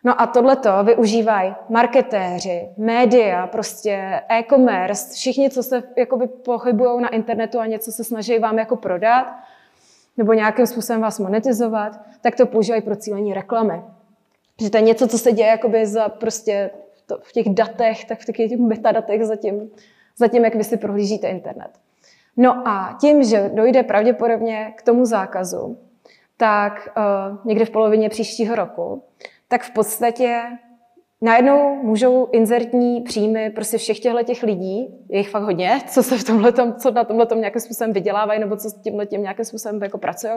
No 0.03 0.21
a 0.21 0.27
tohleto 0.27 0.83
využívají 0.83 1.55
marketéři, 1.69 2.69
média, 2.77 3.47
prostě 3.47 4.21
e-commerce, 4.29 5.13
všichni, 5.13 5.49
co 5.49 5.63
se 5.63 5.83
jakoby 5.97 6.27
pohybují 6.27 7.01
na 7.01 7.09
internetu 7.09 7.59
a 7.59 7.65
něco 7.65 7.91
se 7.91 8.03
snaží 8.03 8.39
vám 8.39 8.59
jako 8.59 8.75
prodat, 8.75 9.33
nebo 10.17 10.33
nějakým 10.33 10.67
způsobem 10.67 11.01
vás 11.01 11.19
monetizovat, 11.19 11.99
tak 12.21 12.35
to 12.35 12.45
používají 12.45 12.81
pro 12.81 12.95
cílení 12.95 13.33
reklamy. 13.33 13.81
Že 14.61 14.69
to 14.69 14.77
je 14.77 14.83
něco, 14.83 15.07
co 15.07 15.17
se 15.17 15.31
děje 15.31 15.47
jakoby 15.47 15.85
za 15.85 16.09
prostě 16.09 16.69
to, 17.05 17.17
v 17.21 17.31
těch 17.31 17.49
datech, 17.49 18.05
tak 18.05 18.19
v 18.19 18.25
těch 18.25 18.59
metadatech 18.59 19.25
zatím 19.25 19.69
za 20.17 20.27
tím, 20.27 20.45
jak 20.45 20.55
vy 20.55 20.63
si 20.63 20.77
prohlížíte 20.77 21.27
internet. 21.27 21.69
No 22.37 22.67
a 22.67 22.97
tím, 23.01 23.23
že 23.23 23.51
dojde 23.53 23.83
pravděpodobně 23.83 24.73
k 24.77 24.81
tomu 24.81 25.05
zákazu, 25.05 25.77
tak 26.37 26.89
uh, 26.97 27.37
někde 27.45 27.65
v 27.65 27.69
polovině 27.69 28.09
příštího 28.09 28.55
roku, 28.55 29.03
tak 29.47 29.63
v 29.63 29.73
podstatě 29.73 30.41
najednou 31.21 31.83
můžou 31.83 32.29
inzertní 32.31 33.01
příjmy 33.01 33.49
prostě 33.49 33.77
všech 33.77 33.99
těchto 33.99 34.23
těch 34.23 34.43
lidí, 34.43 35.05
je 35.09 35.17
jich 35.17 35.29
fakt 35.29 35.43
hodně, 35.43 35.81
co 35.87 36.03
se 36.03 36.17
v 36.17 36.23
tomhletom, 36.23 36.73
co 36.73 36.91
na 36.91 37.03
tomhle 37.03 37.27
nějakým 37.35 37.61
způsobem 37.61 37.93
vydělávají 37.93 38.39
nebo 38.39 38.57
co 38.57 38.69
s 38.69 38.73
tímhle 38.73 39.05
tím 39.05 39.21
nějakým 39.21 39.45
způsobem 39.45 39.83
jako 39.83 39.97
pracují, 39.97 40.33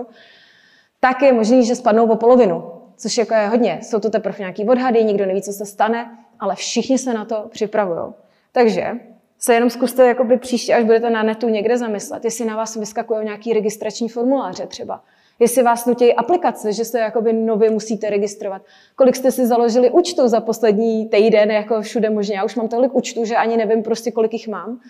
tak 1.00 1.22
je 1.22 1.32
možný, 1.32 1.66
že 1.66 1.74
spadnou 1.74 2.10
o 2.10 2.16
polovinu, 2.16 2.72
což 2.96 3.18
jako 3.18 3.34
je 3.34 3.48
hodně. 3.48 3.78
Jsou 3.82 4.00
to 4.00 4.10
teprve 4.10 4.38
nějaký 4.38 4.68
odhady, 4.68 5.04
nikdo 5.04 5.26
neví, 5.26 5.42
co 5.42 5.52
se 5.52 5.66
stane, 5.66 6.18
ale 6.40 6.54
všichni 6.54 6.98
se 6.98 7.14
na 7.14 7.24
to 7.24 7.46
připravují. 7.50 8.12
Takže 8.52 8.92
se 9.40 9.54
jenom 9.54 9.70
zkuste 9.70 10.06
jakoby 10.06 10.38
příště, 10.38 10.74
až 10.74 10.84
budete 10.84 11.10
na 11.10 11.22
netu 11.22 11.48
někde 11.48 11.78
zamyslet, 11.78 12.24
jestli 12.24 12.44
na 12.44 12.56
vás 12.56 12.76
vyskakují 12.76 13.24
nějaký 13.24 13.52
registrační 13.52 14.08
formuláře 14.08 14.66
třeba. 14.66 15.04
Jestli 15.38 15.62
vás 15.62 15.86
nutí 15.86 16.14
aplikace, 16.14 16.72
že 16.72 16.84
se 16.84 16.98
jakoby 16.98 17.32
nově 17.32 17.70
musíte 17.70 18.10
registrovat. 18.10 18.62
Kolik 18.96 19.16
jste 19.16 19.32
si 19.32 19.46
založili 19.46 19.90
účtu 19.90 20.28
za 20.28 20.40
poslední 20.40 21.08
týden, 21.08 21.50
jako 21.50 21.82
všude 21.82 22.10
možně. 22.10 22.36
Já 22.36 22.44
už 22.44 22.56
mám 22.56 22.68
tolik 22.68 22.94
účtů, 22.94 23.24
že 23.24 23.36
ani 23.36 23.56
nevím 23.56 23.82
prostě, 23.82 24.10
kolik 24.10 24.32
jich 24.32 24.48
mám. 24.48 24.80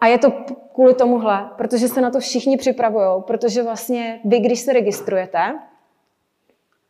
A 0.00 0.06
je 0.06 0.18
to 0.18 0.32
kvůli 0.74 0.94
tomuhle, 0.94 1.50
protože 1.56 1.88
se 1.88 2.00
na 2.00 2.10
to 2.10 2.20
všichni 2.20 2.56
připravují, 2.56 3.22
protože 3.26 3.62
vlastně 3.62 4.20
vy, 4.24 4.40
když 4.40 4.60
se 4.60 4.72
registrujete, 4.72 5.58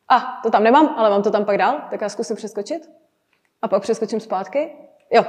A, 0.08 0.40
to 0.42 0.50
tam 0.50 0.64
nemám, 0.64 0.94
ale 0.96 1.10
mám 1.10 1.22
to 1.22 1.30
tam 1.30 1.44
pak 1.44 1.58
dál, 1.58 1.80
tak 1.90 2.00
já 2.00 2.08
zkusím 2.08 2.36
přeskočit. 2.36 2.90
A 3.62 3.68
pak 3.68 3.82
přeskočím 3.82 4.20
zpátky. 4.20 4.72
Jo. 5.10 5.24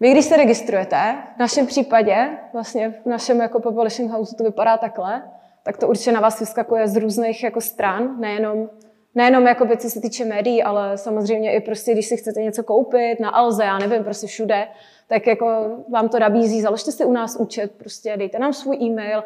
Vy, 0.00 0.10
když 0.10 0.24
se 0.24 0.36
registrujete, 0.36 1.16
v 1.36 1.38
našem 1.38 1.66
případě, 1.66 2.28
vlastně 2.52 2.94
v 3.02 3.06
našem 3.06 3.40
jako 3.40 3.60
publishing 3.60 4.10
house 4.10 4.36
to 4.36 4.44
vypadá 4.44 4.76
takhle, 4.76 5.22
tak 5.62 5.76
to 5.76 5.88
určitě 5.88 6.12
na 6.12 6.20
vás 6.20 6.40
vyskakuje 6.40 6.88
z 6.88 6.96
různých 6.96 7.44
jako 7.44 7.60
stran, 7.60 8.20
nejenom, 8.20 8.70
nejenom 9.14 9.46
jako 9.46 9.76
co 9.76 9.90
se 9.90 10.00
týče 10.00 10.24
médií, 10.24 10.62
ale 10.62 10.98
samozřejmě 10.98 11.52
i 11.52 11.60
prostě, 11.60 11.92
když 11.92 12.06
si 12.06 12.16
chcete 12.16 12.42
něco 12.42 12.62
koupit 12.62 13.20
na 13.20 13.30
Alze, 13.30 13.64
já 13.64 13.78
nevím, 13.78 14.04
prostě 14.04 14.26
všude, 14.26 14.68
tak 15.08 15.26
jako 15.26 15.76
vám 15.88 16.08
to 16.08 16.18
nabízí, 16.18 16.60
založte 16.60 16.92
si 16.92 17.04
u 17.04 17.12
nás 17.12 17.36
účet, 17.36 17.72
prostě 17.72 18.16
dejte 18.16 18.38
nám 18.38 18.52
svůj 18.52 18.76
e-mail, 18.76 19.24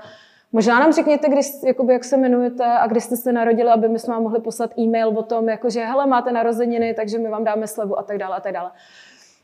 Možná 0.53 0.81
nám 0.81 0.93
řekněte, 0.93 1.29
kdy, 1.29 1.41
jakoby, 1.67 1.93
jak 1.93 2.05
se 2.05 2.17
jmenujete 2.17 2.65
a 2.65 2.87
kdy 2.87 3.01
jste 3.01 3.17
se 3.17 3.33
narodili, 3.33 3.71
aby 3.71 3.89
my 3.89 3.99
jsme 3.99 4.15
vám 4.15 4.23
mohli 4.23 4.41
poslat 4.41 4.79
e-mail 4.79 5.09
o 5.09 5.23
tom, 5.23 5.49
jako, 5.49 5.71
že 5.71 5.85
hele, 5.85 6.07
máte 6.07 6.33
narozeniny, 6.33 6.95
takže 6.95 7.19
my 7.19 7.29
vám 7.29 7.45
dáme 7.45 7.67
slevu 7.67 7.99
a 7.99 8.03
tak 8.03 8.19
dále 8.19 8.37
a 8.37 8.41
tak 8.41 8.53
dále. 8.53 8.71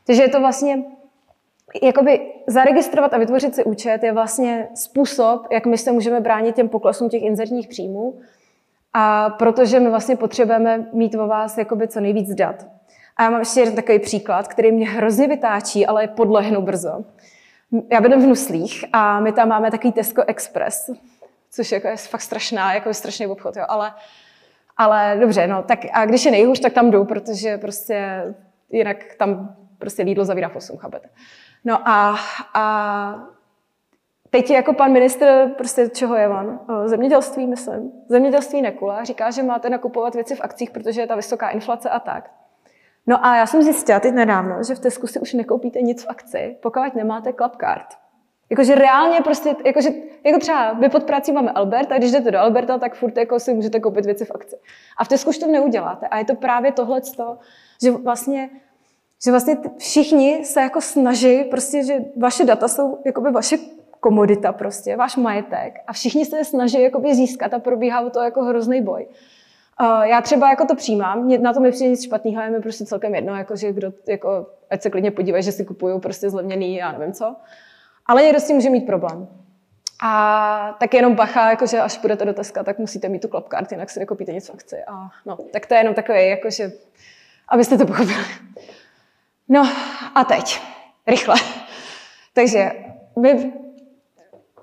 Takže 0.05 0.21
je 0.21 0.29
to 0.29 0.39
vlastně, 0.39 0.83
jakoby 1.81 2.21
zaregistrovat 2.47 3.13
a 3.13 3.17
vytvořit 3.17 3.55
si 3.55 3.63
účet 3.63 4.03
je 4.03 4.13
vlastně 4.13 4.67
způsob, 4.75 5.47
jak 5.51 5.65
my 5.65 5.77
se 5.77 5.91
můžeme 5.91 6.19
bránit 6.19 6.55
těm 6.55 6.69
poklesům 6.69 7.09
těch 7.09 7.23
inzertních 7.23 7.67
příjmů. 7.67 8.19
A 8.93 9.29
protože 9.29 9.79
my 9.79 9.89
vlastně 9.89 10.15
potřebujeme 10.15 10.85
mít 10.93 11.15
o 11.15 11.27
vás 11.27 11.57
jakoby 11.57 11.87
co 11.87 11.99
nejvíc 11.99 12.35
dat. 12.35 12.67
A 13.17 13.23
já 13.23 13.29
mám 13.29 13.39
ještě 13.39 13.59
jeden 13.59 13.75
takový 13.75 13.99
příklad, 13.99 14.47
který 14.47 14.71
mě 14.71 14.89
hrozně 14.89 15.27
vytáčí, 15.27 15.85
ale 15.85 16.07
podlehnu 16.07 16.61
brzo. 16.61 17.05
Já 17.91 18.01
bydlím 18.01 18.21
v 18.21 18.27
Nuslích 18.27 18.85
a 18.93 19.19
my 19.19 19.31
tam 19.31 19.49
máme 19.49 19.71
takový 19.71 19.93
Tesco 19.93 20.23
Express, 20.27 20.89
což 21.51 21.71
jako 21.71 21.87
je 21.87 21.97
fakt 21.97 22.21
strašná, 22.21 22.73
jako 22.73 22.89
je 22.89 22.93
strašný 22.93 23.27
obchod, 23.27 23.55
jo, 23.55 23.65
ale, 23.67 23.93
ale 24.77 25.17
dobře, 25.19 25.47
no, 25.47 25.63
tak 25.63 25.79
a 25.93 26.05
když 26.05 26.25
je 26.25 26.31
nejhůř, 26.31 26.59
tak 26.59 26.73
tam 26.73 26.91
jdu, 26.91 27.05
protože 27.05 27.57
prostě 27.57 28.23
jinak 28.71 28.97
tam 29.17 29.55
prostě 29.77 30.03
Lidl 30.03 30.25
zavírá 30.25 30.49
v 30.49 30.55
8, 30.55 30.77
chápete. 30.77 31.09
No 31.65 31.89
a, 31.89 32.15
a 32.53 33.27
teď 34.29 34.49
jako 34.49 34.73
pan 34.73 34.91
ministr, 34.91 35.51
prostě 35.57 35.89
čeho 35.89 36.15
je 36.15 36.29
on? 36.29 36.59
Zemědělství, 36.85 37.47
myslím. 37.47 37.91
Zemědělství 38.09 38.61
nekula. 38.61 39.03
Říká, 39.03 39.31
že 39.31 39.43
máte 39.43 39.69
nakupovat 39.69 40.15
věci 40.15 40.35
v 40.35 40.41
akcích, 40.41 40.71
protože 40.71 41.01
je 41.01 41.07
ta 41.07 41.15
vysoká 41.15 41.49
inflace 41.49 41.89
a 41.89 41.99
tak. 41.99 42.31
No 43.07 43.25
a 43.25 43.35
já 43.35 43.45
jsem 43.45 43.61
zjistila 43.61 43.99
teď 43.99 44.13
nedávno, 44.13 44.63
že 44.63 44.75
v 44.75 44.79
Tesku 44.79 45.07
si 45.07 45.19
už 45.19 45.33
nekoupíte 45.33 45.81
nic 45.81 46.03
v 46.03 46.09
akci, 46.09 46.57
pokud 46.61 46.95
nemáte 46.95 47.33
card. 47.33 47.87
Jakože 48.49 48.75
reálně 48.75 49.21
prostě, 49.21 49.55
jakože, 49.65 49.89
jako 50.23 50.39
třeba 50.39 50.73
vy 50.73 50.89
pod 50.89 51.03
prací 51.03 51.31
máme 51.31 51.51
Albert 51.51 51.91
a 51.91 51.97
když 51.97 52.11
jdete 52.11 52.31
do 52.31 52.39
Alberta, 52.39 52.77
tak 52.77 52.95
furt 52.95 53.17
jako 53.17 53.39
si 53.39 53.53
můžete 53.53 53.79
koupit 53.79 54.05
věci 54.05 54.25
v 54.25 54.31
akci. 54.35 54.55
A 54.97 55.03
v 55.03 55.07
Tesku 55.07 55.29
už 55.29 55.37
to 55.37 55.47
neuděláte. 55.47 56.07
A 56.07 56.17
je 56.17 56.25
to 56.25 56.35
právě 56.35 56.71
tohle, 56.71 57.01
že 57.83 57.91
vlastně 57.91 58.49
že 59.23 59.31
vlastně 59.31 59.57
všichni 59.77 60.45
se 60.45 60.61
jako 60.61 60.81
snaží, 60.81 61.43
prostě, 61.43 61.83
že 61.83 61.99
vaše 62.17 62.45
data 62.45 62.67
jsou 62.67 63.01
jakoby 63.05 63.31
vaše 63.31 63.57
komodita 63.99 64.51
prostě, 64.51 64.95
váš 64.95 65.15
majetek 65.15 65.79
a 65.87 65.93
všichni 65.93 66.25
se 66.25 66.45
snaží 66.45 66.81
jakoby 66.81 67.15
získat 67.15 67.53
a 67.53 67.59
probíhá 67.59 68.09
to 68.09 68.21
jako 68.21 68.43
hrozný 68.43 68.81
boj. 68.81 69.07
Já 70.03 70.21
třeba 70.21 70.49
jako 70.49 70.65
to 70.65 70.75
přijímám, 70.75 71.23
mě, 71.23 71.37
na 71.37 71.53
to 71.53 71.59
mi 71.59 71.71
přijde 71.71 71.89
nic 71.89 72.03
špatného, 72.03 72.41
je 72.41 72.49
mi 72.49 72.61
prostě 72.61 72.85
celkem 72.85 73.15
jedno, 73.15 73.35
jako, 73.35 73.55
že 73.55 73.73
kdo, 73.73 73.93
jako, 74.07 74.47
ať 74.69 74.81
se 74.81 74.89
klidně 74.89 75.11
podívají, 75.11 75.43
že 75.43 75.51
si 75.51 75.65
kupují 75.65 75.99
prostě 75.99 76.29
zlevněný, 76.29 76.75
já 76.75 76.91
nevím 76.91 77.13
co. 77.13 77.35
Ale 78.05 78.23
někdo 78.23 78.39
s 78.39 78.47
tím 78.47 78.55
může 78.55 78.69
mít 78.69 78.85
problém. 78.85 79.27
A 80.03 80.77
tak 80.79 80.93
jenom 80.93 81.15
bacha, 81.15 81.49
jakože 81.49 81.79
až 81.81 81.97
půjdete 81.97 82.25
do 82.25 82.33
Teska, 82.33 82.63
tak 82.63 82.79
musíte 82.79 83.09
mít 83.09 83.21
tu 83.21 83.27
klapkart, 83.27 83.71
jinak 83.71 83.89
si 83.89 83.99
nekoupíte 83.99 84.33
nic 84.33 84.49
v 84.49 84.53
akci. 84.53 84.75
A 84.87 85.09
no, 85.25 85.37
tak 85.53 85.65
to 85.65 85.73
je 85.73 85.79
jenom 85.79 85.93
takové, 85.93 86.25
jakože, 86.25 86.71
abyste 87.49 87.77
to 87.77 87.85
pochopili. 87.85 88.25
No 89.53 89.67
a 90.15 90.23
teď, 90.23 90.59
rychle. 91.07 91.35
Takže 92.33 92.71
my 93.19 93.53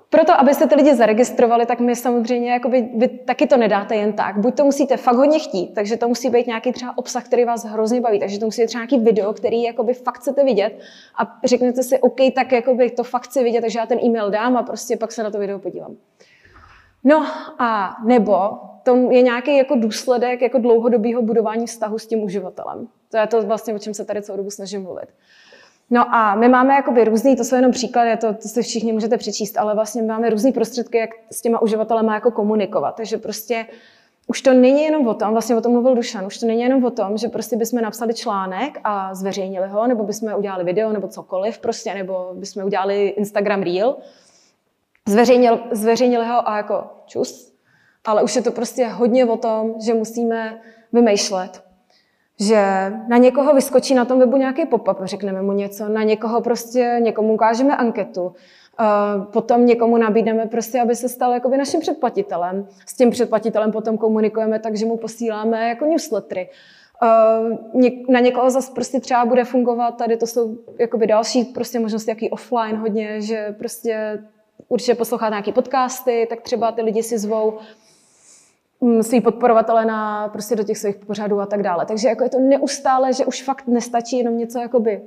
proto, 0.09 0.39
abyste 0.39 0.67
ty 0.67 0.75
lidi 0.75 0.95
zaregistrovali, 0.95 1.65
tak 1.65 1.79
my 1.79 1.95
samozřejmě 1.95 2.51
jakoby, 2.51 2.89
vy 2.95 3.07
taky 3.07 3.47
to 3.47 3.57
nedáte 3.57 3.95
jen 3.95 4.13
tak. 4.13 4.37
Buď 4.37 4.55
to 4.57 4.65
musíte 4.65 4.97
fakt 4.97 5.15
hodně 5.15 5.39
chtít, 5.39 5.73
takže 5.73 5.97
to 5.97 6.07
musí 6.07 6.29
být 6.29 6.47
nějaký 6.47 6.71
třeba 6.71 6.97
obsah, 6.97 7.25
který 7.25 7.45
vás 7.45 7.65
hrozně 7.65 8.01
baví, 8.01 8.19
takže 8.19 8.39
to 8.39 8.45
musí 8.45 8.61
být 8.61 8.67
třeba 8.67 8.81
nějaký 8.81 8.99
video, 8.99 9.33
který 9.33 9.63
jakoby 9.63 9.93
fakt 9.93 10.17
chcete 10.17 10.43
vidět 10.43 10.79
a 11.17 11.39
řeknete 11.43 11.83
si, 11.83 11.99
OK, 11.99 12.19
tak 12.35 12.51
jakoby 12.51 12.89
to 12.89 13.03
fakt 13.03 13.23
chci 13.23 13.43
vidět, 13.43 13.61
takže 13.61 13.79
já 13.79 13.85
ten 13.85 13.99
e-mail 14.03 14.29
dám 14.29 14.57
a 14.57 14.63
prostě 14.63 14.97
pak 14.97 15.11
se 15.11 15.23
na 15.23 15.31
to 15.31 15.39
video 15.39 15.59
podívám. 15.59 15.95
No 17.03 17.25
a 17.59 17.97
nebo 18.05 18.59
to 18.83 18.95
je 18.95 19.21
nějaký 19.21 19.57
jako 19.57 19.75
důsledek 19.75 20.41
jako 20.41 20.57
dlouhodobého 20.57 21.21
budování 21.21 21.65
vztahu 21.65 21.99
s 21.99 22.07
tím 22.07 22.23
uživatelem. 22.23 22.87
To 23.11 23.17
je 23.17 23.27
to 23.27 23.41
vlastně, 23.41 23.73
o 23.73 23.79
čem 23.79 23.93
se 23.93 24.05
tady 24.05 24.21
celou 24.21 24.37
dobu 24.37 24.51
snažím 24.51 24.83
mluvit. 24.83 25.09
No 25.89 26.15
a 26.15 26.35
my 26.35 26.49
máme 26.49 26.73
jakoby 26.73 27.03
různý, 27.03 27.35
to 27.35 27.43
jsou 27.43 27.55
jenom 27.55 27.71
příklady, 27.71 28.17
to, 28.17 28.33
to 28.33 28.47
si 28.47 28.61
všichni 28.61 28.93
můžete 28.93 29.17
přečíst, 29.17 29.57
ale 29.57 29.75
vlastně 29.75 30.01
máme 30.01 30.29
různý 30.29 30.51
prostředky, 30.51 30.97
jak 30.97 31.09
s 31.31 31.41
těma 31.41 31.61
uživatelema 31.61 32.13
jako 32.13 32.31
komunikovat. 32.31 32.91
Takže 32.91 33.17
prostě 33.17 33.65
už 34.27 34.41
to 34.41 34.53
není 34.53 34.83
jenom 34.83 35.07
o 35.07 35.13
tom, 35.13 35.31
vlastně 35.31 35.55
o 35.55 35.61
tom 35.61 35.71
mluvil 35.71 35.95
Dušan, 35.95 36.25
už 36.25 36.37
to 36.37 36.45
není 36.45 36.61
jenom 36.61 36.85
o 36.85 36.91
tom, 36.91 37.17
že 37.17 37.27
prostě 37.27 37.55
bychom 37.55 37.81
napsali 37.81 38.13
článek 38.13 38.79
a 38.83 39.15
zveřejnili 39.15 39.67
ho, 39.67 39.87
nebo 39.87 40.03
bychom 40.03 40.33
udělali 40.37 40.63
video, 40.63 40.93
nebo 40.93 41.07
cokoliv 41.07 41.59
prostě, 41.59 41.93
nebo 41.93 42.31
bychom 42.33 42.63
udělali 42.63 43.07
Instagram 43.07 43.61
Reel, 43.61 43.95
zveřejnil, 45.09 45.59
zveřejnili 45.71 46.25
ho 46.25 46.49
a 46.49 46.57
jako 46.57 46.83
čus, 47.05 47.53
ale 48.05 48.23
už 48.23 48.35
je 48.35 48.41
to 48.41 48.51
prostě 48.51 48.87
hodně 48.87 49.25
o 49.25 49.37
tom, 49.37 49.73
že 49.85 49.93
musíme 49.93 50.61
vymýšlet, 50.93 51.63
že 52.39 52.93
na 53.07 53.17
někoho 53.17 53.53
vyskočí 53.53 53.93
na 53.93 54.05
tom 54.05 54.19
webu 54.19 54.37
nějaký 54.37 54.65
pop-up, 54.65 54.95
řekneme 55.03 55.41
mu 55.41 55.51
něco, 55.51 55.89
na 55.89 56.03
někoho 56.03 56.41
prostě, 56.41 56.97
někomu 56.99 57.33
ukážeme 57.33 57.77
anketu, 57.77 58.33
potom 59.31 59.65
někomu 59.65 59.97
nabídneme 59.97 60.45
prostě, 60.45 60.81
aby 60.81 60.95
se 60.95 61.09
stal 61.09 61.33
jakoby 61.33 61.57
naším 61.57 61.79
předplatitelem. 61.79 62.67
S 62.85 62.93
tím 62.93 63.09
předplatitelem 63.09 63.71
potom 63.71 63.97
komunikujeme 63.97 64.59
tak, 64.59 64.75
že 64.75 64.85
mu 64.85 64.97
posíláme 64.97 65.69
jako 65.69 65.85
newslettery. 65.85 66.49
Na 68.09 68.19
někoho 68.19 68.49
zase 68.49 68.71
prostě 68.73 68.99
třeba 68.99 69.25
bude 69.25 69.43
fungovat, 69.43 69.91
tady 69.91 70.17
to 70.17 70.27
jsou 70.27 70.57
jakoby 70.79 71.07
další 71.07 71.43
prostě 71.43 71.79
možnosti, 71.79 72.11
jaký 72.11 72.29
offline 72.29 72.75
hodně, 72.75 73.21
že 73.21 73.55
prostě 73.57 74.23
určitě 74.69 74.95
posloucháte 74.95 75.31
nějaký 75.31 75.51
podcasty, 75.51 76.27
tak 76.29 76.41
třeba 76.41 76.71
ty 76.71 76.81
lidi 76.81 77.03
si 77.03 77.17
zvou 77.17 77.59
Mm, 78.81 79.03
svý 79.03 79.21
podporovatele 79.21 79.85
na, 79.85 80.27
prostě 80.27 80.55
do 80.55 80.63
těch 80.63 80.77
svých 80.77 80.95
pořadů 80.95 81.39
a 81.39 81.45
tak 81.45 81.63
dále. 81.63 81.85
Takže 81.85 82.07
jako 82.07 82.23
je 82.23 82.29
to 82.29 82.39
neustále, 82.39 83.13
že 83.13 83.25
už 83.25 83.43
fakt 83.43 83.67
nestačí 83.67 84.17
jenom 84.17 84.37
něco 84.37 84.59
jakoby 84.59 85.01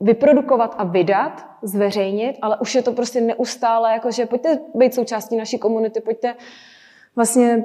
vyprodukovat 0.00 0.74
a 0.78 0.84
vydat, 0.84 1.46
zveřejnit, 1.62 2.36
ale 2.42 2.56
už 2.60 2.74
je 2.74 2.82
to 2.82 2.92
prostě 2.92 3.20
neustále, 3.20 3.92
jako 3.92 4.10
že 4.10 4.26
pojďte 4.26 4.58
být 4.74 4.94
součástí 4.94 5.36
naší 5.36 5.58
komunity, 5.58 6.00
pojďte 6.00 6.34
vlastně 7.16 7.64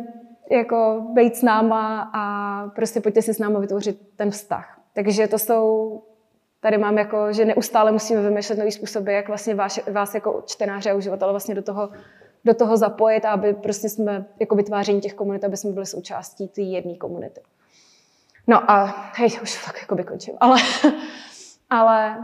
jako 0.52 1.06
být 1.14 1.36
s 1.36 1.42
náma 1.42 2.12
a 2.14 2.24
prostě 2.76 3.02
pojďte 3.02 3.22
si 3.22 3.34
s 3.34 3.40
náma 3.40 3.60
vytvořit 3.60 4.02
ten 4.16 4.32
vztah. 4.32 4.80
Takže 4.94 5.28
to 5.28 5.40
jsou, 5.40 6.02
tady 6.62 6.78
mám 6.78 6.98
jako, 6.98 7.34
že 7.34 7.46
neustále 7.46 7.92
musíme 7.92 8.22
vymýšlet 8.22 8.60
nový 8.60 8.72
způsoby, 8.72 9.16
jak 9.16 9.28
vlastně 9.28 9.56
vás, 9.56 9.80
vás 9.92 10.14
jako 10.14 10.44
čtenáře 10.46 10.92
a 10.92 10.96
uživatele 10.96 11.34
vlastně 11.34 11.56
do 11.56 11.62
toho 11.62 11.90
do 12.46 12.54
toho 12.54 12.78
zapojit, 12.78 13.26
aby 13.26 13.54
prostě 13.54 13.90
jsme 13.90 14.26
jako 14.40 14.56
vytváření 14.56 15.02
těch 15.02 15.14
komunit, 15.14 15.44
aby 15.44 15.58
jsme 15.58 15.72
byli 15.72 15.86
součástí 15.86 16.48
té 16.48 16.62
jedné 16.62 16.96
komunity. 16.96 17.42
No 18.48 18.72
a 18.72 18.96
hej, 19.16 19.30
už 19.44 19.58
fakt 19.58 19.78
jako 19.82 19.96
by 19.96 20.04
končím, 20.04 20.34
ale, 20.40 20.58
ale 21.70 22.18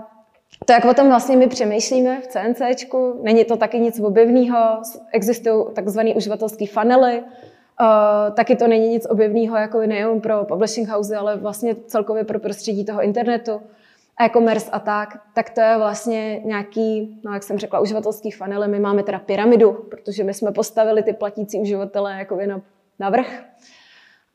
to, 0.65 0.73
jak 0.73 0.85
o 0.85 0.93
tom 0.93 1.07
vlastně 1.07 1.37
my 1.37 1.47
přemýšlíme 1.47 2.21
v 2.21 2.27
CNCčku, 2.27 3.19
není 3.23 3.45
to 3.45 3.57
taky 3.57 3.79
nic 3.79 3.99
objevného, 3.99 4.81
existují 5.11 5.65
takzvané 5.73 6.13
uživatelské 6.13 6.67
funnely, 6.67 7.23
Uh, 7.81 8.35
taky 8.35 8.55
to 8.55 8.67
není 8.67 8.89
nic 8.89 9.05
objevného 9.09 9.57
jako 9.57 9.79
nejen 9.79 10.21
pro 10.21 10.45
publishing 10.45 10.89
house, 10.89 11.17
ale 11.17 11.37
vlastně 11.37 11.75
celkově 11.75 12.23
pro 12.23 12.39
prostředí 12.39 12.85
toho 12.85 13.01
internetu 13.01 13.61
e-commerce 14.21 14.71
a 14.71 14.79
tak, 14.79 15.17
tak 15.33 15.49
to 15.49 15.61
je 15.61 15.77
vlastně 15.77 16.39
nějaký, 16.39 17.19
no 17.25 17.33
jak 17.33 17.43
jsem 17.43 17.57
řekla, 17.57 17.79
uživatelský 17.79 18.31
funnel. 18.31 18.67
My 18.67 18.79
máme 18.79 19.03
teda 19.03 19.19
pyramidu, 19.19 19.71
protože 19.71 20.23
my 20.23 20.33
jsme 20.33 20.51
postavili 20.51 21.03
ty 21.03 21.13
platící 21.13 21.59
uživatele 21.59 22.17
jako 22.17 22.39
na, 22.47 22.61
na 22.99 23.09
vrch. 23.09 23.43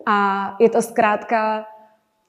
A 0.06 0.56
je 0.60 0.70
to 0.70 0.82
zkrátka 0.82 1.66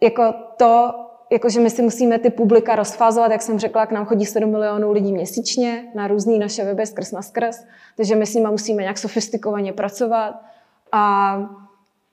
jako 0.01 0.33
to, 0.57 0.91
jako 1.31 1.49
že 1.49 1.59
my 1.59 1.69
si 1.69 1.81
musíme 1.81 2.19
ty 2.19 2.29
publika 2.29 2.75
rozfázovat, 2.75 3.31
jak 3.31 3.41
jsem 3.41 3.59
řekla, 3.59 3.85
k 3.85 3.91
nám 3.91 4.05
chodí 4.05 4.25
7 4.25 4.51
milionů 4.51 4.91
lidí 4.91 5.13
měsíčně 5.13 5.91
na 5.95 6.07
různé 6.07 6.37
naše 6.37 6.65
weby 6.65 6.85
skrz 6.85 7.11
na 7.11 7.21
skrz, 7.21 7.65
takže 7.97 8.15
my 8.15 8.25
s 8.25 8.33
nimi 8.33 8.47
musíme 8.47 8.81
nějak 8.81 8.97
sofistikovaně 8.97 9.73
pracovat. 9.73 10.41
A 10.91 11.35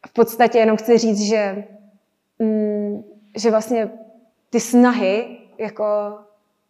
v 0.07 0.13
podstatě 0.13 0.59
jenom 0.59 0.77
chci 0.77 0.99
říct, 0.99 1.21
že, 1.21 1.65
mm, 2.39 3.05
že 3.37 3.51
vlastně 3.51 3.91
ty 4.51 4.61
snahy 4.61 5.39
jako 5.59 6.19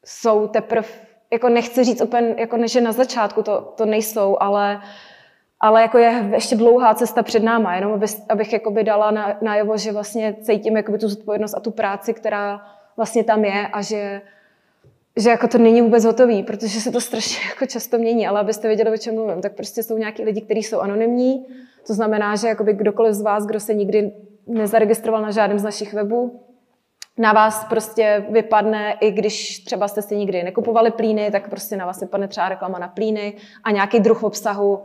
jsou 0.04 0.48
teprve, 0.48 0.88
jako 1.32 1.48
nechci 1.48 1.84
říct 1.84 2.00
úplně, 2.00 2.34
jako 2.38 2.56
ne, 2.56 2.68
že 2.68 2.80
na 2.80 2.92
začátku 2.92 3.42
to, 3.42 3.72
to 3.76 3.86
nejsou, 3.86 4.36
ale, 4.40 4.80
ale 5.60 5.82
jako 5.82 5.98
je 5.98 6.30
ještě 6.34 6.56
dlouhá 6.56 6.94
cesta 6.94 7.22
před 7.22 7.42
náma, 7.42 7.74
jenom 7.74 7.92
aby, 7.92 8.06
abych 8.28 8.52
jakoby 8.52 8.84
dala 8.84 9.10
na, 9.10 9.76
že 9.76 9.92
vlastně 9.92 10.36
cítím 10.42 10.76
jakoby 10.76 10.98
tu 10.98 11.08
zodpovědnost 11.08 11.54
a 11.54 11.60
tu 11.60 11.70
práci, 11.70 12.14
která 12.14 12.66
vlastně 12.96 13.24
tam 13.24 13.44
je 13.44 13.68
a 13.68 13.82
že, 13.82 14.22
že 15.16 15.30
jako 15.30 15.48
to 15.48 15.58
není 15.58 15.82
vůbec 15.82 16.04
hotový, 16.04 16.42
protože 16.42 16.80
se 16.80 16.90
to 16.90 17.00
strašně 17.00 17.48
jako 17.48 17.66
často 17.66 17.98
mění, 17.98 18.26
ale 18.26 18.40
abyste 18.40 18.68
věděli, 18.68 18.90
o 18.90 18.96
čem 18.96 19.14
mluvím, 19.14 19.42
tak 19.42 19.54
prostě 19.54 19.82
jsou 19.82 19.98
nějaký 19.98 20.24
lidi, 20.24 20.40
kteří 20.40 20.62
jsou 20.62 20.80
anonymní, 20.80 21.46
to 21.86 21.94
znamená, 21.94 22.36
že 22.36 22.48
jakoby 22.48 22.72
kdokoliv 22.72 23.14
z 23.14 23.22
vás, 23.22 23.46
kdo 23.46 23.60
se 23.60 23.74
nikdy 23.74 24.12
nezaregistroval 24.46 25.22
na 25.22 25.30
žádném 25.30 25.58
z 25.58 25.62
našich 25.62 25.94
webů, 25.94 26.47
na 27.18 27.32
vás 27.32 27.64
prostě 27.64 28.26
vypadne, 28.30 28.92
i 29.00 29.10
když 29.10 29.58
třeba 29.58 29.88
jste 29.88 30.02
si 30.02 30.16
nikdy 30.16 30.42
nekupovali 30.42 30.90
plíny, 30.90 31.30
tak 31.30 31.50
prostě 31.50 31.76
na 31.76 31.86
vás 31.86 32.00
vypadne 32.00 32.28
třeba 32.28 32.48
reklama 32.48 32.78
na 32.78 32.88
plíny 32.88 33.34
a 33.64 33.70
nějaký 33.70 34.00
druh 34.00 34.22
obsahu, 34.22 34.82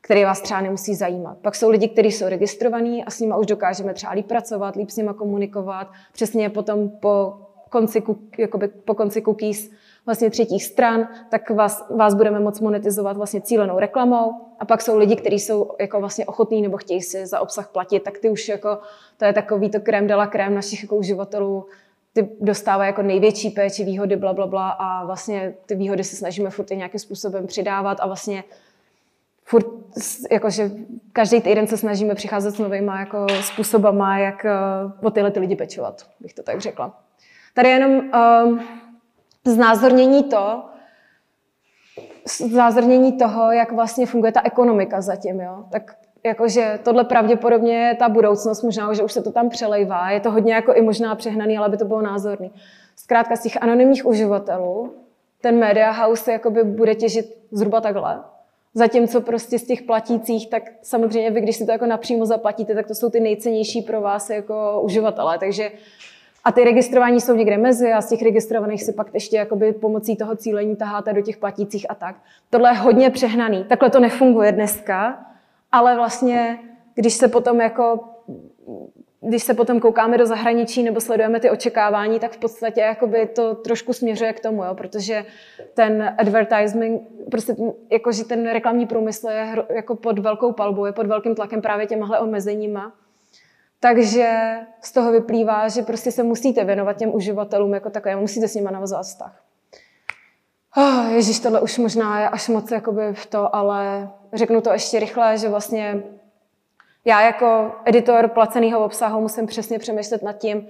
který 0.00 0.24
vás 0.24 0.40
třeba 0.40 0.60
nemusí 0.60 0.94
zajímat. 0.94 1.38
Pak 1.38 1.54
jsou 1.54 1.70
lidi, 1.70 1.88
kteří 1.88 2.12
jsou 2.12 2.28
registrovaní 2.28 3.04
a 3.04 3.10
s 3.10 3.20
nimi 3.20 3.34
už 3.38 3.46
dokážeme 3.46 3.94
třeba 3.94 4.12
líp 4.12 4.26
pracovat, 4.26 4.76
líp 4.76 4.90
s 4.90 4.96
nimi 4.96 5.10
komunikovat. 5.16 5.88
Přesně 6.12 6.50
potom 6.50 6.88
po 6.88 7.34
konci, 7.70 8.02
jakoby 8.38 8.68
po 8.68 8.94
konci 8.94 9.22
cookies 9.22 9.70
vlastně 10.06 10.30
třetích 10.30 10.64
stran, 10.64 11.08
tak 11.30 11.50
vás, 11.50 11.90
vás 11.96 12.14
budeme 12.14 12.40
moc 12.40 12.60
monetizovat 12.60 13.16
vlastně 13.16 13.40
cílenou 13.40 13.78
reklamou. 13.78 14.32
A 14.58 14.64
pak 14.64 14.82
jsou 14.82 14.98
lidi, 14.98 15.16
kteří 15.16 15.40
jsou 15.40 15.70
jako 15.80 16.00
vlastně 16.00 16.26
ochotní 16.26 16.62
nebo 16.62 16.76
chtějí 16.76 17.02
si 17.02 17.26
za 17.26 17.40
obsah 17.40 17.68
platit, 17.68 18.02
tak 18.02 18.18
ty 18.18 18.30
už 18.30 18.48
jako, 18.48 18.78
to 19.16 19.24
je 19.24 19.32
takový 19.32 19.70
to 19.70 19.80
krém 19.80 20.06
dela 20.06 20.26
krém 20.26 20.54
našich 20.54 20.82
jako 20.82 20.96
uživatelů, 20.96 21.66
ty 22.12 22.28
dostávají 22.40 22.88
jako 22.88 23.02
největší 23.02 23.50
péči, 23.50 23.84
výhody, 23.84 24.16
bla, 24.16 24.32
bla, 24.32 24.46
bla 24.46 24.70
a 24.70 25.06
vlastně 25.06 25.54
ty 25.66 25.74
výhody 25.74 26.04
se 26.04 26.16
snažíme 26.16 26.50
furt 26.50 26.70
nějakým 26.70 27.00
způsobem 27.00 27.46
přidávat 27.46 27.98
a 28.00 28.06
vlastně 28.06 28.44
furt, 29.44 29.66
jakože 30.30 30.70
každý 31.12 31.40
týden 31.40 31.66
se 31.66 31.76
snažíme 31.76 32.14
přicházet 32.14 32.50
s 32.50 32.58
novými 32.58 32.92
jako 32.98 33.26
způsobama, 33.40 34.18
jak 34.18 34.46
uh, 35.00 35.06
o 35.06 35.10
tyhle 35.10 35.30
ty 35.30 35.40
lidi 35.40 35.56
pečovat, 35.56 36.06
bych 36.20 36.34
to 36.34 36.42
tak 36.42 36.60
řekla. 36.60 37.00
Tady 37.54 37.68
jenom 37.68 37.92
um, 37.92 38.60
znázornění 39.44 40.24
to, 40.24 40.64
znázornění 42.50 43.12
toho, 43.12 43.52
jak 43.52 43.72
vlastně 43.72 44.06
funguje 44.06 44.32
ta 44.32 44.42
ekonomika 44.44 45.00
zatím, 45.00 45.40
jo. 45.40 45.64
Tak 45.70 45.96
jakože 46.24 46.78
tohle 46.84 47.04
pravděpodobně 47.04 47.76
je 47.76 47.94
ta 47.94 48.08
budoucnost, 48.08 48.62
možná, 48.62 48.92
že 48.92 49.02
už 49.02 49.12
se 49.12 49.22
to 49.22 49.32
tam 49.32 49.48
přelejvá, 49.48 50.10
je 50.10 50.20
to 50.20 50.30
hodně 50.30 50.54
jako 50.54 50.74
i 50.74 50.82
možná 50.82 51.14
přehnaný, 51.14 51.58
ale 51.58 51.68
by 51.68 51.76
to 51.76 51.84
bylo 51.84 52.02
názorný. 52.02 52.52
Zkrátka 52.96 53.36
z 53.36 53.42
těch 53.42 53.62
anonymních 53.62 54.06
uživatelů 54.06 54.94
ten 55.40 55.58
media 55.58 55.90
house 55.90 56.32
jakoby 56.32 56.64
bude 56.64 56.94
těžit 56.94 57.36
zhruba 57.50 57.80
takhle. 57.80 58.20
Zatímco 58.74 59.20
prostě 59.20 59.58
z 59.58 59.64
těch 59.64 59.82
platících, 59.82 60.50
tak 60.50 60.62
samozřejmě 60.82 61.30
vy, 61.30 61.40
když 61.40 61.56
si 61.56 61.66
to 61.66 61.72
jako 61.72 61.86
napřímo 61.86 62.26
zaplatíte, 62.26 62.74
tak 62.74 62.86
to 62.86 62.94
jsou 62.94 63.10
ty 63.10 63.20
nejcennější 63.20 63.82
pro 63.82 64.00
vás 64.00 64.30
jako 64.30 64.80
uživatelé. 64.84 65.38
Takže 65.38 65.70
a 66.44 66.52
ty 66.52 66.64
registrování 66.64 67.20
jsou 67.20 67.34
někde 67.34 67.58
mezi 67.58 67.92
a 67.92 68.00
z 68.00 68.08
těch 68.08 68.22
registrovaných 68.22 68.82
si 68.82 68.92
pak 68.92 69.14
ještě 69.14 69.36
jakoby 69.36 69.72
pomocí 69.72 70.16
toho 70.16 70.36
cílení 70.36 70.76
taháte 70.76 71.12
do 71.12 71.22
těch 71.22 71.36
platících 71.36 71.86
a 71.88 71.94
tak. 71.94 72.16
Tohle 72.50 72.70
je 72.70 72.74
hodně 72.74 73.10
přehnaný. 73.10 73.64
Takhle 73.64 73.90
to 73.90 74.00
nefunguje 74.00 74.52
dneska, 74.52 75.26
ale 75.72 75.96
vlastně, 75.96 76.58
když 76.94 77.14
se 77.14 77.28
potom 77.28 77.60
jako 77.60 78.00
když 79.26 79.42
se 79.42 79.54
potom 79.54 79.80
koukáme 79.80 80.18
do 80.18 80.26
zahraničí 80.26 80.82
nebo 80.82 81.00
sledujeme 81.00 81.40
ty 81.40 81.50
očekávání, 81.50 82.20
tak 82.20 82.32
v 82.32 82.38
podstatě 82.38 82.80
jakoby 82.80 83.26
to 83.26 83.54
trošku 83.54 83.92
směřuje 83.92 84.32
k 84.32 84.40
tomu, 84.40 84.64
jo, 84.64 84.74
protože 84.74 85.24
ten 85.74 86.14
advertising, 86.18 87.02
prostě 87.30 87.56
jakože 87.90 88.24
ten 88.24 88.50
reklamní 88.50 88.86
průmysl 88.86 89.28
je 89.28 89.66
jako 89.74 89.96
pod 89.96 90.18
velkou 90.18 90.52
palbou, 90.52 90.84
je 90.84 90.92
pod 90.92 91.06
velkým 91.06 91.34
tlakem 91.34 91.62
právě 91.62 91.86
těmahle 91.86 92.18
omezeníma. 92.18 92.92
Takže 93.84 94.56
z 94.80 94.92
toho 94.92 95.12
vyplývá, 95.12 95.68
že 95.68 95.82
prostě 95.82 96.12
se 96.12 96.22
musíte 96.22 96.64
věnovat 96.64 96.96
těm 96.96 97.14
uživatelům 97.14 97.74
jako 97.74 97.90
takovým, 97.90 98.18
musíte 98.18 98.48
s 98.48 98.54
nimi 98.54 98.68
navazovat 98.72 99.04
vztah. 99.04 99.42
Oh, 100.76 101.06
Ježíš, 101.12 101.40
tohle 101.40 101.60
už 101.60 101.78
možná 101.78 102.20
je 102.20 102.28
až 102.28 102.48
moc 102.48 102.70
jakoby 102.70 103.12
v 103.12 103.26
to, 103.26 103.56
ale 103.56 104.10
řeknu 104.32 104.60
to 104.60 104.72
ještě 104.72 105.00
rychle, 105.00 105.38
že 105.38 105.48
vlastně 105.48 106.02
já 107.04 107.22
jako 107.22 107.72
editor 107.84 108.28
placeného 108.28 108.84
obsahu 108.84 109.20
musím 109.20 109.46
přesně 109.46 109.78
přemýšlet 109.78 110.22
nad 110.22 110.32
tím, 110.32 110.68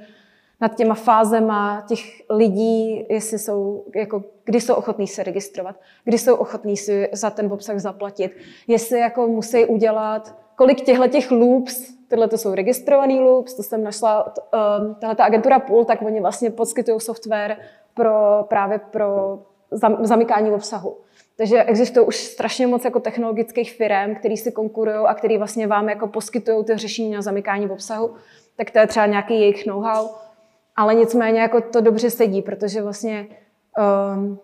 nad 0.61 0.75
těma 0.75 0.95
fázema 0.95 1.85
těch 1.89 2.01
lidí, 2.31 3.07
jestli 3.09 3.39
jsou, 3.39 3.85
jako, 3.95 4.25
kdy 4.45 4.61
jsou 4.61 4.75
ochotní 4.75 5.07
se 5.07 5.23
registrovat, 5.23 5.77
kdy 6.05 6.19
jsou 6.19 6.35
ochotní 6.35 6.77
si 6.77 7.09
za 7.13 7.31
ten 7.31 7.53
obsah 7.53 7.79
zaplatit, 7.79 8.37
jestli 8.67 8.99
jako 8.99 9.27
musí 9.27 9.65
udělat, 9.65 10.37
kolik 10.57 10.81
těchto 10.81 11.09
těch 11.09 11.31
loops, 11.31 11.95
tyhle 12.15 12.29
to 12.29 12.39
jsou 12.39 12.55
registrovaný 12.55 13.21
loops, 13.21 13.55
to 13.55 13.63
jsem 13.63 13.85
našla, 13.85 14.25
um, 14.27 14.95
tahle 14.95 15.17
ta 15.17 15.25
agentura 15.25 15.59
Pool, 15.59 15.85
tak 15.85 16.03
oni 16.03 16.21
vlastně 16.21 16.51
poskytují 16.51 17.01
software 17.01 17.57
pro, 17.95 18.45
právě 18.49 18.79
pro 18.79 19.39
zamykání 20.01 20.51
obsahu. 20.51 20.97
Takže 21.37 21.63
existuje 21.63 22.07
už 22.07 22.17
strašně 22.17 22.67
moc 22.67 22.85
jako 22.85 23.01
technologických 23.01 23.73
firm, 23.73 24.15
který 24.15 24.37
si 24.37 24.53
konkurují 24.53 24.97
a 24.97 25.15
který 25.15 25.39
vlastně 25.39 25.67
vám 25.67 25.89
jako 25.89 26.07
poskytují 26.07 26.65
ty 26.65 26.77
řešení 26.77 27.11
na 27.11 27.23
zamykání 27.23 27.71
obsahu. 27.71 28.15
Tak 28.57 28.71
to 28.71 28.79
je 28.79 28.87
třeba 28.87 29.07
nějaký 29.07 29.41
jejich 29.41 29.67
know-how. 29.67 30.09
Ale 30.77 30.95
nicméně 30.95 31.41
jako 31.41 31.61
to 31.61 31.81
dobře 31.81 32.11
sedí, 32.11 32.43
protože 32.43 32.83
vlastně 32.83 33.27
um, 34.17 34.39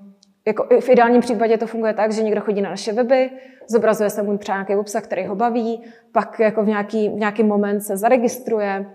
jako 0.47 0.67
v 0.81 0.89
ideálním 0.89 1.21
případě 1.21 1.59
to 1.59 1.67
funguje 1.67 1.95
tak, 1.95 2.13
že 2.13 2.23
někdo 2.23 2.41
chodí 2.41 2.61
na 2.61 2.71
naše 2.71 2.93
weby, 2.93 3.31
zobrazuje 3.67 4.11
se 4.11 4.23
mu 4.23 4.39
třeba 4.39 4.57
nějaký 4.57 4.77
obsah, 4.77 5.05
který 5.05 5.27
ho 5.27 5.35
baví, 5.35 5.83
pak 6.13 6.41
jako 6.41 6.63
v 6.63 6.67
nějaký, 6.67 7.09
v 7.09 7.15
nějaký 7.15 7.43
moment 7.43 7.81
se 7.81 7.97
zaregistruje, 7.97 8.87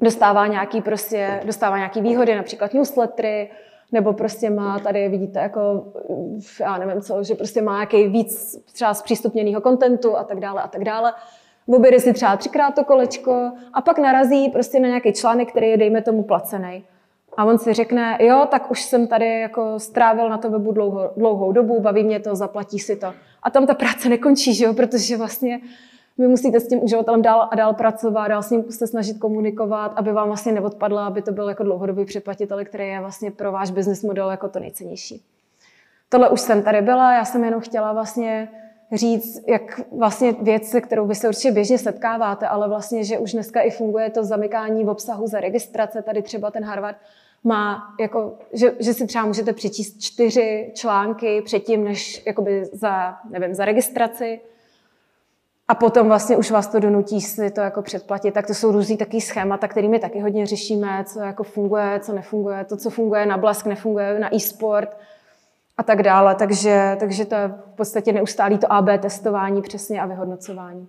dostává 0.00 0.46
nějaký, 0.46 0.82
prostě, 0.82 1.40
dostává 1.44 1.76
nějaký 1.76 2.00
výhody, 2.00 2.34
například 2.34 2.74
newslettery, 2.74 3.50
nebo 3.92 4.12
prostě 4.12 4.50
má 4.50 4.78
tady, 4.78 5.08
vidíte, 5.08 5.38
jako, 5.38 5.84
já 6.60 6.78
nevím 6.78 7.02
co, 7.02 7.22
že 7.22 7.34
prostě 7.34 7.62
má 7.62 7.72
nějaký 7.72 8.08
víc 8.08 8.56
třeba 8.72 8.94
zpřístupněného 8.94 9.60
kontentu 9.60 10.16
a 10.16 10.24
tak 10.24 10.40
dále 10.40 10.62
a 10.62 10.68
tak 10.68 10.84
dále. 10.84 11.12
Oběde 11.66 12.00
si 12.00 12.12
třeba 12.12 12.36
třikrát 12.36 12.74
to 12.74 12.84
kolečko 12.84 13.52
a 13.72 13.82
pak 13.82 13.98
narazí 13.98 14.48
prostě 14.48 14.80
na 14.80 14.88
nějaký 14.88 15.12
článek, 15.12 15.50
který 15.50 15.68
je, 15.68 15.76
dejme 15.76 16.02
tomu, 16.02 16.22
placený. 16.22 16.84
A 17.36 17.44
on 17.44 17.58
si 17.58 17.72
řekne, 17.72 18.18
jo, 18.20 18.46
tak 18.50 18.70
už 18.70 18.82
jsem 18.82 19.06
tady 19.06 19.40
jako 19.40 19.80
strávil 19.80 20.28
na 20.28 20.38
to 20.38 20.50
webu 20.50 20.72
dlouho, 20.72 21.10
dlouhou 21.16 21.52
dobu, 21.52 21.80
baví 21.80 22.04
mě 22.04 22.20
to, 22.20 22.34
zaplatí 22.34 22.78
si 22.78 22.96
to. 22.96 23.14
A 23.42 23.50
tam 23.50 23.66
ta 23.66 23.74
práce 23.74 24.08
nekončí, 24.08 24.54
že 24.54 24.64
jo, 24.64 24.74
protože 24.74 25.16
vlastně 25.16 25.60
vy 26.18 26.28
musíte 26.28 26.60
s 26.60 26.68
tím 26.68 26.84
uživatelem 26.84 27.22
dál 27.22 27.48
a 27.50 27.56
dál 27.56 27.74
pracovat, 27.74 28.28
dál 28.28 28.42
s 28.42 28.50
ním 28.50 28.64
se 28.70 28.86
snažit 28.86 29.18
komunikovat, 29.18 29.92
aby 29.96 30.12
vám 30.12 30.26
vlastně 30.26 30.52
neodpadla, 30.52 31.06
aby 31.06 31.22
to 31.22 31.32
byl 31.32 31.48
jako 31.48 31.62
dlouhodobý 31.62 32.04
předplatitel, 32.04 32.64
který 32.64 32.88
je 32.88 33.00
vlastně 33.00 33.30
pro 33.30 33.52
váš 33.52 33.70
business 33.70 34.02
model 34.02 34.30
jako 34.30 34.48
to 34.48 34.58
nejcennější. 34.58 35.22
Tohle 36.08 36.28
už 36.28 36.40
jsem 36.40 36.62
tady 36.62 36.82
byla, 36.82 37.14
já 37.14 37.24
jsem 37.24 37.44
jenom 37.44 37.60
chtěla 37.60 37.92
vlastně 37.92 38.48
říct, 38.92 39.44
jak 39.48 39.80
vlastně 39.98 40.32
věc, 40.32 40.68
se 40.68 40.80
kterou 40.80 41.06
vy 41.06 41.14
se 41.14 41.28
určitě 41.28 41.52
běžně 41.52 41.78
setkáváte, 41.78 42.48
ale 42.48 42.68
vlastně, 42.68 43.04
že 43.04 43.18
už 43.18 43.32
dneska 43.32 43.60
i 43.60 43.70
funguje 43.70 44.10
to 44.10 44.24
zamykání 44.24 44.84
v 44.84 44.88
obsahu 44.88 45.26
za 45.26 45.40
registrace, 45.40 46.02
tady 46.02 46.22
třeba 46.22 46.50
ten 46.50 46.64
Harvard 46.64 46.96
má, 47.44 47.94
jako, 48.00 48.38
že, 48.52 48.72
že 48.80 48.94
si 48.94 49.06
třeba 49.06 49.24
můžete 49.24 49.52
přečíst 49.52 50.00
čtyři 50.00 50.72
články 50.74 51.42
předtím, 51.42 51.84
než 51.84 52.22
jakoby 52.26 52.64
za, 52.72 53.16
nevím, 53.30 53.54
za 53.54 53.64
registraci, 53.64 54.40
a 55.68 55.74
potom 55.74 56.08
vlastně 56.08 56.36
už 56.36 56.50
vás 56.50 56.66
to 56.66 56.80
donutí 56.80 57.20
si 57.20 57.50
to 57.50 57.60
jako 57.60 57.82
předplatit, 57.82 58.34
tak 58.34 58.46
to 58.46 58.54
jsou 58.54 58.72
různý 58.72 58.96
takový 58.96 59.20
schémata, 59.20 59.68
kterými 59.68 59.98
taky 59.98 60.20
hodně 60.20 60.46
řešíme, 60.46 61.04
co 61.06 61.20
jako 61.20 61.42
funguje, 61.42 62.00
co 62.00 62.12
nefunguje, 62.12 62.64
to, 62.64 62.76
co 62.76 62.90
funguje 62.90 63.26
na 63.26 63.36
Blask, 63.36 63.66
nefunguje 63.66 64.18
na 64.18 64.34
e-sport 64.34 64.96
a 65.76 65.82
tak 65.82 66.02
dále. 66.02 66.34
Takže, 66.34 66.96
takže 67.00 67.24
to 67.24 67.34
je 67.34 67.48
v 67.48 67.76
podstatě 67.76 68.12
neustálý 68.12 68.58
to 68.58 68.72
AB 68.72 68.88
testování 69.00 69.62
přesně 69.62 70.02
a 70.02 70.06
vyhodnocování. 70.06 70.88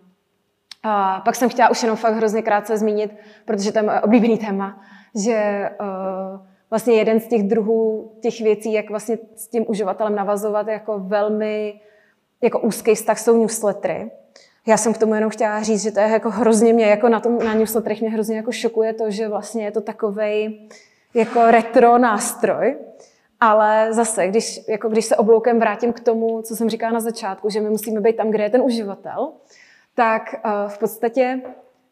A 0.84 1.22
pak 1.26 1.36
jsem 1.36 1.50
chtěla 1.50 1.70
už 1.70 1.84
jenom 1.84 1.98
fakt 1.98 2.16
hrozně 2.16 2.42
krátce 2.42 2.78
zmínit, 2.78 3.16
protože 3.46 3.72
to 3.72 3.80
je 3.80 3.84
moje 3.84 4.02
oblíbený 4.02 4.38
téma, 4.38 4.82
že 5.16 5.70
uh, 5.82 6.40
vlastně 6.70 6.96
jeden 6.96 7.20
z 7.20 7.28
těch 7.28 7.44
druhů 7.44 8.12
těch 8.22 8.42
věcí, 8.42 8.74
jak 8.74 8.90
vlastně 8.90 9.18
s 9.36 9.48
tím 9.48 9.66
uživatelem 9.68 10.16
navazovat 10.16 10.68
jako 10.68 11.00
velmi 11.00 11.80
jako 12.42 12.60
úzký 12.60 12.96
vztah 12.96 13.20
jsou 13.20 13.42
newslettery. 13.42 14.12
Já 14.68 14.78
jsem 14.78 14.94
k 14.94 14.98
tomu 14.98 15.16
jenom 15.16 15.30
chtěla 15.30 15.64
říct, 15.64 15.84
že 15.84 15.92
to 15.92 16.00
je 16.00 16.08
jako 16.08 16.30
hrozně 16.30 16.74
mě, 16.74 16.86
jako 16.86 17.10
na 17.10 17.20
tom 17.20 17.38
na 17.38 17.54
newsletterech 17.54 18.02
mě 18.02 18.10
hrozně 18.10 18.38
jako 18.38 18.52
šokuje 18.52 18.94
to, 18.94 19.12
že 19.12 19.28
vlastně 19.28 19.66
je 19.66 19.72
to 19.72 19.82
takovej 19.82 20.68
jako 21.14 21.52
retro 21.52 21.98
nástroj, 21.98 22.78
ale 23.40 23.94
zase, 23.94 24.28
když, 24.28 24.68
jako 24.68 24.90
když 24.90 25.06
se 25.06 25.16
obloukem 25.16 25.60
vrátím 25.60 25.94
k 25.94 26.00
tomu, 26.00 26.42
co 26.42 26.56
jsem 26.56 26.70
říkala 26.70 26.92
na 26.92 27.00
začátku, 27.00 27.50
že 27.50 27.62
my 27.62 27.70
musíme 27.70 28.02
být 28.02 28.16
tam, 28.16 28.32
kde 28.32 28.44
je 28.44 28.50
ten 28.50 28.62
uživatel, 28.62 29.32
tak 29.96 30.36
uh, 30.46 30.70
v 30.70 30.78
podstatě 30.78 31.42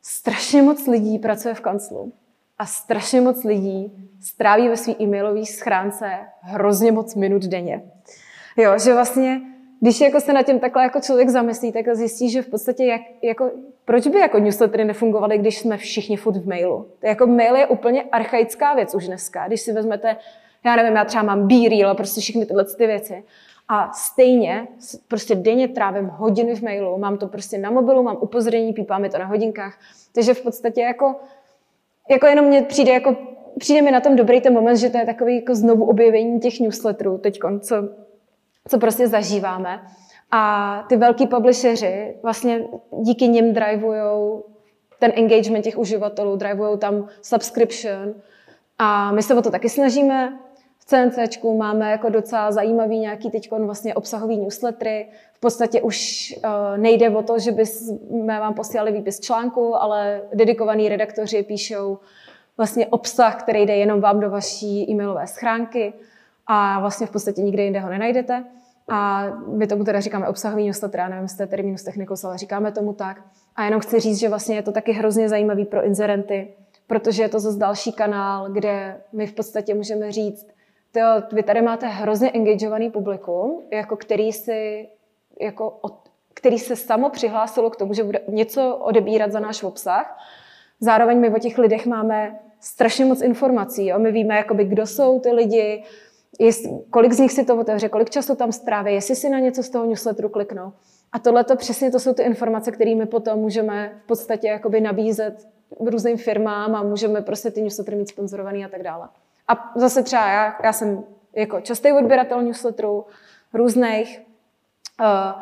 strašně 0.02 0.62
moc 0.62 0.88
lidí 0.88 1.20
pracuje 1.20 1.54
v 1.54 1.62
kanclu 1.62 2.12
a 2.64 2.66
strašně 2.66 3.22
moc 3.22 3.44
lidí 3.44 3.92
stráví 4.22 4.68
ve 4.68 4.78
své 4.78 4.94
e-mailové 5.02 5.46
schránce 5.46 6.06
hrozně 6.42 6.92
moc 6.92 7.16
minut 7.16 7.44
denně. 7.44 7.84
Jo, 8.58 8.80
že 8.80 8.94
vlastně 8.94 9.42
když 9.82 10.02
jako 10.02 10.20
se 10.20 10.34
na 10.34 10.44
tím 10.44 10.60
takhle 10.60 10.84
jako 10.84 11.00
člověk 11.00 11.30
zamyslí, 11.30 11.72
tak 11.72 11.96
zjistí, 11.96 12.30
že 12.30 12.42
v 12.42 12.48
podstatě 12.48 12.86
jak, 12.86 13.02
jako, 13.22 13.52
proč 13.86 14.08
by 14.08 14.20
jako 14.20 14.40
newslettery 14.40 14.86
nefungovaly, 14.86 15.38
když 15.38 15.58
jsme 15.60 15.78
všichni 15.78 16.18
furt 16.18 16.38
v 16.38 16.48
mailu. 16.48 16.88
Jako 17.02 17.28
mail 17.28 17.56
je 17.56 17.68
úplně 17.68 18.04
archaická 18.04 18.74
věc 18.74 18.96
už 18.96 19.08
dneska. 19.08 19.48
Když 19.48 19.62
si 19.62 19.74
vezmete, 19.74 20.16
já 20.66 20.76
nevím, 20.76 20.96
já 20.96 21.06
třeba 21.06 21.24
mám 21.24 21.48
b 21.48 21.84
a 21.84 21.94
prostě 21.94 22.22
všechny 22.22 22.46
tyhle 22.46 22.66
ty 22.66 22.88
věci. 22.88 23.24
A 23.68 23.92
stejně 23.94 24.68
prostě 25.08 25.36
denně 25.36 25.68
trávím 25.68 26.08
hodiny 26.08 26.56
v 26.56 26.62
mailu, 26.62 26.98
mám 26.98 27.18
to 27.18 27.28
prostě 27.28 27.58
na 27.58 27.72
mobilu, 27.72 28.04
mám 28.04 28.18
upozornění, 28.20 28.74
pípá 28.74 28.98
mi 28.98 29.10
to 29.10 29.18
na 29.18 29.26
hodinkách. 29.26 29.80
Takže 30.16 30.34
v 30.34 30.42
podstatě 30.42 30.82
jako, 30.82 31.16
jako 32.10 32.28
jenom 32.28 32.46
mě 32.46 32.62
přijde 32.62 32.92
jako 32.92 33.16
přijde 33.60 33.82
mi 33.82 33.92
na 33.92 34.00
tom 34.00 34.16
dobrý 34.16 34.42
ten 34.42 34.54
moment, 34.54 34.78
že 34.78 34.90
to 34.90 34.98
je 34.98 35.06
takový 35.06 35.36
jako 35.36 35.56
znovu 35.56 35.86
objevení 35.86 36.40
těch 36.40 36.60
newsletterů 36.60 37.18
teď, 37.18 37.40
co, 37.60 37.76
co 38.68 38.78
prostě 38.78 39.08
zažíváme. 39.08 39.82
A 40.32 40.86
ty 40.90 40.98
velký 40.98 41.28
publisheři 41.28 42.16
vlastně 42.24 42.64
díky 43.02 43.28
nim 43.28 43.54
drivujou 43.54 44.44
ten 45.00 45.12
engagement 45.16 45.64
těch 45.64 45.78
uživatelů, 45.78 46.36
drivujou 46.36 46.78
tam 46.78 47.08
subscription. 47.22 48.14
A 48.80 49.12
my 49.12 49.24
se 49.24 49.36
o 49.36 49.42
to 49.42 49.52
taky 49.52 49.70
snažíme. 49.70 50.40
V 50.84 50.86
CNC 50.86 51.18
máme 51.58 51.92
jako 51.92 52.10
docela 52.10 52.52
zajímavý 52.52 53.00
nějaký 53.00 53.32
teď 53.32 53.52
vlastně 53.52 53.96
obsahový 53.96 54.38
newslettery. 54.38 55.08
V 55.34 55.40
podstatě 55.40 55.82
už 55.82 56.34
uh, 56.38 56.78
nejde 56.78 57.10
o 57.10 57.24
to, 57.24 57.40
že 57.40 57.52
bychom 57.52 58.28
vám 58.28 58.54
posílali 58.54 58.92
výpis 58.92 59.20
článku, 59.20 59.76
ale 59.76 60.22
dedikovaní 60.34 60.90
redaktoři 60.90 61.44
píšou 61.44 62.00
vlastně 62.58 62.88
obsah, 62.88 63.44
který 63.44 63.66
jde 63.66 63.76
jenom 63.76 64.02
vám 64.02 64.20
do 64.20 64.30
vaší 64.30 64.92
e-mailové 64.92 65.28
schránky 65.28 65.94
a 66.48 66.80
vlastně 66.80 67.08
v 67.08 67.12
podstatě 67.12 67.42
nikde 67.42 67.64
jinde 67.64 67.80
ho 67.80 67.90
nenajdete. 67.90 68.46
A 68.90 69.28
my 69.48 69.68
tomu 69.68 69.84
teda 69.84 70.00
říkáme 70.00 70.28
obsahový 70.28 70.66
newsletter, 70.66 71.00
já 71.00 71.10
nevím, 71.10 71.28
jste 71.28 71.48
terminus 71.48 71.84
technicus, 71.84 72.24
ale 72.24 72.38
říkáme 72.38 72.72
tomu 72.72 72.94
tak. 72.94 73.22
A 73.56 73.66
jenom 73.66 73.80
chci 73.80 74.00
říct, 74.00 74.20
že 74.20 74.30
vlastně 74.30 74.56
je 74.56 74.62
to 74.62 74.72
taky 74.72 74.92
hrozně 74.92 75.30
zajímavý 75.30 75.66
pro 75.66 75.84
inzerenty, 75.86 76.54
protože 76.88 77.24
je 77.24 77.30
to 77.30 77.40
zase 77.40 77.60
další 77.60 77.92
kanál, 77.94 78.50
kde 78.52 79.02
my 79.14 79.28
v 79.28 79.34
podstatě 79.34 79.74
můžeme 79.74 80.12
říct, 80.12 80.53
to, 80.94 81.36
vy 81.36 81.44
tady 81.44 81.62
máte 81.62 81.88
hrozně 81.88 82.32
engageovaný 82.32 82.92
publikum, 82.92 83.64
jako 83.72 83.96
který 83.96 84.32
si 84.32 84.90
jako 85.42 85.70
od, 85.70 85.94
který 86.34 86.60
se 86.60 86.76
samo 86.76 87.10
přihlásilo 87.10 87.70
k 87.70 87.76
tomu, 87.76 87.94
že 87.94 88.04
bude 88.04 88.22
něco 88.28 88.76
odebírat 88.76 89.32
za 89.32 89.40
náš 89.40 89.64
obsah. 89.64 90.18
Zároveň 90.80 91.20
my 91.20 91.30
o 91.30 91.40
těch 91.40 91.58
lidech 91.58 91.86
máme 91.86 92.40
strašně 92.60 93.06
moc 93.06 93.22
informací. 93.22 93.88
Jo? 93.88 94.00
My 94.00 94.12
víme, 94.12 94.36
jakoby, 94.36 94.66
kdo 94.66 94.88
jsou 94.88 95.20
ty 95.20 95.32
lidi, 95.32 95.84
jest, 96.40 96.66
kolik 96.90 97.14
z 97.14 97.20
nich 97.20 97.32
si 97.32 97.46
to 97.46 97.58
otevře, 97.58 97.90
kolik 97.90 98.10
času 98.10 98.36
tam 98.36 98.52
stráví, 98.52 98.94
jestli 98.94 99.16
si 99.16 99.30
na 99.30 99.40
něco 99.40 99.64
z 99.64 99.70
toho 99.70 99.86
newsletteru 99.86 100.30
kliknou. 100.30 100.74
A 101.12 101.20
tohle 101.20 101.44
to 101.44 101.56
přesně 101.56 101.92
to 101.92 102.00
jsou 102.00 102.14
ty 102.14 102.24
informace, 102.24 102.72
kterými 102.72 103.06
potom 103.06 103.40
můžeme 103.40 104.02
v 104.04 104.08
podstatě 104.08 104.48
jakoby 104.48 104.82
nabízet 104.82 105.48
různým 105.80 106.18
firmám 106.18 106.76
a 106.76 106.84
můžeme 106.84 107.22
prostě 107.22 107.52
ty 107.52 107.62
newslettery 107.62 107.98
mít 107.98 108.10
sponzorovaný 108.10 108.66
a 108.66 108.70
tak 108.70 108.84
dále. 108.84 109.10
A 109.48 109.72
zase 109.76 110.04
třeba 110.04 110.28
já, 110.28 110.56
já 110.64 110.74
jsem 110.74 111.04
jako 111.36 111.62
častý 111.62 111.92
odběratel 111.92 112.42
newsletterů 112.42 113.06
různých. 113.54 114.22
Uh, 115.02 115.42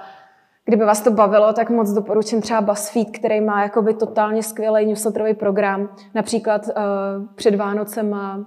kdyby 0.66 0.86
vás 0.86 1.02
to 1.02 1.12
bavilo, 1.12 1.54
tak 1.54 1.70
moc 1.70 1.92
doporučím 1.92 2.42
třeba 2.42 2.62
BuzzFeed, 2.62 3.10
který 3.12 3.42
má 3.42 3.64
jakoby 3.64 3.94
totálně 3.94 4.44
skvělý 4.44 4.86
newsletterový 4.86 5.34
program. 5.34 5.96
Například 6.14 6.68
uh, 6.68 6.74
před 7.36 7.56
Vánocema, 7.56 8.46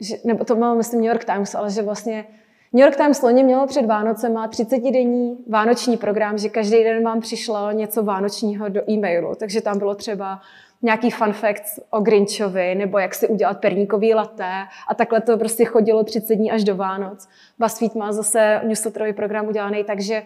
že, 0.00 0.16
nebo 0.24 0.44
to 0.44 0.56
má 0.56 0.74
myslím 0.74 1.00
New 1.00 1.08
York 1.08 1.24
Times, 1.24 1.54
ale 1.54 1.70
že 1.70 1.82
vlastně 1.82 2.26
New 2.72 2.84
York 2.84 2.96
Times 2.96 3.22
loni 3.22 3.42
mělo 3.42 3.66
před 3.66 3.86
Vánocem 3.86 4.32
má 4.32 4.48
30-denní 4.48 5.38
vánoční 5.48 5.96
program, 5.96 6.38
že 6.38 6.48
každý 6.48 6.84
den 6.84 7.04
vám 7.04 7.20
přišlo 7.20 7.72
něco 7.72 8.02
vánočního 8.02 8.68
do 8.68 8.90
e-mailu. 8.90 9.34
Takže 9.34 9.60
tam 9.60 9.78
bylo 9.78 9.94
třeba 9.94 10.40
nějaký 10.82 11.10
fun 11.10 11.32
facts 11.32 11.80
o 11.90 12.00
Grinchovi, 12.00 12.74
nebo 12.74 12.98
jak 12.98 13.14
si 13.14 13.28
udělat 13.28 13.60
perníkový 13.60 14.14
laté. 14.14 14.52
A 14.88 14.94
takhle 14.94 15.20
to 15.20 15.38
prostě 15.38 15.64
chodilo 15.64 16.04
30 16.04 16.34
dní 16.34 16.50
až 16.50 16.64
do 16.64 16.76
Vánoc. 16.76 17.28
BuzzFeed 17.58 17.94
má 17.94 18.12
zase 18.12 18.60
newsletterový 18.64 19.12
program 19.12 19.48
udělaný, 19.48 19.84
takže 19.84 20.22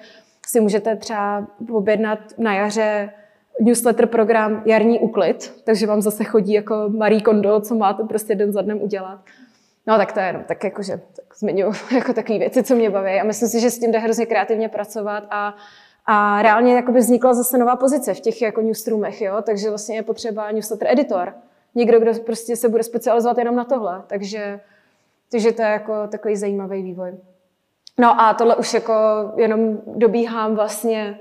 si 0.47 0.61
můžete 0.61 0.97
třeba 0.97 1.47
objednat 1.73 2.19
na 2.39 2.55
jaře 2.55 3.11
newsletter 3.61 4.07
program 4.07 4.63
Jarní 4.67 5.01
úklid, 5.01 5.63
takže 5.65 5.87
vám 5.87 6.03
zase 6.03 6.25
chodí 6.25 6.53
jako 6.53 6.85
Marie 6.89 7.21
Kondo, 7.21 7.61
co 7.61 7.75
máte 7.75 8.05
prostě 8.05 8.35
den 8.35 8.53
za 8.53 8.63
dnem 8.63 8.83
udělat. 8.83 9.21
No 9.87 9.97
tak 9.97 10.13
to 10.13 10.21
je 10.21 10.27
jenom 10.27 10.43
tak 10.45 10.65
jakože 10.65 10.93
tak 10.97 11.39
zmiňuji 11.39 11.73
jako 11.95 12.13
takové 12.13 12.39
věci, 12.39 12.63
co 12.63 12.75
mě 12.75 12.91
baví 12.91 13.21
a 13.21 13.25
myslím 13.25 13.49
si, 13.49 13.61
že 13.61 13.71
s 13.71 13.79
tím 13.79 13.93
jde 13.93 13.99
hrozně 13.99 14.27
kreativně 14.27 14.69
pracovat 14.69 15.25
a 15.31 15.55
a 16.07 16.43
reálně 16.43 16.75
jakoby 16.75 16.99
vznikla 16.99 17.35
zase 17.35 17.59
nová 17.59 17.77
pozice 17.77 18.15
v 18.15 18.21
těch 18.21 18.43
jako 18.43 18.61
newsroomech, 18.61 19.23
jo? 19.23 19.43
takže 19.43 19.69
vlastně 19.69 19.97
je 19.97 20.03
potřeba 20.03 20.51
newsletter 20.51 20.89
editor. 20.91 21.35
Někdo, 21.75 22.01
kdo 22.01 22.13
prostě 22.27 22.57
se 22.57 22.69
bude 22.69 22.83
specializovat 22.83 23.39
jenom 23.39 23.57
na 23.57 23.65
tohle. 23.65 24.03
Takže, 24.07 24.61
takže 25.31 25.53
to 25.53 25.63
je 25.63 25.69
jako 25.69 26.07
takový 26.09 26.37
zajímavý 26.37 26.83
vývoj. 26.83 27.15
No 27.99 28.21
a 28.21 28.35
tohle 28.35 28.57
už 28.57 28.75
jako 28.75 28.95
jenom 29.37 29.79
dobíhám 29.87 30.55
vlastně 30.55 31.19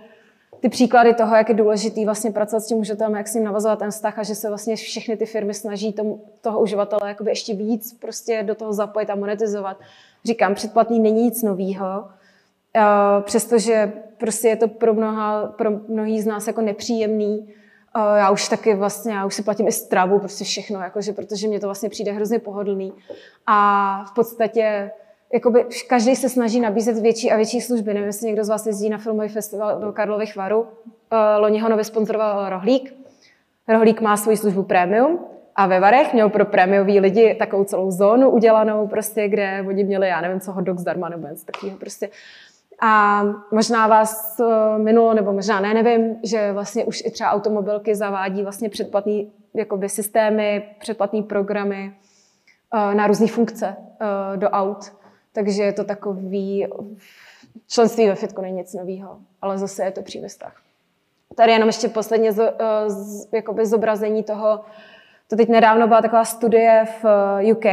ty 0.59 0.69
příklady 0.69 1.13
toho, 1.13 1.36
jak 1.36 1.49
je 1.49 1.55
důležitý 1.55 2.05
vlastně 2.05 2.31
pracovat 2.31 2.59
s 2.59 2.67
tím 2.67 2.77
uživatelem, 2.77 3.15
jak 3.15 3.27
s 3.27 3.34
ním 3.34 3.43
navazovat 3.43 3.79
ten 3.79 3.91
vztah 3.91 4.19
a 4.19 4.23
že 4.23 4.36
se 4.36 4.47
vlastně 4.47 4.75
všechny 4.75 5.17
ty 5.17 5.25
firmy 5.25 5.53
snaží 5.53 5.93
tomu, 5.93 6.25
toho 6.41 6.59
uživatele 6.59 7.09
jakoby 7.09 7.31
ještě 7.31 7.53
víc 7.53 7.93
prostě 7.93 8.43
do 8.43 8.55
toho 8.55 8.73
zapojit 8.73 9.09
a 9.09 9.15
monetizovat. 9.15 9.77
Říkám, 10.25 10.55
předplatný 10.55 10.99
není 10.99 11.23
nic 11.23 11.43
novýho, 11.43 12.07
přestože 13.21 13.93
prostě 14.17 14.47
je 14.47 14.55
to 14.55 14.67
pro, 14.67 14.93
mnoha, 14.93 15.45
pro 15.45 15.71
mnohý 15.88 16.21
z 16.21 16.26
nás 16.26 16.47
jako 16.47 16.61
nepříjemný. 16.61 17.53
Já 18.15 18.30
už 18.30 18.49
taky 18.49 18.76
vlastně, 18.76 19.13
já 19.13 19.26
už 19.26 19.36
si 19.36 19.43
platím 19.43 19.67
i 19.67 19.71
stravu, 19.71 20.19
prostě 20.19 20.43
všechno, 20.43 20.80
jakože, 20.80 21.13
protože 21.13 21.47
mě 21.47 21.59
to 21.59 21.67
vlastně 21.67 21.89
přijde 21.89 22.11
hrozně 22.11 22.39
pohodlný. 22.39 22.93
A 23.47 24.05
v 24.07 24.13
podstatě 24.13 24.91
jakoby 25.34 25.65
každý 25.88 26.15
se 26.15 26.30
snaží 26.30 26.59
nabízet 26.59 26.97
větší 26.97 27.32
a 27.32 27.36
větší 27.36 27.61
služby. 27.61 27.93
Nevím, 27.93 28.07
jestli 28.07 28.28
někdo 28.28 28.43
z 28.43 28.49
vás 28.49 28.65
jezdí 28.65 28.89
na 28.89 28.97
filmový 28.97 29.30
festival 29.30 29.80
do 29.80 29.91
Karlových 29.91 30.36
Varů. 30.36 30.67
Loni 31.38 31.59
ho 31.59 31.69
nově 31.69 31.84
sponzoroval 31.84 32.49
Rohlík. 32.49 32.95
Rohlík 33.67 34.01
má 34.01 34.17
svoji 34.17 34.38
službu 34.38 34.63
Premium 34.63 35.19
a 35.55 35.67
ve 35.67 35.80
Varech 35.80 36.13
měl 36.13 36.30
pro 36.30 36.45
prémiový 36.45 36.99
lidi 36.99 37.36
takovou 37.39 37.63
celou 37.63 37.91
zónu 37.91 38.30
udělanou, 38.30 38.88
prostě, 38.88 39.28
kde 39.28 39.63
oni 39.67 39.84
měli, 39.84 40.07
já 40.07 40.21
nevím 40.21 40.39
co, 40.39 40.51
hot 40.51 40.63
dog 40.63 40.80
zdarma 40.80 41.09
nebo 41.09 41.28
něco 41.28 41.45
takového. 41.45 41.78
Prostě. 41.78 42.09
A 42.86 43.23
možná 43.51 43.88
vás 43.88 44.39
eh, 44.39 44.77
minulo, 44.77 45.13
nebo 45.13 45.34
možná 45.34 45.59
ne, 45.59 45.73
nevím, 45.73 46.15
že 46.23 46.51
vlastně 46.51 46.86
už 46.86 47.03
i 47.05 47.11
třeba 47.11 47.31
automobilky 47.31 47.95
zavádí 47.95 48.43
vlastně 48.43 48.69
předplatné 48.69 49.13
jakoby 49.53 49.89
systémy, 49.89 50.75
předplatné 50.79 51.21
programy 51.21 51.93
eh, 52.73 52.95
na 52.95 53.07
různé 53.07 53.27
funkce 53.27 53.75
eh, 53.77 54.38
do 54.38 54.49
aut. 54.49 54.93
Takže 55.34 55.63
je 55.63 55.73
to 55.73 55.84
takový, 55.84 56.67
členství 57.67 58.07
ve 58.07 58.15
Fitku 58.15 58.41
není 58.41 58.57
nic 58.57 58.73
nového, 58.73 59.17
ale 59.41 59.57
zase 59.57 59.84
je 59.84 59.91
to 59.91 60.01
přívěstách. 60.01 60.55
Tady 61.36 61.51
jenom 61.51 61.69
ještě 61.69 61.88
posledně 61.88 62.31
z, 62.31 62.53
z, 62.88 63.27
jakoby 63.34 63.65
zobrazení 63.65 64.23
toho, 64.23 64.59
to 65.34 65.38
teď 65.38 65.49
nedávno 65.49 65.88
byla 65.88 66.01
taková 66.01 66.25
studie 66.25 66.86
v 67.01 67.05
eh, 67.41 67.53
UK, 67.53 67.65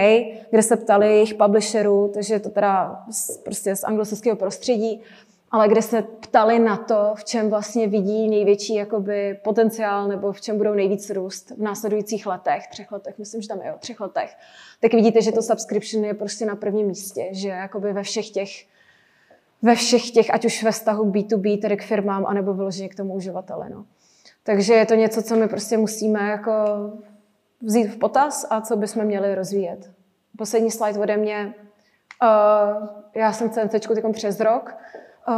kde 0.51 0.63
se 0.63 0.77
ptali 0.77 1.07
jejich 1.07 1.35
publisherů, 1.35 2.11
takže 2.15 2.35
je 2.35 2.41
to 2.41 2.51
teda 2.51 3.03
z, 3.11 3.37
prostě 3.37 3.77
z 3.77 3.85
anglosaského 3.85 4.37
prostředí, 4.37 5.03
ale 5.51 5.69
kde 5.69 5.83
se 5.83 6.03
ptali 6.03 6.59
na 6.59 6.77
to, 6.77 7.13
v 7.15 7.25
čem 7.25 7.51
vlastně 7.51 7.89
vidí 7.89 8.29
největší 8.29 8.75
jakoby, 8.75 9.39
potenciál 9.45 10.09
nebo 10.09 10.33
v 10.33 10.41
čem 10.41 10.59
budou 10.59 10.75
nejvíc 10.75 11.11
růst 11.11 11.51
v 11.51 11.63
následujících 11.63 12.27
letech, 12.27 12.67
třech 12.67 12.93
letech, 12.93 13.19
myslím, 13.19 13.43
že 13.43 13.49
tam 13.49 13.61
je 13.63 13.75
o 13.75 13.79
třech 13.79 14.01
letech, 14.01 14.37
tak 14.81 14.93
vidíte, 14.95 15.23
že 15.23 15.33
to 15.33 15.43
subscription 15.43 16.05
je 16.05 16.15
prostě 16.15 16.47
na 16.47 16.57
prvním 16.57 16.87
místě, 16.87 17.29
že 17.33 17.49
jakoby 17.49 17.93
ve 17.93 18.03
všech 18.03 18.31
těch 18.31 18.51
ve 19.63 19.75
všech 19.75 20.11
těch, 20.11 20.35
ať 20.35 20.45
už 20.45 20.63
ve 20.63 20.71
vztahu 20.73 21.11
B2B, 21.11 21.61
tedy 21.61 21.77
k 21.77 21.83
firmám, 21.83 22.27
anebo 22.27 22.55
vyloženě 22.55 22.89
k 22.89 22.95
tomu 22.95 23.15
uživateli. 23.15 23.71
No. 23.71 23.85
Takže 24.43 24.75
je 24.75 24.87
to 24.87 24.95
něco, 24.95 25.23
co 25.23 25.37
my 25.37 25.49
prostě 25.49 25.77
musíme 25.77 26.21
jako 26.21 26.53
vzít 27.63 27.87
v 27.87 27.99
potaz 27.99 28.47
a 28.51 28.61
co 28.61 28.77
bychom 28.77 29.05
měli 29.05 29.35
rozvíjet. 29.35 29.91
Poslední 30.39 30.71
slide 30.71 31.01
ode 31.01 31.17
mě. 31.17 31.55
Uh, 32.23 32.89
já 33.15 33.33
jsem 33.33 33.51
CNC 33.51 33.73
teď 33.73 33.89
přes 34.13 34.41
rok. 34.41 34.77
Uh, 35.29 35.35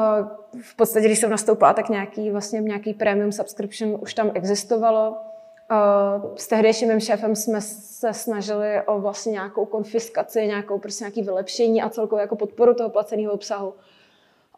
v 0.62 0.76
podstatě, 0.76 1.06
když 1.06 1.18
jsem 1.18 1.30
nastoupila, 1.30 1.72
tak 1.72 1.88
nějaký, 1.88 2.30
vlastně 2.30 2.60
nějaký 2.60 2.94
premium 2.94 3.32
subscription 3.32 3.98
už 4.02 4.14
tam 4.14 4.30
existovalo. 4.34 5.10
Uh, 5.10 6.36
s 6.36 6.48
tehdejším 6.48 6.88
mým 6.88 7.00
šéfem 7.00 7.36
jsme 7.36 7.60
se 7.60 8.12
snažili 8.12 8.82
o 8.86 9.00
vlastně 9.00 9.32
nějakou 9.32 9.64
konfiskaci, 9.64 10.46
nějakou 10.46 10.78
prostě 10.78 11.04
nějaký 11.04 11.22
vylepšení 11.22 11.82
a 11.82 11.88
celkově 11.88 12.20
jako 12.20 12.36
podporu 12.36 12.74
toho 12.74 12.90
placeného 12.90 13.32
obsahu. 13.32 13.68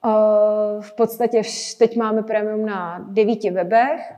Uh, 0.04 0.82
v 0.82 0.92
podstatě 0.92 1.42
teď 1.78 1.96
máme 1.96 2.22
premium 2.22 2.66
na 2.66 3.04
devíti 3.08 3.50
webech, 3.50 4.12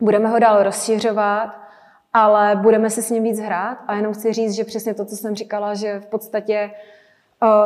budeme 0.00 0.28
ho 0.28 0.38
dál 0.38 0.62
rozšiřovat 0.62 1.69
ale 2.12 2.56
budeme 2.56 2.90
se 2.90 3.02
s 3.02 3.10
ním 3.10 3.22
víc 3.22 3.40
hrát 3.40 3.78
a 3.86 3.94
jenom 3.94 4.14
chci 4.14 4.32
říct, 4.32 4.52
že 4.52 4.64
přesně 4.64 4.94
to, 4.94 5.04
co 5.04 5.16
jsem 5.16 5.34
říkala, 5.34 5.74
že 5.74 6.00
v 6.00 6.06
podstatě 6.06 6.70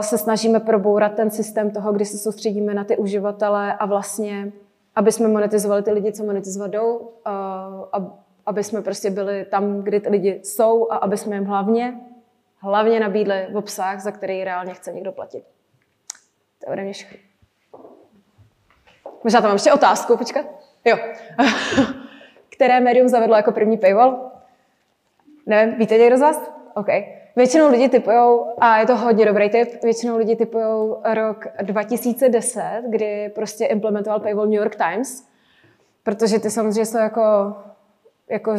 se 0.01 0.19
snažíme 0.19 0.61
probourat 0.61 1.15
ten 1.15 1.31
systém 1.31 1.71
toho, 1.71 1.93
kdy 1.93 2.05
se 2.05 2.19
soustředíme 2.19 2.75
na 2.75 2.85
ty 2.85 2.97
uživatele 2.97 3.75
a 3.75 3.87
vlastně, 3.87 4.53
aby 4.97 5.13
jsme 5.13 5.29
monetizovali 5.29 5.83
ty 5.83 5.91
lidi, 5.93 6.13
co 6.13 6.25
monetizovat 6.25 6.71
jdou, 6.71 7.11
aby 8.47 8.65
jsme 8.65 8.83
prostě 8.83 9.11
byli 9.11 9.45
tam, 9.45 9.83
kde 9.83 10.01
ty 10.01 10.09
lidi 10.09 10.41
jsou 10.45 10.87
a 10.91 10.97
aby 10.97 11.17
jsme 11.17 11.37
jim 11.37 11.45
hlavně, 11.45 12.01
hlavně 12.59 13.01
nabídli 13.01 13.47
v 13.53 13.57
obsah, 13.57 14.01
za 14.01 14.11
který 14.11 14.45
reálně 14.45 14.75
chce 14.75 14.93
někdo 14.93 15.13
platit. 15.13 15.45
To 16.59 16.71
je 16.71 16.73
ode 16.73 16.83
mě 16.83 16.93
všechno. 16.93 17.19
Možná 19.25 19.41
tam 19.41 19.49
mám 19.49 19.57
ještě 19.57 19.73
otázku, 19.73 20.17
počkat. 20.17 20.47
Jo. 20.85 20.97
Které 22.49 22.81
médium 22.81 23.09
zavedlo 23.09 23.37
jako 23.37 23.53
první 23.53 23.79
paywall? 23.79 24.34
Nevím, 25.47 25.79
víte 25.79 25.99
někdo 25.99 26.17
z 26.17 26.21
vás? 26.21 26.51
OK. 26.75 26.87
Většinou 27.37 27.71
lidi 27.71 27.89
typujou, 27.89 28.47
a 28.59 28.79
je 28.79 28.87
to 28.87 28.97
hodně 28.97 29.25
dobrý 29.25 29.51
tip, 29.51 29.83
většinou 29.83 30.17
lidi 30.17 30.37
typujou 30.37 31.03
rok 31.15 31.47
2010, 31.63 32.83
kdy 32.89 33.33
prostě 33.35 33.65
implementoval 33.65 34.21
paywall 34.21 34.47
New 34.47 34.59
York 34.59 34.77
Times, 34.77 35.29
protože 36.03 36.39
ty 36.39 36.51
samozřejmě 36.51 36.87
jsou 36.87 36.99
jako, 36.99 37.55
jako 38.31 38.57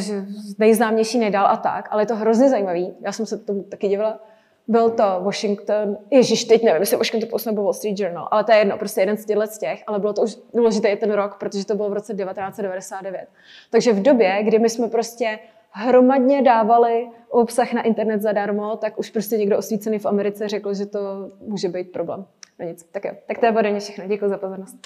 nejznámější 0.58 1.20
nejdál 1.20 1.48
a 1.48 1.58
tak, 1.58 1.88
ale 1.92 2.02
je 2.02 2.06
to 2.06 2.16
hrozně 2.16 2.50
zajímavý. 2.50 2.94
Já 3.02 3.12
jsem 3.12 3.26
se 3.26 3.38
tomu 3.38 3.64
taky 3.64 3.88
dívala. 3.88 4.20
Byl 4.68 4.90
to 4.90 5.20
Washington, 5.24 5.98
ježíš, 6.12 6.44
teď 6.44 6.64
nevím, 6.64 6.82
jestli 6.82 6.98
Washington 6.98 7.30
Post 7.30 7.46
nebo 7.46 7.64
Wall 7.64 7.74
Street 7.74 8.00
Journal, 8.00 8.28
ale 8.32 8.44
to 8.44 8.52
je 8.52 8.58
jedno, 8.58 8.78
prostě 8.78 9.02
jeden 9.02 9.18
z 9.18 9.26
těchto 9.26 9.48
z 9.48 9.58
těch, 9.58 9.84
ale 9.88 10.00
bylo 10.00 10.14
to 10.14 10.22
už 10.22 10.38
důležité 10.54 10.88
i 10.88 10.98
ten 10.98 11.12
rok, 11.12 11.36
protože 11.40 11.66
to 11.66 11.76
bylo 11.76 11.90
v 11.90 11.94
roce 11.94 12.14
1999. 12.14 13.28
Takže 13.72 13.94
v 13.94 14.02
době, 14.02 14.44
kdy 14.44 14.60
my 14.60 14.70
jsme 14.70 14.88
prostě 14.88 15.40
hromadně 15.76 16.42
dávali 16.42 17.08
obsah 17.30 17.74
na 17.74 17.82
internet 17.82 18.22
zadarmo, 18.22 18.76
tak 18.76 19.00
už 19.00 19.10
prostě 19.10 19.38
někdo 19.38 19.58
osvícený 19.58 20.00
v 20.00 20.06
Americe 20.06 20.48
řekl, 20.48 20.74
že 20.74 20.86
to 20.86 21.30
může 21.48 21.70
být 21.70 21.92
problém. 21.92 22.26
No 22.60 22.66
nic, 22.66 22.84
tak 22.92 23.06
jo. 23.06 23.12
Tak 23.28 23.38
to 23.38 23.46
je 23.46 23.52
ode 23.52 23.72
mě 23.72 23.80
všechno. 23.80 24.08
Děkuji 24.08 24.30
za 24.30 24.38
pozornost. 24.38 24.78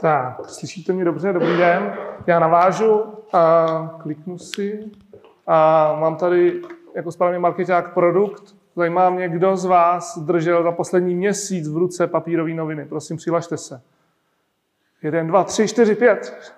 Tak, 0.00 0.48
slyšíte 0.48 0.92
mě 0.92 1.04
dobře? 1.04 1.32
Dobrý 1.32 1.56
den. 1.56 1.94
Já 2.26 2.38
navážu 2.38 3.02
a 3.32 3.66
kliknu 4.02 4.38
si. 4.38 4.90
A 5.46 5.96
mám 6.00 6.16
tady 6.16 6.62
jako 6.94 7.12
správný 7.12 7.38
marketák 7.38 7.94
produkt. 7.94 8.54
Zajímá 8.76 9.10
mě, 9.10 9.28
kdo 9.28 9.56
z 9.56 9.64
vás 9.64 10.18
držel 10.18 10.62
za 10.62 10.72
poslední 10.72 11.14
měsíc 11.14 11.68
v 11.68 11.76
ruce 11.76 12.06
papírové 12.06 12.54
noviny. 12.54 12.84
Prosím, 12.84 13.16
přihlašte 13.16 13.56
se. 13.56 13.80
Jeden, 15.02 15.26
dva, 15.26 15.44
tři, 15.44 15.68
čtyři, 15.68 15.94
pět 15.94 16.52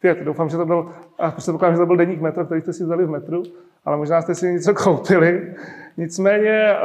pět. 0.00 0.18
Doufám, 0.18 0.48
že 0.48 0.56
to 0.56 0.66
byl, 0.66 0.92
a 1.18 1.30
předpokládám, 1.30 1.74
že 1.74 1.80
to 1.80 1.86
byl 1.86 1.96
deník 1.96 2.20
metro, 2.20 2.44
který 2.44 2.60
jste 2.60 2.72
si 2.72 2.84
vzali 2.84 3.04
v 3.04 3.10
metru, 3.10 3.42
ale 3.84 3.96
možná 3.96 4.22
jste 4.22 4.34
si 4.34 4.52
něco 4.52 4.74
koupili. 4.84 5.54
Nicméně 5.96 6.76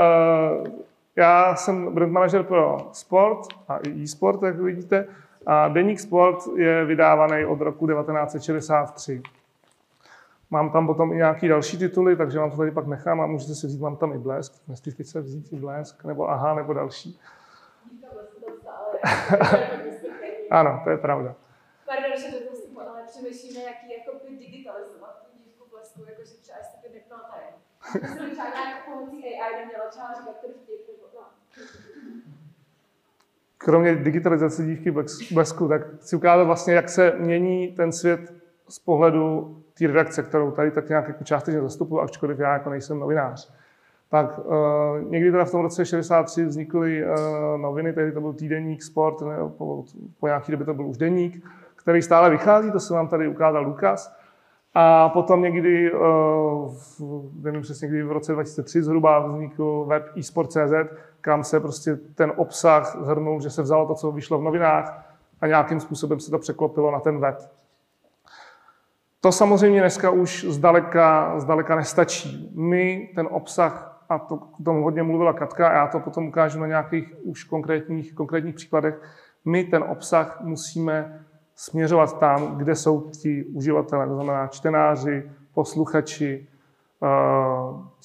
uh, 0.62 0.68
já 1.16 1.56
jsem 1.56 1.94
brand 1.94 2.12
manager 2.12 2.44
pro 2.44 2.90
sport 2.92 3.48
a 3.68 3.78
i 3.78 4.04
e-sport, 4.04 4.44
jak 4.44 4.60
vidíte, 4.60 5.08
a 5.46 5.68
deník 5.68 6.00
sport 6.00 6.38
je 6.56 6.86
vydávaný 6.86 7.46
od 7.46 7.62
roku 7.62 7.88
1963. 7.88 9.22
Mám 10.50 10.72
tam 10.72 10.88
potom 10.88 11.14
i 11.14 11.16
nějaký 11.16 11.48
další 11.48 11.78
tituly, 11.78 12.16
takže 12.16 12.40
vám 12.40 12.52
to 12.52 12.58
tady 12.58 12.72
pak 12.72 12.88
nechám 12.88 13.22
a 13.22 13.26
můžete 13.26 13.56
si 13.56 13.68
vzít, 13.68 13.82
mám 13.82 13.96
tam 13.96 14.14
i 14.14 14.18
blesk, 14.18 14.54
jestli 14.70 15.04
se 15.04 15.22
vzít 15.22 15.54
i 15.54 15.56
blesk, 15.56 16.04
nebo 16.06 16.30
aha, 16.30 16.56
nebo 16.56 16.74
další. 16.74 17.20
ano, 20.52 20.82
to 20.84 20.90
je 20.90 20.98
pravda. 20.98 21.36
Pardon, 21.86 22.12
že 22.18 22.38
to 22.38 22.43
přemýšlíme, 23.24 23.66
jak 23.66 23.76
ji 23.84 23.98
jako 23.98 24.12
digitalizovat, 24.40 25.28
tu 25.32 25.44
dívku 25.44 25.64
blesku, 25.72 26.02
jakože 26.10 26.34
třeba 26.42 26.58
jestli 26.58 26.78
by 26.90 26.96
nepnala 26.96 27.24
tady. 27.32 27.46
Jsem 28.08 28.32
třeba 28.32 28.50
nějak 28.50 28.86
pomocí 28.86 29.26
AI 29.26 29.56
neměla 29.60 29.88
třeba 29.90 30.14
říkat 30.14 30.36
nebo 30.44 31.08
no. 31.16 31.22
Kromě 33.58 33.96
digitalizace 33.96 34.66
dívky 34.66 34.92
blesku, 35.34 35.68
tak 35.68 35.96
chci 35.96 36.16
ukázat 36.16 36.44
vlastně, 36.44 36.74
jak 36.74 36.90
se 36.90 37.12
mění 37.20 37.68
ten 37.72 37.92
svět 37.92 38.34
z 38.70 38.80
pohledu 38.80 39.58
té 39.78 39.88
redakce, 39.88 40.24
kterou 40.24 40.52
tady 40.52 40.72
tak 40.72 40.90
nějak 40.90 41.08
jako 41.08 41.24
částečně 41.24 41.62
zastupuji, 41.62 42.02
ačkoliv 42.02 42.40
já 42.40 42.54
jako 42.54 42.70
nejsem 42.70 43.00
novinář. 43.00 43.54
Tak 44.10 44.40
uh, 44.40 45.12
někdy 45.12 45.32
teda 45.32 45.46
v 45.46 45.52
tom 45.52 45.62
roce 45.62 45.86
63 45.86 46.46
vznikly 46.46 47.06
uh, 47.06 47.12
noviny, 47.58 47.94
tehdy 47.94 48.12
to 48.12 48.22
byl 48.22 48.34
týdenník 48.34 48.84
Sport, 48.84 49.22
ne, 49.22 49.36
po, 49.58 49.86
po 50.20 50.28
nějaký 50.28 50.52
době 50.52 50.66
to 50.66 50.74
byl 50.74 50.88
už 50.88 50.98
deník 50.98 51.46
který 51.84 52.02
stále 52.02 52.30
vychází, 52.30 52.72
to 52.72 52.80
se 52.80 52.94
vám 52.94 53.08
tady 53.08 53.28
ukázal 53.28 53.64
Lukas. 53.64 54.16
A 54.74 55.10
potom 55.10 55.42
někdy, 55.42 55.92
eh, 55.94 55.98
nevím 57.42 57.62
přesně 57.62 57.88
kdy, 57.88 58.04
v 58.04 58.12
roce 58.12 58.34
2003 58.34 58.84
zhruba 58.84 59.20
vznikl 59.20 59.86
web 59.86 60.12
eSport.cz, 60.18 60.74
kam 61.22 61.44
se 61.44 61.60
prostě 61.60 61.96
ten 61.96 62.34
obsah 62.36 62.98
zhrnul, 63.02 63.42
že 63.42 63.50
se 63.50 63.62
vzalo 63.62 63.88
to, 63.88 63.96
co 63.96 64.12
vyšlo 64.12 64.40
v 64.40 64.44
novinách 64.44 65.16
a 65.42 65.48
nějakým 65.48 65.80
způsobem 65.80 66.20
se 66.20 66.32
to 66.32 66.40
překlopilo 66.40 66.92
na 66.92 67.00
ten 67.00 67.20
web. 67.20 67.38
To 69.22 69.32
samozřejmě 69.32 69.80
dneska 69.80 70.10
už 70.10 70.46
zdaleka, 70.50 71.40
zdaleka 71.40 71.76
nestačí. 71.76 72.52
My 72.56 73.12
ten 73.16 73.28
obsah, 73.32 74.06
a 74.10 74.20
to 74.20 74.38
k 74.38 74.66
tomu 74.66 74.84
hodně 74.84 75.04
mluvila 75.04 75.34
Katka, 75.34 75.68
a 75.68 75.74
já 75.74 75.88
to 75.88 76.00
potom 76.00 76.28
ukážu 76.28 76.60
na 76.60 76.68
nějakých 76.68 77.14
už 77.24 77.44
konkrétních, 77.44 78.14
konkrétních 78.14 78.56
příkladech, 78.56 79.02
my 79.46 79.64
ten 79.64 79.84
obsah 79.84 80.42
musíme 80.42 81.26
směřovat 81.56 82.20
tam, 82.20 82.58
kde 82.58 82.76
jsou 82.76 83.02
ti 83.02 83.44
uživatelé, 83.44 84.08
to 84.08 84.16
znamená 84.16 84.48
čtenáři, 84.48 85.32
posluchači, 85.54 86.48
eh, 87.04 87.08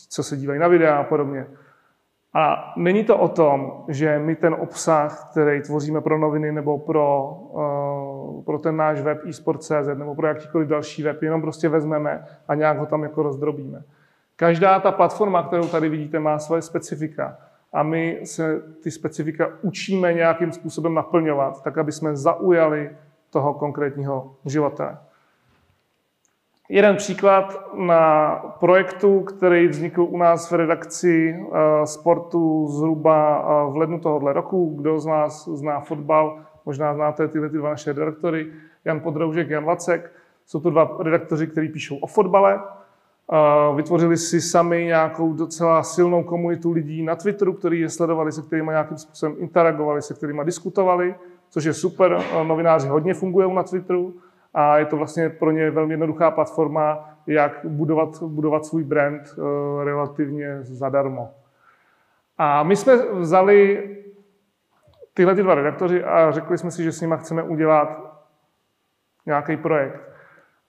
co 0.09 0.23
se 0.23 0.37
dívají 0.37 0.61
na 0.61 0.69
videa 0.69 0.97
a 0.97 1.05
podobně. 1.05 1.47
A 2.35 2.73
není 2.77 3.05
to 3.05 3.19
o 3.19 3.29
tom, 3.29 3.85
že 3.89 4.19
my 4.19 4.37
ten 4.37 4.55
obsah, 4.55 5.31
který 5.31 5.63
tvoříme 5.63 6.01
pro 6.01 6.19
noviny 6.19 6.53
nebo 6.53 6.79
pro, 6.79 7.39
uh, 7.51 8.45
pro 8.45 8.59
ten 8.59 8.77
náš 8.77 9.01
web 9.01 9.19
eSport.cz 9.29 9.89
nebo 9.95 10.15
pro 10.15 10.27
jakýkoliv 10.27 10.69
další 10.69 11.03
web, 11.03 11.23
jenom 11.23 11.43
prostě 11.43 11.69
vezmeme 11.69 12.25
a 12.49 12.55
nějak 12.55 12.79
ho 12.79 12.87
tam 12.87 13.03
jako 13.03 13.23
rozdrobíme. 13.23 13.83
Každá 14.37 14.81
ta 14.81 14.93
platforma, 14.93 15.43
kterou 15.43 15.69
tady 15.69 15.89
vidíte, 15.89 16.19
má 16.19 16.39
svoje 16.39 16.63
specifika. 16.63 17.39
A 17.73 17.83
my 17.83 18.21
se 18.25 18.63
ty 18.83 18.91
specifika 18.91 19.49
učíme 19.63 20.13
nějakým 20.13 20.53
způsobem 20.53 20.95
naplňovat, 20.95 21.63
tak 21.63 21.79
aby 21.79 21.93
jsme 21.93 22.17
zaujali 22.17 22.91
toho 23.31 23.55
konkrétního 23.55 24.35
uživatele. 24.45 24.99
Jeden 26.71 26.97
příklad 26.97 27.71
na 27.75 28.31
projektu, 28.61 29.21
který 29.21 29.69
vznikl 29.69 30.03
u 30.03 30.17
nás 30.17 30.51
v 30.51 30.55
redakci 30.55 31.35
eh, 31.35 31.87
sportu 31.87 32.67
zhruba 32.69 33.39
eh, 33.39 33.73
v 33.73 33.77
lednu 33.77 34.01
tohoto 34.01 34.33
roku. 34.33 34.75
Kdo 34.79 35.01
z 35.01 35.07
nás 35.07 35.49
zná 35.49 35.81
fotbal, 35.81 36.39
možná 36.67 36.95
znáte 36.95 37.29
tyhle 37.29 37.49
ty 37.49 37.57
dva 37.57 37.71
naše 37.71 37.93
redaktory, 37.93 38.53
Jan 38.85 39.01
Podroužek, 39.01 39.51
Jan 39.51 39.65
Vacek. 39.65 40.13
Jsou 40.47 40.61
to 40.61 40.71
dva 40.71 40.97
redaktoři, 41.01 41.47
kteří 41.47 41.69
píšou 41.69 41.97
o 41.97 42.07
fotbale. 42.07 42.61
Eh, 43.33 43.77
vytvořili 43.77 44.17
si 44.17 44.41
sami 44.41 44.85
nějakou 44.85 45.33
docela 45.33 45.83
silnou 45.83 46.23
komunitu 46.23 46.73
lidí 46.73 47.03
na 47.03 47.17
Twitteru, 47.17 47.53
kteří 47.53 47.81
je 47.81 47.91
sledovali, 47.91 48.33
se 48.33 48.43
kterými 48.43 48.71
nějakým 48.71 48.99
způsobem 48.99 49.37
interagovali, 49.39 50.03
se 50.03 50.15
kterými 50.15 50.45
diskutovali 50.45 51.15
což 51.51 51.65
je 51.65 51.75
super. 51.75 52.19
Novináři 52.43 52.89
hodně 52.89 53.15
fungují 53.15 53.55
na 53.55 53.63
Twitteru 53.63 54.15
a 54.55 54.79
je 54.79 54.87
to 54.87 54.97
vlastně 54.97 55.29
pro 55.29 55.51
ně 55.51 55.71
velmi 55.71 55.93
jednoduchá 55.93 56.31
platforma, 56.31 57.11
jak 57.27 57.61
budovat, 57.65 58.23
budovat 58.23 58.67
svůj 58.67 58.85
brand 58.85 59.23
eh, 59.23 59.85
relativně 59.85 60.59
zadarmo. 60.63 61.31
A 62.39 62.63
my 62.63 62.77
jsme 62.77 62.97
vzali 63.13 63.89
tyhle 65.15 65.35
ty 65.35 65.43
dva 65.43 65.55
redaktoři 65.55 66.05
a 66.05 66.31
řekli 66.31 66.59
jsme 66.59 66.71
si, 66.71 66.85
že 66.85 66.93
s 66.93 67.01
nimi 67.01 67.15
chceme 67.19 67.43
udělat 67.43 68.19
nějaký 69.27 69.57
projekt. 69.57 70.01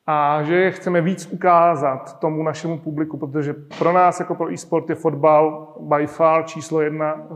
A 0.07 0.43
že 0.43 0.55
je 0.55 0.71
chceme 0.71 1.01
víc 1.01 1.27
ukázat 1.31 2.19
tomu 2.19 2.43
našemu 2.43 2.79
publiku, 2.79 3.17
protože 3.17 3.53
pro 3.53 3.91
nás 3.91 4.19
jako 4.19 4.35
pro 4.35 4.53
e-sport 4.53 4.89
je 4.89 4.95
fotbal 4.95 5.73
by 5.79 6.07
far 6.07 6.45
číslo 6.45 6.81
jedna 6.81 7.27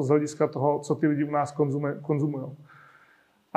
z 0.00 0.08
hlediska 0.08 0.46
toho, 0.46 0.78
co 0.78 0.94
ty 0.94 1.06
lidi 1.06 1.24
u 1.24 1.30
nás 1.30 1.52
konzumují. 2.02 2.56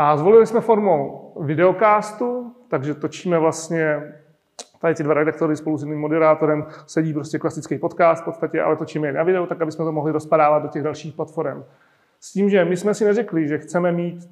A 0.01 0.17
zvolili 0.17 0.47
jsme 0.47 0.61
formou 0.61 1.33
videocastu, 1.41 2.51
takže 2.67 2.93
točíme 2.93 3.39
vlastně 3.39 4.13
tady 4.81 4.95
ty 4.95 5.03
dva 5.03 5.13
redaktory 5.13 5.55
spolu 5.55 5.77
s 5.77 5.83
jiným 5.83 5.99
moderátorem, 5.99 6.65
sedí 6.87 7.13
prostě 7.13 7.39
klasický 7.39 7.77
podcast 7.77 8.21
v 8.21 8.25
podstatě, 8.25 8.61
ale 8.61 8.75
točíme 8.75 9.07
je 9.07 9.13
na 9.13 9.23
video, 9.23 9.45
tak 9.45 9.61
aby 9.61 9.71
jsme 9.71 9.85
to 9.85 9.91
mohli 9.91 10.11
rozpadávat 10.11 10.63
do 10.63 10.69
těch 10.69 10.83
dalších 10.83 11.13
platform. 11.13 11.63
S 12.19 12.33
tím, 12.33 12.49
že 12.49 12.65
my 12.65 12.77
jsme 12.77 12.93
si 12.93 13.05
neřekli, 13.05 13.47
že 13.47 13.57
chceme 13.57 13.91
mít 13.91 14.29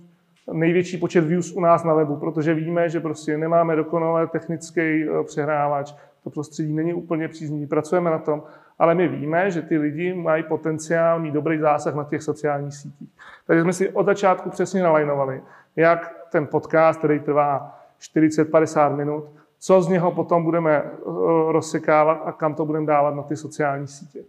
největší 0.54 0.98
počet 0.98 1.22
views 1.22 1.52
u 1.52 1.60
nás 1.60 1.84
na 1.84 1.94
webu, 1.94 2.16
protože 2.16 2.54
víme, 2.54 2.90
že 2.90 3.00
prostě 3.00 3.38
nemáme 3.38 3.76
dokonale 3.76 4.28
technický 4.28 4.82
eh, 4.82 5.24
přehrávač, 5.24 5.94
to 6.24 6.30
prostředí 6.30 6.74
není 6.74 6.94
úplně 6.94 7.28
příznivý, 7.28 7.68
pracujeme 7.68 8.10
na 8.10 8.20
tom, 8.20 8.44
ale 8.80 8.96
my 8.96 9.08
víme, 9.08 9.52
že 9.52 9.62
ty 9.62 9.78
lidi 9.78 10.14
mají 10.14 10.44
potenciál 10.44 11.20
mít 11.20 11.34
dobrý 11.34 11.60
zásah 11.60 11.96
na 11.96 12.04
těch 12.04 12.24
sociálních 12.24 12.74
sítích. 12.74 13.10
Takže 13.48 13.64
jsme 13.64 13.74
si 13.74 13.90
od 13.90 14.06
začátku 14.06 14.50
přesně 14.50 14.84
nalajnovali, 14.84 15.42
jak 15.76 16.16
ten 16.32 16.48
podcast, 16.48 17.00
který 17.00 17.20
trvá 17.20 17.80
40-50 18.00 18.96
minut, 18.96 19.24
co 19.60 19.82
z 19.82 19.88
něho 19.88 20.12
potom 20.12 20.44
budeme 20.44 20.76
eh, 20.76 20.92
rozsekávat 21.52 22.22
a 22.26 22.32
kam 22.32 22.56
to 22.56 22.66
budeme 22.66 22.86
dávat 22.86 23.16
na 23.16 23.24
ty 23.24 23.36
sociální 23.36 23.88
sítě. 23.88 24.24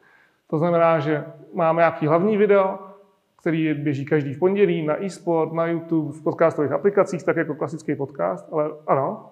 To 0.46 0.58
znamená, 0.58 0.98
že 0.98 1.24
máme 1.54 1.80
nějaký 1.80 2.06
hlavní 2.06 2.36
video, 2.36 2.78
který 3.40 3.74
běží 3.74 4.04
každý 4.04 4.34
v 4.34 4.38
pondělí 4.38 4.86
na 4.86 5.04
e-sport, 5.04 5.52
na 5.52 5.66
YouTube, 5.66 6.18
v 6.18 6.22
podcastových 6.22 6.72
aplikacích, 6.72 7.24
tak 7.24 7.36
jako 7.36 7.54
klasický 7.54 7.94
podcast, 7.94 8.48
ale 8.52 8.70
ano. 8.86 9.30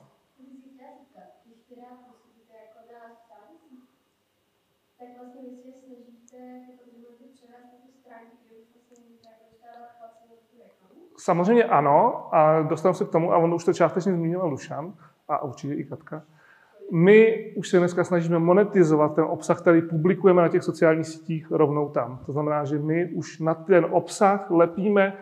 Samozřejmě 11.27 11.64
ano, 11.64 12.29
a 12.35 12.62
dostanu 12.62 12.95
se 12.95 13.05
k 13.05 13.09
tomu, 13.09 13.33
a 13.33 13.37
on 13.37 13.55
už 13.55 13.64
to 13.64 13.72
částečně 13.72 14.12
zmínil 14.12 14.47
Lušan, 14.47 14.93
a 15.29 15.43
určitě 15.43 15.74
i 15.74 15.85
Katka. 15.85 16.22
My 16.93 17.53
už 17.57 17.68
se 17.68 17.79
dneska 17.79 18.05
snažíme 18.05 18.39
monetizovat 18.39 19.14
ten 19.14 19.24
obsah, 19.24 19.61
který 19.61 19.83
publikujeme 19.83 20.43
na 20.43 20.49
těch 20.49 20.62
sociálních 20.62 21.07
sítích 21.07 21.51
rovnou 21.51 21.89
tam. 21.89 22.18
To 22.27 22.33
znamená, 22.33 22.64
že 22.64 22.79
my 22.79 23.07
už 23.07 23.41
na 23.41 23.55
ten 23.55 23.87
obsah 23.91 24.51
lepíme, 24.51 25.12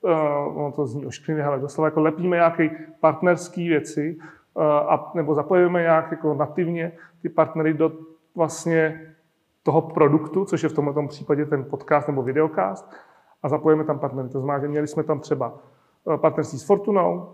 uh, 0.00 0.10
ono 0.58 0.72
to 0.72 0.86
zní 0.86 1.06
ošklivě, 1.06 1.44
ale 1.44 1.58
doslova 1.58 1.86
jako 1.86 2.00
lepíme 2.00 2.36
nějaké 2.36 2.70
partnerské 3.00 3.60
věci, 3.60 4.16
uh, 4.54 4.62
a, 4.64 5.12
nebo 5.14 5.34
zapojíme 5.34 5.82
nějak 5.82 6.10
jako 6.10 6.34
nativně 6.34 6.92
ty 7.22 7.28
partnery 7.28 7.74
do 7.74 7.92
vlastně 8.34 9.00
toho 9.62 9.80
produktu, 9.80 10.44
což 10.44 10.62
je 10.62 10.68
v 10.68 10.74
tomto 10.74 11.06
případě 11.06 11.46
ten 11.46 11.64
podcast 11.64 12.08
nebo 12.08 12.22
videocast, 12.22 12.94
a 13.44 13.48
zapojíme 13.48 13.84
tam 13.84 13.98
partnery. 13.98 14.28
To 14.28 14.40
znamená, 14.40 14.58
že 14.58 14.68
měli 14.68 14.86
jsme 14.86 15.02
tam 15.02 15.20
třeba 15.20 15.54
eh, 16.14 16.18
partnerství 16.18 16.58
s 16.58 16.66
Fortunou, 16.66 17.28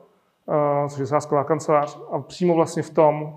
což 0.89 0.99
je 0.99 1.07
sásková 1.07 1.45
kancelář, 1.45 2.01
a 2.11 2.19
přímo 2.19 2.55
vlastně 2.55 2.83
v 2.83 2.91
tom 2.91 3.37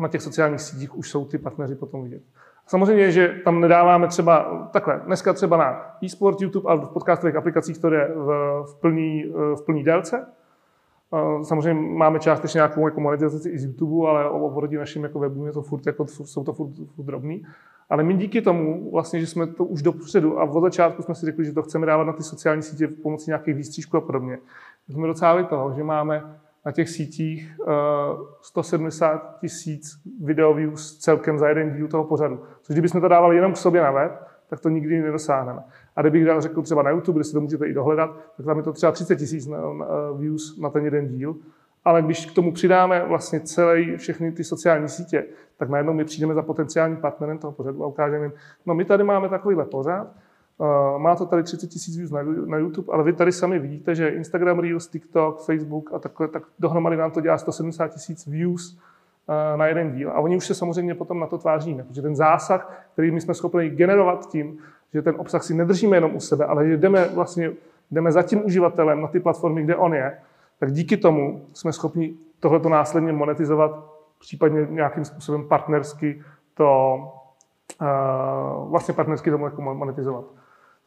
na 0.00 0.08
těch 0.08 0.22
sociálních 0.22 0.60
sítích 0.60 0.96
už 0.96 1.10
jsou 1.10 1.24
ty 1.24 1.38
partneři 1.38 1.74
potom 1.74 2.02
vidět. 2.02 2.22
Samozřejmě, 2.66 3.12
že 3.12 3.28
tam 3.44 3.60
nedáváme 3.60 4.08
třeba 4.08 4.68
takhle, 4.72 5.00
dneska 5.06 5.32
třeba 5.32 5.56
na 5.56 5.96
e-sport, 6.02 6.40
YouTube 6.40 6.70
a 6.70 6.74
v 6.74 6.88
podcastových 6.88 7.36
aplikacích 7.36 7.78
to 7.78 7.90
jde 7.90 8.12
v, 8.14 8.26
v, 8.66 8.80
plný, 8.80 9.24
v 9.54 9.64
plný 9.66 9.84
délce. 9.84 10.26
Samozřejmě 11.42 11.82
máme 11.82 12.18
částečně 12.18 12.58
nějakou 12.58 12.88
jako 12.88 13.00
monetizaci 13.00 13.50
i 13.50 13.58
z 13.58 13.64
YouTube, 13.64 14.08
ale 14.08 14.30
oproti 14.30 14.76
našim 14.76 15.02
jako 15.02 15.18
webům 15.18 15.46
je 15.46 15.52
to 15.52 15.62
furt, 15.62 15.86
jako, 15.86 16.06
jsou 16.06 16.44
to 16.44 16.52
furt, 16.52 16.70
furt 16.94 17.04
drobný. 17.04 17.42
Ale 17.90 18.02
my 18.02 18.14
díky 18.14 18.42
tomu, 18.42 18.90
vlastně, 18.92 19.20
že 19.20 19.26
jsme 19.26 19.46
to 19.46 19.64
už 19.64 19.82
dopředu 19.82 20.40
a 20.40 20.44
od 20.44 20.60
začátku 20.60 21.02
jsme 21.02 21.14
si 21.14 21.26
řekli, 21.26 21.44
že 21.44 21.52
to 21.52 21.62
chceme 21.62 21.86
dávat 21.86 22.04
na 22.04 22.12
ty 22.12 22.22
sociální 22.22 22.62
sítě 22.62 22.88
pomocí 22.88 23.30
nějakých 23.30 23.54
výstřížků 23.54 23.96
a 23.96 24.00
podobně, 24.00 24.38
jsme 24.88 25.06
docáhli 25.06 25.44
toho, 25.44 25.72
že 25.72 25.84
máme 25.84 26.24
na 26.66 26.72
těch 26.72 26.88
sítích 26.88 27.56
170 28.40 29.14
eh, 29.14 29.38
tisíc 29.40 30.00
video 30.20 30.54
views 30.54 30.98
celkem 30.98 31.38
za 31.38 31.48
jeden 31.48 31.76
díl 31.76 31.88
toho 31.88 32.04
pořadu. 32.04 32.40
Což 32.62 32.74
kdybychom 32.74 33.00
to 33.00 33.08
dávali 33.08 33.36
jenom 33.36 33.52
k 33.52 33.56
sobě 33.56 33.82
na 33.82 33.90
web, 33.90 34.12
tak 34.48 34.60
to 34.60 34.68
nikdy 34.68 35.02
nedosáhneme. 35.02 35.62
A 35.98 36.02
kdybych 36.02 36.24
dal 36.24 36.40
řekl 36.40 36.62
třeba 36.62 36.82
na 36.82 36.90
YouTube, 36.90 37.16
kde 37.16 37.24
si 37.24 37.32
to 37.32 37.40
můžete 37.40 37.66
i 37.66 37.72
dohledat, 37.72 38.10
tak 38.36 38.46
tam 38.46 38.56
je 38.56 38.62
to 38.62 38.72
třeba 38.72 38.92
30 38.92 39.16
tisíc 39.16 39.48
views 40.18 40.58
na 40.58 40.70
ten 40.70 40.84
jeden 40.84 41.08
díl. 41.08 41.36
Ale 41.84 42.02
když 42.02 42.26
k 42.26 42.34
tomu 42.34 42.52
přidáme 42.52 43.04
vlastně 43.08 43.40
celé 43.40 43.96
všechny 43.96 44.32
ty 44.32 44.44
sociální 44.44 44.88
sítě, 44.88 45.24
tak 45.56 45.68
najednou 45.68 45.92
my 45.92 46.04
přijdeme 46.04 46.34
za 46.34 46.42
potenciální 46.42 46.96
partnerem 46.96 47.38
toho 47.38 47.52
pořadu 47.52 47.84
a 47.84 47.86
ukážeme 47.86 48.24
jim, 48.24 48.32
no 48.66 48.74
my 48.74 48.84
tady 48.84 49.04
máme 49.04 49.28
takovýhle 49.28 49.64
pořad, 49.64 50.08
Uh, 50.60 50.98
má 50.98 51.16
to 51.16 51.26
tady 51.26 51.42
30 51.42 51.66
tisíc 51.66 51.96
views 51.96 52.10
na, 52.46 52.58
YouTube, 52.58 52.92
ale 52.92 53.04
vy 53.04 53.12
tady 53.12 53.32
sami 53.32 53.58
vidíte, 53.58 53.94
že 53.94 54.08
Instagram 54.08 54.58
Reels, 54.58 54.88
TikTok, 54.88 55.40
Facebook 55.40 55.94
a 55.94 55.98
takhle, 55.98 56.28
tak 56.28 56.42
dohromady 56.58 56.96
nám 56.96 57.10
to 57.10 57.20
dělá 57.20 57.38
170 57.38 57.88
tisíc 57.88 58.26
views 58.26 58.72
uh, 58.72 59.58
na 59.58 59.66
jeden 59.66 59.92
díl. 59.92 60.10
A 60.10 60.20
oni 60.20 60.36
už 60.36 60.46
se 60.46 60.54
samozřejmě 60.54 60.94
potom 60.94 61.20
na 61.20 61.26
to 61.26 61.38
tváříme, 61.38 61.82
protože 61.82 62.02
ten 62.02 62.16
zásah, 62.16 62.86
který 62.92 63.10
my 63.10 63.20
jsme 63.20 63.34
schopni 63.34 63.70
generovat 63.70 64.28
tím, 64.28 64.58
že 64.94 65.02
ten 65.02 65.14
obsah 65.18 65.42
si 65.42 65.54
nedržíme 65.54 65.96
jenom 65.96 66.16
u 66.16 66.20
sebe, 66.20 66.44
ale 66.44 66.68
že 66.68 66.76
jdeme 66.76 67.08
vlastně 67.08 67.50
jdeme 67.90 68.12
za 68.12 68.22
tím 68.22 68.46
uživatelem 68.46 69.02
na 69.02 69.08
ty 69.08 69.20
platformy, 69.20 69.62
kde 69.62 69.76
on 69.76 69.94
je, 69.94 70.18
tak 70.60 70.72
díky 70.72 70.96
tomu 70.96 71.46
jsme 71.52 71.72
schopni 71.72 72.14
tohleto 72.40 72.68
následně 72.68 73.12
monetizovat, 73.12 73.84
případně 74.20 74.66
nějakým 74.70 75.04
způsobem 75.04 75.48
partnersky 75.48 76.22
to 76.54 76.98
uh, 77.80 78.70
vlastně 78.70 78.94
partnersky 78.94 79.30
tomu 79.30 79.44
jako 79.44 79.62
monetizovat. 79.62 80.24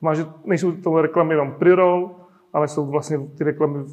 Má, 0.01 0.13
že 0.13 0.25
nejsou 0.45 0.71
to 0.71 1.01
reklamy 1.01 1.33
jenom 1.33 1.51
pre-roll, 1.51 2.15
ale 2.53 2.67
jsou 2.67 2.85
vlastně 2.85 3.19
ty 3.37 3.43
reklamy 3.43 3.85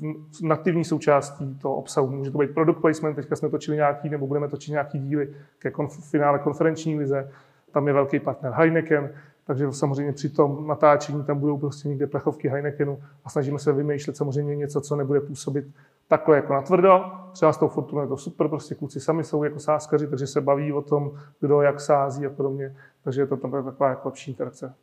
nativní 0.42 0.84
součástí 0.84 1.58
toho 1.58 1.74
obsahu. 1.74 2.10
Může 2.10 2.30
to 2.30 2.38
být 2.38 2.54
product 2.54 2.80
placement, 2.80 3.16
teďka 3.16 3.36
jsme 3.36 3.48
točili 3.48 3.76
nějaký, 3.76 4.08
nebo 4.08 4.26
budeme 4.26 4.48
točit 4.48 4.70
nějaký 4.70 4.98
díly 4.98 5.34
ke 5.58 5.70
konf- 5.70 6.10
finále 6.10 6.38
konferenční 6.38 6.98
lize, 6.98 7.30
tam 7.72 7.86
je 7.86 7.92
velký 7.92 8.18
partner 8.18 8.52
Heineken, 8.52 9.10
takže 9.48 9.72
samozřejmě 9.72 10.12
při 10.12 10.28
tom 10.28 10.66
natáčení 10.66 11.24
tam 11.24 11.38
budou 11.38 11.58
prostě 11.58 11.88
někde 11.88 12.06
plechovky 12.06 12.48
Heinekenu 12.48 12.98
a 13.24 13.30
snažíme 13.30 13.58
se 13.58 13.72
vymýšlet 13.72 14.16
samozřejmě 14.16 14.56
něco, 14.56 14.80
co 14.80 14.96
nebude 14.96 15.20
působit 15.20 15.64
takhle 16.08 16.36
jako 16.36 16.52
na 16.52 16.62
tvrdo. 16.62 17.04
Třeba 17.32 17.52
s 17.52 17.56
tou 17.56 17.68
Fortunou 17.68 18.02
je 18.02 18.08
to 18.08 18.16
super, 18.16 18.48
prostě 18.48 18.74
kluci 18.74 19.00
sami 19.00 19.24
jsou 19.24 19.44
jako 19.44 19.58
sáskaři, 19.58 20.06
takže 20.06 20.26
se 20.26 20.40
baví 20.40 20.72
o 20.72 20.82
tom, 20.82 21.10
kdo 21.40 21.62
jak 21.62 21.80
sází 21.80 22.26
a 22.26 22.30
podobně. 22.30 22.76
Takže 23.04 23.20
je 23.20 23.26
to 23.26 23.36
tam 23.36 23.50
taková 23.50 23.88
jako 23.88 24.08
lepší 24.08 24.30
interakce. 24.30 24.74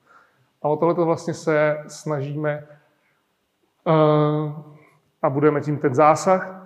A 0.62 0.68
o 0.68 0.78
tohle 0.78 1.06
vlastně 1.06 1.34
se 1.34 1.78
snažíme 1.88 2.68
uh, 3.88 4.52
a 5.22 5.30
budeme 5.30 5.62
tím 5.62 5.78
ten 5.78 5.96
zásah. 5.96 6.65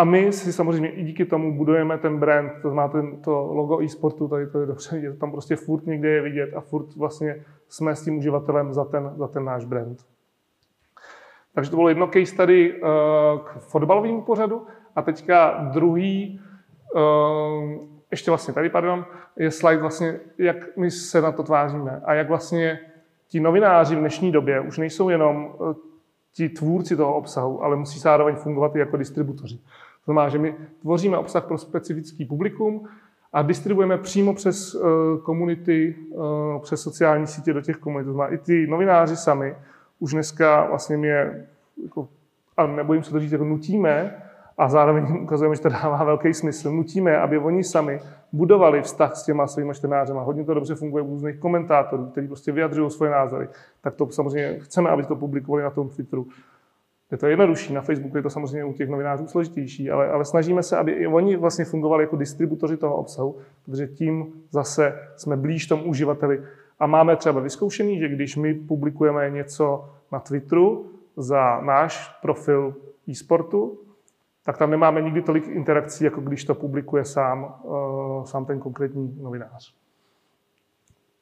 A 0.00 0.04
my 0.04 0.32
si 0.32 0.52
samozřejmě 0.52 0.90
i 0.90 1.02
díky 1.02 1.24
tomu 1.24 1.56
budujeme 1.56 1.98
ten 1.98 2.18
brand, 2.18 2.52
to 2.62 2.70
znamená 2.70 2.88
ten, 2.88 3.22
to 3.22 3.30
logo 3.30 3.82
e-sportu, 3.82 4.28
tady 4.28 4.46
to 4.46 4.60
je 4.60 4.66
dobře 4.66 4.96
vidět, 4.96 5.18
tam 5.18 5.30
prostě 5.30 5.56
furt 5.56 5.86
někde 5.86 6.08
je 6.08 6.22
vidět 6.22 6.54
a 6.56 6.60
furt 6.60 6.96
vlastně 6.96 7.44
jsme 7.68 7.96
s 7.96 8.04
tím 8.04 8.18
uživatelem 8.18 8.72
za 8.72 8.84
ten, 8.84 9.12
za 9.16 9.28
ten 9.28 9.44
náš 9.44 9.64
brand. 9.64 9.98
Takže 11.54 11.70
to 11.70 11.76
bylo 11.76 11.88
jedno 11.88 12.06
case 12.06 12.36
tady 12.36 12.72
uh, 12.72 12.88
k 13.44 13.58
fotbalovému 13.58 14.22
pořadu 14.22 14.66
a 14.96 15.02
teďka 15.02 15.68
druhý, 15.72 16.40
uh, 16.94 17.02
ještě 18.10 18.30
vlastně 18.30 18.54
tady, 18.54 18.68
pardon, 18.68 19.04
je 19.36 19.50
slide 19.50 19.80
vlastně, 19.80 20.20
jak 20.38 20.76
my 20.76 20.90
se 20.90 21.20
na 21.20 21.32
to 21.32 21.42
tváříme 21.42 22.02
a 22.04 22.14
jak 22.14 22.28
vlastně 22.28 22.80
ti 23.28 23.40
novináři 23.40 23.96
v 23.96 23.98
dnešní 23.98 24.32
době 24.32 24.60
už 24.60 24.78
nejsou 24.78 25.08
jenom 25.08 25.54
eh, 25.70 25.74
ti 26.32 26.48
tvůrci 26.48 26.96
toho 26.96 27.14
obsahu, 27.14 27.64
ale 27.64 27.76
musí 27.76 27.98
zároveň 27.98 28.34
fungovat 28.34 28.76
i 28.76 28.78
jako 28.78 28.96
distributoři. 28.96 29.60
Znamená, 30.10 30.28
že 30.28 30.38
my 30.38 30.54
tvoříme 30.82 31.18
obsah 31.18 31.44
pro 31.44 31.58
specifický 31.58 32.24
publikum 32.24 32.88
a 33.32 33.42
distribuujeme 33.42 33.98
přímo 33.98 34.34
přes 34.34 34.74
uh, 34.74 34.82
komunity, 35.22 35.96
uh, 36.10 36.24
přes 36.62 36.82
sociální 36.82 37.26
sítě 37.26 37.52
do 37.52 37.60
těch 37.60 37.76
komunit. 37.76 38.04
To 38.04 38.12
znamená, 38.12 38.34
i 38.34 38.38
ty 38.38 38.66
novináři 38.66 39.16
sami 39.16 39.54
už 39.98 40.12
dneska 40.12 40.66
vlastně 40.68 40.96
mě, 40.96 41.46
jako, 41.82 42.08
a 42.56 42.66
nebojím 42.66 43.02
se 43.02 43.10
to 43.10 43.20
říct, 43.20 43.32
jako 43.32 43.44
nutíme, 43.44 44.22
a 44.58 44.68
zároveň 44.68 45.22
ukazujeme, 45.22 45.56
že 45.56 45.62
to 45.62 45.68
dává 45.68 46.04
velký 46.04 46.34
smysl. 46.34 46.70
Nutíme, 46.70 47.16
aby 47.16 47.38
oni 47.38 47.64
sami 47.64 48.00
budovali 48.32 48.82
vztah 48.82 49.16
s 49.16 49.24
těma 49.24 49.46
svými 49.46 49.74
čtenářema. 49.74 50.22
Hodně 50.22 50.44
to 50.44 50.54
dobře 50.54 50.74
funguje 50.74 51.04
u 51.04 51.10
různých 51.10 51.38
komentátorů, 51.38 52.06
kteří 52.06 52.26
prostě 52.26 52.52
vyjadřují 52.52 52.90
svoje 52.90 53.10
názory. 53.10 53.48
Tak 53.80 53.94
to 53.94 54.08
samozřejmě 54.10 54.58
chceme, 54.58 54.90
aby 54.90 55.02
to 55.02 55.16
publikovali 55.16 55.62
na 55.62 55.70
tom 55.70 55.88
Twitteru. 55.88 56.26
Je 57.10 57.18
to 57.18 57.26
jednodušší, 57.26 57.72
na 57.72 57.80
Facebooku 57.80 58.16
je 58.16 58.22
to 58.22 58.30
samozřejmě 58.30 58.64
u 58.64 58.72
těch 58.72 58.88
novinářů 58.88 59.26
složitější, 59.26 59.90
ale, 59.90 60.08
ale 60.08 60.24
snažíme 60.24 60.62
se, 60.62 60.76
aby 60.76 60.92
i 60.92 61.06
oni 61.06 61.36
vlastně 61.36 61.64
fungovali 61.64 62.04
jako 62.04 62.16
distributoři 62.16 62.76
toho 62.76 62.96
obsahu, 62.96 63.36
protože 63.64 63.86
tím 63.86 64.32
zase 64.50 64.98
jsme 65.16 65.36
blíž 65.36 65.66
tomu 65.66 65.84
uživateli. 65.84 66.42
A 66.78 66.86
máme 66.86 67.16
třeba 67.16 67.40
vyzkoušený, 67.40 67.98
že 67.98 68.08
když 68.08 68.36
my 68.36 68.54
publikujeme 68.54 69.30
něco 69.30 69.90
na 70.12 70.20
Twitteru 70.20 70.90
za 71.16 71.60
náš 71.60 72.18
profil 72.22 72.74
e-sportu, 73.08 73.78
tak 74.44 74.58
tam 74.58 74.70
nemáme 74.70 75.02
nikdy 75.02 75.22
tolik 75.22 75.48
interakcí, 75.48 76.04
jako 76.04 76.20
když 76.20 76.44
to 76.44 76.54
publikuje 76.54 77.04
sám, 77.04 77.54
uh, 77.62 78.24
sám 78.24 78.44
ten 78.44 78.58
konkrétní 78.60 79.18
novinář. 79.22 79.74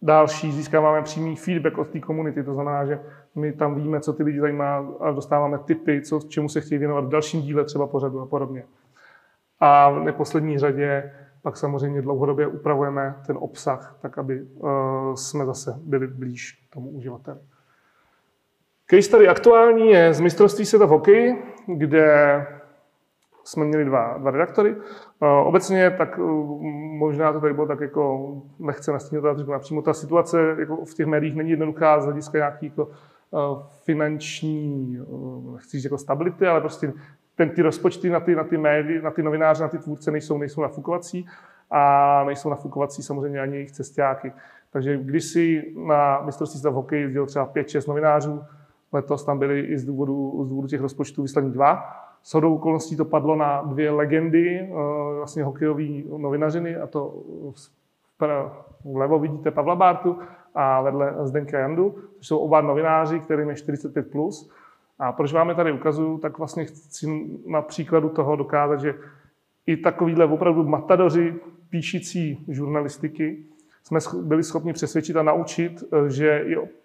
Další, 0.02 0.52
získáváme 0.52 1.02
přímý 1.02 1.36
feedback 1.36 1.78
od 1.78 1.88
té 1.88 2.00
komunity, 2.00 2.42
to 2.42 2.54
znamená, 2.54 2.84
že 2.84 3.00
my 3.34 3.52
tam 3.52 3.74
víme, 3.74 4.00
co 4.00 4.12
ty 4.12 4.22
lidi 4.22 4.40
zajímá 4.40 4.86
a 5.00 5.10
dostáváme 5.10 5.58
tipy, 5.58 6.02
co, 6.02 6.20
čemu 6.28 6.48
se 6.48 6.60
chtějí 6.60 6.78
věnovat 6.78 7.04
v 7.04 7.08
dalším 7.08 7.42
díle 7.42 7.64
třeba 7.64 7.86
pořadu 7.86 8.20
a 8.20 8.26
podobně. 8.26 8.64
A 9.60 9.90
v 9.90 10.04
neposlední 10.04 10.58
řadě 10.58 11.12
pak 11.42 11.56
samozřejmě 11.56 12.02
dlouhodobě 12.02 12.46
upravujeme 12.46 13.14
ten 13.26 13.36
obsah, 13.40 13.98
tak 14.02 14.18
aby 14.18 14.42
uh, 14.42 14.70
jsme 15.14 15.46
zase 15.46 15.74
byli 15.82 16.06
blíž 16.06 16.66
tomu 16.70 16.90
uživateli. 16.90 17.38
Case 18.90 19.10
tady 19.10 19.28
aktuální 19.28 19.90
je 19.90 20.14
z 20.14 20.20
mistrovství 20.20 20.64
světa 20.64 20.86
v 20.86 20.88
hokeji, 20.88 21.42
kde 21.66 22.46
jsme 23.48 23.64
měli 23.64 23.84
dva, 23.84 24.18
dva 24.18 24.30
redaktory. 24.30 24.76
Obecně 25.44 25.90
tak 25.90 26.18
možná 26.98 27.32
to 27.32 27.40
tady 27.40 27.54
bylo 27.54 27.66
tak 27.66 27.80
jako 27.80 28.32
lehce 28.60 28.92
nastínit, 28.92 29.24
řeknu 29.36 29.52
napřímo 29.52 29.82
ta 29.82 29.94
situace 29.94 30.56
jako 30.58 30.84
v 30.84 30.94
těch 30.94 31.06
médiích 31.06 31.36
není 31.36 31.50
jednoduchá 31.50 32.00
z 32.00 32.04
hlediska 32.04 32.38
nějaký 32.38 32.66
jako 32.66 32.88
finanční, 33.84 34.98
nechci 35.54 35.76
říct 35.76 35.84
jako 35.84 35.98
stability, 35.98 36.46
ale 36.46 36.60
prostě 36.60 36.92
ten, 37.34 37.50
ty 37.50 37.62
rozpočty 37.62 38.10
na 38.10 38.20
ty, 38.20 38.34
na 38.34 38.44
ty 38.44 38.58
médii, 38.58 39.02
na 39.02 39.10
ty 39.10 39.22
novináře, 39.22 39.62
na 39.62 39.68
ty 39.68 39.78
tvůrce 39.78 40.10
nejsou, 40.10 40.38
nejsou 40.38 40.62
nafukovací 40.62 41.26
a 41.70 42.24
nejsou 42.24 42.50
nafukovací 42.50 43.02
samozřejmě 43.02 43.40
ani 43.40 43.54
jejich 43.54 43.70
cestáky. 43.70 44.32
Takže 44.72 44.96
když 44.96 45.24
si 45.24 45.74
na 45.86 46.20
mistrovství 46.20 46.60
světa 46.60 46.72
v 46.72 46.74
hokeji 46.74 47.02
jezdilo 47.02 47.26
třeba 47.26 47.52
5-6 47.52 47.88
novinářů, 47.88 48.42
letos 48.92 49.24
tam 49.24 49.38
byli 49.38 49.60
i 49.60 49.78
z 49.78 49.84
důvodu, 49.84 50.44
z 50.44 50.48
důvodu 50.48 50.68
těch 50.68 50.80
rozpočtů 50.80 51.22
vyslaní 51.22 51.52
dva. 51.52 51.82
Shodou 52.28 52.54
okolností 52.54 52.96
to 52.96 53.04
padlo 53.04 53.36
na 53.36 53.62
dvě 53.62 53.90
legendy 53.90 54.60
eh, 54.60 54.74
vlastně 55.16 55.44
hokejové 55.44 55.84
novinařiny, 56.18 56.76
a 56.76 56.86
to 56.86 57.14
vlevo 58.84 59.18
vidíte 59.18 59.50
Pavla 59.50 59.76
Bártu 59.76 60.18
a 60.54 60.82
vedle 60.82 61.14
Zdenka 61.22 61.58
Jandu, 61.58 61.94
což 62.16 62.26
jsou 62.26 62.38
oba 62.38 62.60
novináři, 62.60 63.20
kterým 63.20 63.48
je 63.48 63.54
45+. 63.54 64.02
Plus. 64.02 64.50
A 64.98 65.12
proč 65.12 65.32
vám 65.32 65.48
je 65.48 65.54
tady 65.54 65.72
ukazuju, 65.72 66.18
tak 66.18 66.38
vlastně 66.38 66.64
chci 66.64 67.30
na 67.46 67.62
příkladu 67.62 68.08
toho 68.08 68.36
dokázat, 68.36 68.80
že 68.80 68.94
i 69.66 69.76
takovýhle 69.76 70.24
opravdu 70.24 70.64
matadoři 70.64 71.34
píšící 71.70 72.44
žurnalistiky 72.48 73.44
jsme 73.82 73.98
byli 74.22 74.42
schopni 74.42 74.72
přesvědčit 74.72 75.16
a 75.16 75.22
naučit, 75.22 75.84
eh, 75.92 76.10
že 76.10 76.44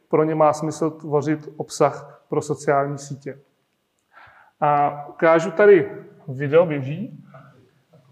pro 0.09 0.23
ně 0.23 0.35
má 0.35 0.53
smysl 0.53 0.89
tvořit 0.89 1.49
obsah 1.57 2.25
pro 2.29 2.41
sociální 2.41 2.97
sítě. 2.97 3.39
A 4.63 5.05
ukážu 5.07 5.51
tady 5.51 5.75
video, 6.27 6.65
běží. 6.65 7.01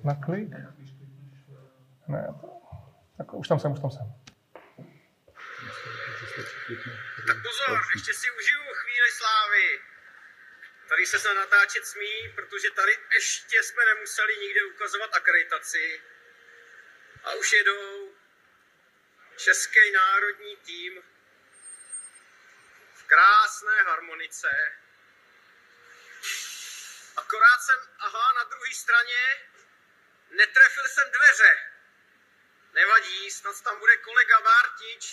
Na 0.04 0.16
klik. 0.26 0.50
Ne, 2.08 2.28
tak 3.18 3.34
už 3.34 3.48
tam 3.48 3.60
jsem, 3.60 3.72
už 3.72 3.80
tam 3.80 3.92
jsem. 3.92 4.08
Tak 7.28 7.38
pozor, 7.48 7.82
ještě 7.96 8.14
si 8.14 8.28
užiju 8.38 8.62
chvíli 8.82 9.10
slávy. 9.20 9.66
Tady 10.90 11.06
se 11.06 11.20
snad 11.20 11.34
natáčet 11.34 11.86
smí, 11.86 12.16
protože 12.36 12.68
tady 12.76 12.92
ještě 13.14 13.64
jsme 13.64 13.82
nemuseli 13.86 14.34
nikde 14.44 14.62
ukazovat 14.76 15.16
akreditaci. 15.16 16.02
A 17.24 17.34
už 17.34 17.54
jedou 17.54 18.10
český 19.38 19.92
národní 19.94 20.56
tým 20.58 20.94
v 22.94 23.04
krásné 23.08 23.76
harmonice. 23.88 24.81
Akorát 27.22 27.60
jsem, 27.66 27.80
aha, 28.08 28.26
na 28.40 28.44
druhé 28.52 28.72
straně 28.84 29.22
netrefil 30.40 30.86
jsem 30.94 31.08
dveře. 31.18 31.52
Nevadí, 32.80 33.18
snad 33.38 33.56
tam 33.66 33.76
bude 33.82 33.96
kolega 34.08 34.38
Bartič, 34.48 35.04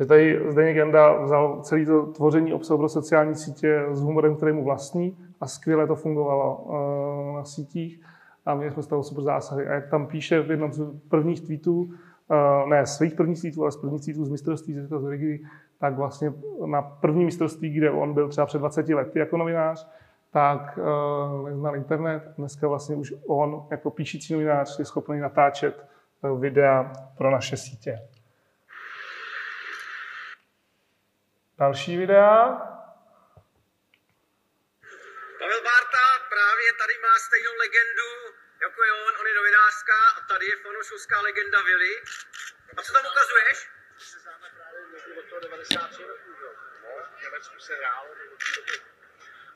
že 0.00 0.06
tady 0.06 0.40
Zdeněk 0.52 0.76
Janda 0.76 1.12
vzal 1.12 1.62
celé 1.62 1.86
to 1.86 2.06
tvoření 2.06 2.52
obsahu 2.52 2.78
pro 2.78 2.88
sociální 2.88 3.36
sítě 3.36 3.84
s 3.92 4.00
humorem, 4.00 4.36
který 4.36 4.52
mu 4.52 4.64
vlastní 4.64 5.34
a 5.40 5.46
skvěle 5.46 5.86
to 5.86 5.96
fungovalo 5.96 6.56
uh, 6.56 7.36
na 7.36 7.44
sítích 7.44 8.04
a 8.46 8.54
měli 8.54 8.72
jsme 8.72 8.82
z 8.82 8.86
toho 8.86 9.02
super 9.04 9.24
zásahy. 9.24 9.66
A 9.66 9.72
jak 9.72 9.90
tam 9.90 10.06
píše 10.06 10.40
v 10.40 10.50
jednom 10.50 10.72
z 10.72 11.08
prvních 11.08 11.40
tweetů, 11.40 11.74
uh, 11.74 12.68
ne 12.68 12.86
svých 12.86 13.14
prvních 13.14 13.40
tweetů, 13.40 13.62
ale 13.62 13.72
z 13.72 13.76
prvních 13.76 14.04
tweetů 14.04 14.24
z 14.24 14.30
mistrovství 14.30 14.74
z 14.74 15.10
Rigi, 15.10 15.46
tak 15.80 15.94
vlastně 15.96 16.32
na 16.66 16.82
první 16.82 17.24
mistrovství, 17.24 17.70
kde 17.70 17.90
on 17.90 18.14
byl 18.14 18.28
třeba 18.28 18.46
před 18.46 18.58
20 18.58 18.88
lety 18.88 19.18
jako 19.18 19.36
novinář, 19.36 19.88
tak 20.32 20.78
uh, 20.78 21.48
neznal 21.48 21.76
internet. 21.76 22.22
Dneska 22.38 22.68
vlastně 22.68 22.96
už 22.96 23.12
on 23.26 23.68
jako 23.70 23.90
píšící 23.90 24.32
novinář 24.32 24.78
je 24.78 24.84
schopný 24.84 25.20
natáčet 25.20 25.86
videa 26.38 26.92
pro 27.18 27.30
naše 27.30 27.56
sítě. 27.56 27.98
Další 31.58 31.96
videa. 31.96 32.36
Pavel 35.40 35.62
Bárta 35.68 36.04
právě 36.34 36.68
tady 36.82 36.94
má 37.06 37.14
stejnou 37.26 37.54
legendu, 37.64 38.10
jako 38.64 38.78
je 38.86 38.92
on, 38.92 39.12
on 39.20 39.26
je 39.30 39.34
novinářská 39.40 40.00
a 40.18 40.20
tady 40.30 40.44
je 40.46 40.56
fanoušovská 40.64 41.20
legenda 41.20 41.58
Vili. 41.68 41.92
A 42.76 42.82
co 42.82 42.92
tam 42.92 43.04
ukazuješ? 43.12 43.56
se 44.10 44.18
známe 44.18 44.48
právě 44.56 44.80
od 45.18 45.24
toho 45.29 45.29
93 45.40 46.04
roku, 46.04 46.30
jo. 46.42 46.50
No, 46.82 47.04
v 47.18 47.22
Německu 47.22 47.58
se 47.60 47.74
hrálo. 47.76 48.08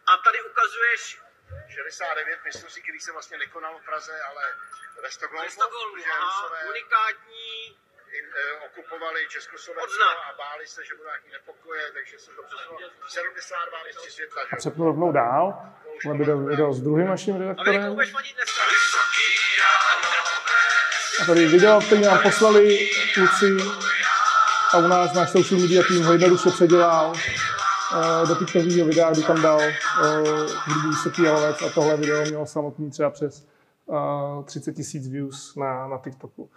A 0.07 0.17
tady 0.17 0.43
ukazuješ 0.43 1.21
69 1.69 2.45
mistrovství, 2.45 2.83
který 2.83 3.01
se 3.01 3.13
vlastně 3.13 3.39
nekonal 3.39 3.79
v 3.79 3.85
Praze, 3.85 4.23
ale 4.23 4.45
ve 5.03 5.11
Stockholmu. 5.11 5.45
ve 5.45 5.51
Stockholmu, 5.51 6.05
aha, 6.13 6.69
unikátní 6.69 7.77
Eh, 8.15 8.67
okupovali 8.67 9.21
Československo 9.29 10.03
a 10.03 10.35
báli 10.39 10.67
se, 10.67 10.85
že 10.85 10.95
budou 10.95 11.09
nějaký 11.09 11.29
nepokoje, 11.33 11.83
takže 11.93 12.19
se 12.19 12.31
to 12.31 12.43
přesunulo 12.43 12.79
72 13.09 13.85
mistří 13.87 14.11
světla. 14.11 14.43
Že? 14.51 14.57
Přepnu 14.57 14.85
rovnou 14.85 15.13
dál, 15.13 15.45
ale 16.07 16.19
video, 16.19 16.39
video 16.39 16.73
s 16.73 16.81
druhým 16.81 17.07
naším 17.07 17.41
redaktorem. 17.41 17.99
A 21.23 21.25
tady 21.27 21.47
video, 21.47 21.81
který 21.81 22.03
nám 22.03 22.23
poslali 22.23 22.91
kluci 23.15 23.47
a 24.75 24.79
u 24.79 24.89
nás 24.89 25.15
náš 25.15 25.31
social 25.31 25.61
media 25.61 25.83
tým 25.89 26.05
ho 26.05 26.13
jednoduše 26.13 26.51
předělal 26.51 27.11
uh, 27.11 28.29
do 28.29 28.35
TikTokového 28.35 28.87
videa, 28.87 29.13
kdy 29.13 29.23
tam 29.23 29.43
dal 29.43 29.59
uh, 29.59 30.89
vysoký 30.89 31.23
jalovec 31.23 31.63
a 31.63 31.69
tohle 31.75 31.97
video 31.97 32.23
mělo 32.23 32.47
samotný 32.47 32.91
třeba 32.91 33.11
přes 33.11 33.47
uh, 33.87 34.45
30 34.45 34.73
tisíc 34.73 35.09
views 35.09 35.57
na, 35.57 35.89
na 35.89 35.99
TikToku. 35.99 36.49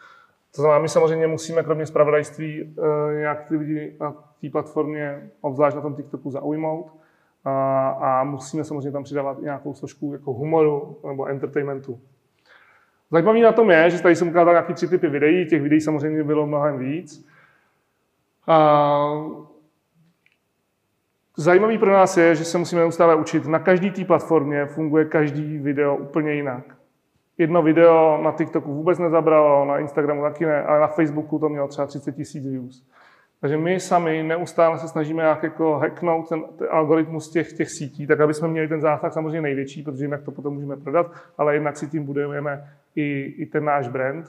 To 0.55 0.61
znamená, 0.61 0.79
my 0.79 0.89
samozřejmě 0.89 1.27
musíme 1.27 1.63
kromě 1.63 1.85
zpravodajství 1.85 2.75
eh, 2.77 3.15
nějak 3.15 3.47
ty 3.47 3.55
lidi 3.55 3.95
na 3.99 4.11
té 4.41 4.49
platformě, 4.49 5.29
obzvlášť 5.41 5.75
na 5.75 5.81
tom 5.81 5.95
TikToku, 5.95 6.31
zaujmout. 6.31 6.91
A, 7.45 7.89
a 7.89 8.23
musíme 8.23 8.63
samozřejmě 8.63 8.91
tam 8.91 9.03
přidávat 9.03 9.41
nějakou 9.41 9.73
složku 9.73 10.13
jako 10.13 10.33
humoru 10.33 10.97
nebo 11.07 11.25
entertainmentu. 11.25 11.99
Zajímavý 13.11 13.41
na 13.41 13.51
tom 13.51 13.71
je, 13.71 13.89
že 13.89 14.01
tady 14.01 14.15
jsem 14.15 14.27
ukázal 14.27 14.53
nějaký 14.53 14.73
tři 14.73 14.87
typy 14.87 15.07
videí, 15.07 15.45
těch 15.45 15.61
videí 15.61 15.81
samozřejmě 15.81 16.23
bylo 16.23 16.47
mnohem 16.47 16.79
víc. 16.79 17.27
Zajímavý 21.37 21.77
pro 21.77 21.93
nás 21.93 22.17
je, 22.17 22.35
že 22.35 22.45
se 22.45 22.57
musíme 22.57 22.81
neustále 22.81 23.15
učit. 23.15 23.45
Na 23.47 23.59
každé 23.59 23.91
té 23.91 24.05
platformě 24.05 24.65
funguje 24.65 25.05
každý 25.05 25.57
video 25.57 25.95
úplně 25.95 26.33
jinak. 26.33 26.63
Jedno 27.37 27.61
video 27.61 28.19
na 28.23 28.31
TikToku 28.31 28.73
vůbec 28.73 28.99
nezabralo, 28.99 29.65
na 29.65 29.79
Instagramu 29.79 30.21
taky 30.21 30.45
ne, 30.45 30.63
ale 30.63 30.79
na 30.79 30.87
Facebooku 30.87 31.39
to 31.39 31.49
mělo 31.49 31.67
třeba 31.67 31.87
30 31.87 32.15
tisíc 32.15 32.47
views. 32.47 32.87
Takže 33.41 33.57
my 33.57 33.79
sami 33.79 34.23
neustále 34.23 34.79
se 34.79 34.87
snažíme 34.87 35.23
nějak 35.23 35.43
jako 35.43 35.77
hacknout 35.77 36.29
ten, 36.29 36.43
ten 36.57 36.67
algoritmus 36.71 37.29
těch, 37.29 37.53
těch 37.53 37.71
sítí, 37.71 38.07
tak 38.07 38.19
aby 38.19 38.33
jsme 38.33 38.47
měli 38.47 38.67
ten 38.67 38.81
zásah 38.81 39.13
samozřejmě 39.13 39.41
největší, 39.41 39.83
protože 39.83 40.05
jinak 40.05 40.23
to 40.23 40.31
potom 40.31 40.53
můžeme 40.53 40.77
prodat, 40.77 41.11
ale 41.37 41.53
jednak 41.53 41.77
si 41.77 41.87
tím 41.87 42.05
budujeme 42.05 42.69
i, 42.95 43.33
i 43.37 43.45
ten 43.45 43.65
náš 43.65 43.87
brand. 43.87 44.25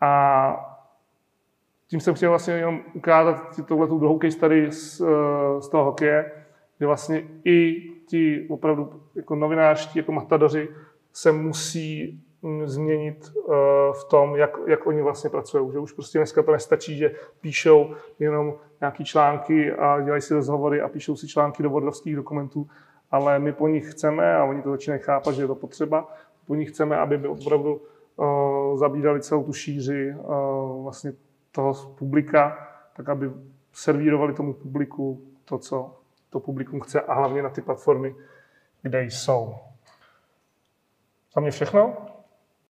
A 0.00 0.79
tím 1.90 2.00
jsem 2.00 2.14
chtěl 2.14 2.30
vlastně 2.30 2.54
jenom 2.54 2.80
ukázat 2.94 3.60
touhle 3.66 3.86
druhou 3.86 4.18
case 4.18 4.38
tady 4.38 4.72
z, 4.72 5.02
z 5.60 5.68
toho 5.68 5.84
hokeje, 5.84 6.32
že 6.80 6.86
vlastně 6.86 7.28
i 7.44 7.90
ti 8.06 8.46
opravdu 8.50 9.02
jako 9.14 9.34
novinářští, 9.34 9.98
jako 9.98 10.12
matadoři, 10.12 10.68
se 11.12 11.32
musí 11.32 12.22
mm, 12.42 12.66
změnit 12.66 13.32
eh, 13.36 13.52
v 13.92 14.04
tom, 14.10 14.36
jak, 14.36 14.58
jak 14.66 14.86
oni 14.86 15.02
vlastně 15.02 15.30
pracují. 15.30 15.72
Že 15.72 15.78
už 15.78 15.92
prostě 15.92 16.18
dneska 16.18 16.42
to 16.42 16.52
nestačí, 16.52 16.96
že 16.96 17.14
píšou 17.40 17.94
jenom 18.18 18.54
nějaké 18.80 19.04
články 19.04 19.72
a 19.72 20.00
dělají 20.00 20.22
si 20.22 20.34
rozhovory 20.34 20.80
a 20.80 20.88
píšou 20.88 21.16
si 21.16 21.28
články 21.28 21.62
do 21.62 21.70
vodovských 21.70 22.16
dokumentů, 22.16 22.68
ale 23.10 23.38
my 23.38 23.52
po 23.52 23.68
nich 23.68 23.90
chceme, 23.90 24.34
a 24.34 24.44
oni 24.44 24.62
to 24.62 24.70
začínají 24.70 25.02
chápat, 25.02 25.34
že 25.34 25.42
je 25.42 25.46
to 25.46 25.54
potřeba, 25.54 26.08
po 26.46 26.54
nich 26.54 26.68
chceme, 26.68 26.96
aby 26.96 27.18
by 27.18 27.28
opravdu 27.28 27.80
uh, 28.16 28.78
zabídali 28.78 29.20
celou 29.20 29.44
tu 29.44 29.52
šíři 29.52 30.14
uh, 30.14 30.82
vlastně 30.82 31.12
toho 31.52 31.74
publika, 31.98 32.68
tak 32.96 33.08
aby 33.08 33.30
servírovali 33.72 34.34
tomu 34.34 34.52
publiku 34.52 35.22
to, 35.44 35.58
co 35.58 36.00
to 36.30 36.40
publikum 36.40 36.80
chce 36.80 37.00
a 37.00 37.14
hlavně 37.14 37.42
na 37.42 37.50
ty 37.50 37.62
platformy, 37.62 38.14
kde 38.82 39.02
jsou. 39.02 39.54
Za 41.34 41.40
mě 41.40 41.50
všechno. 41.50 42.09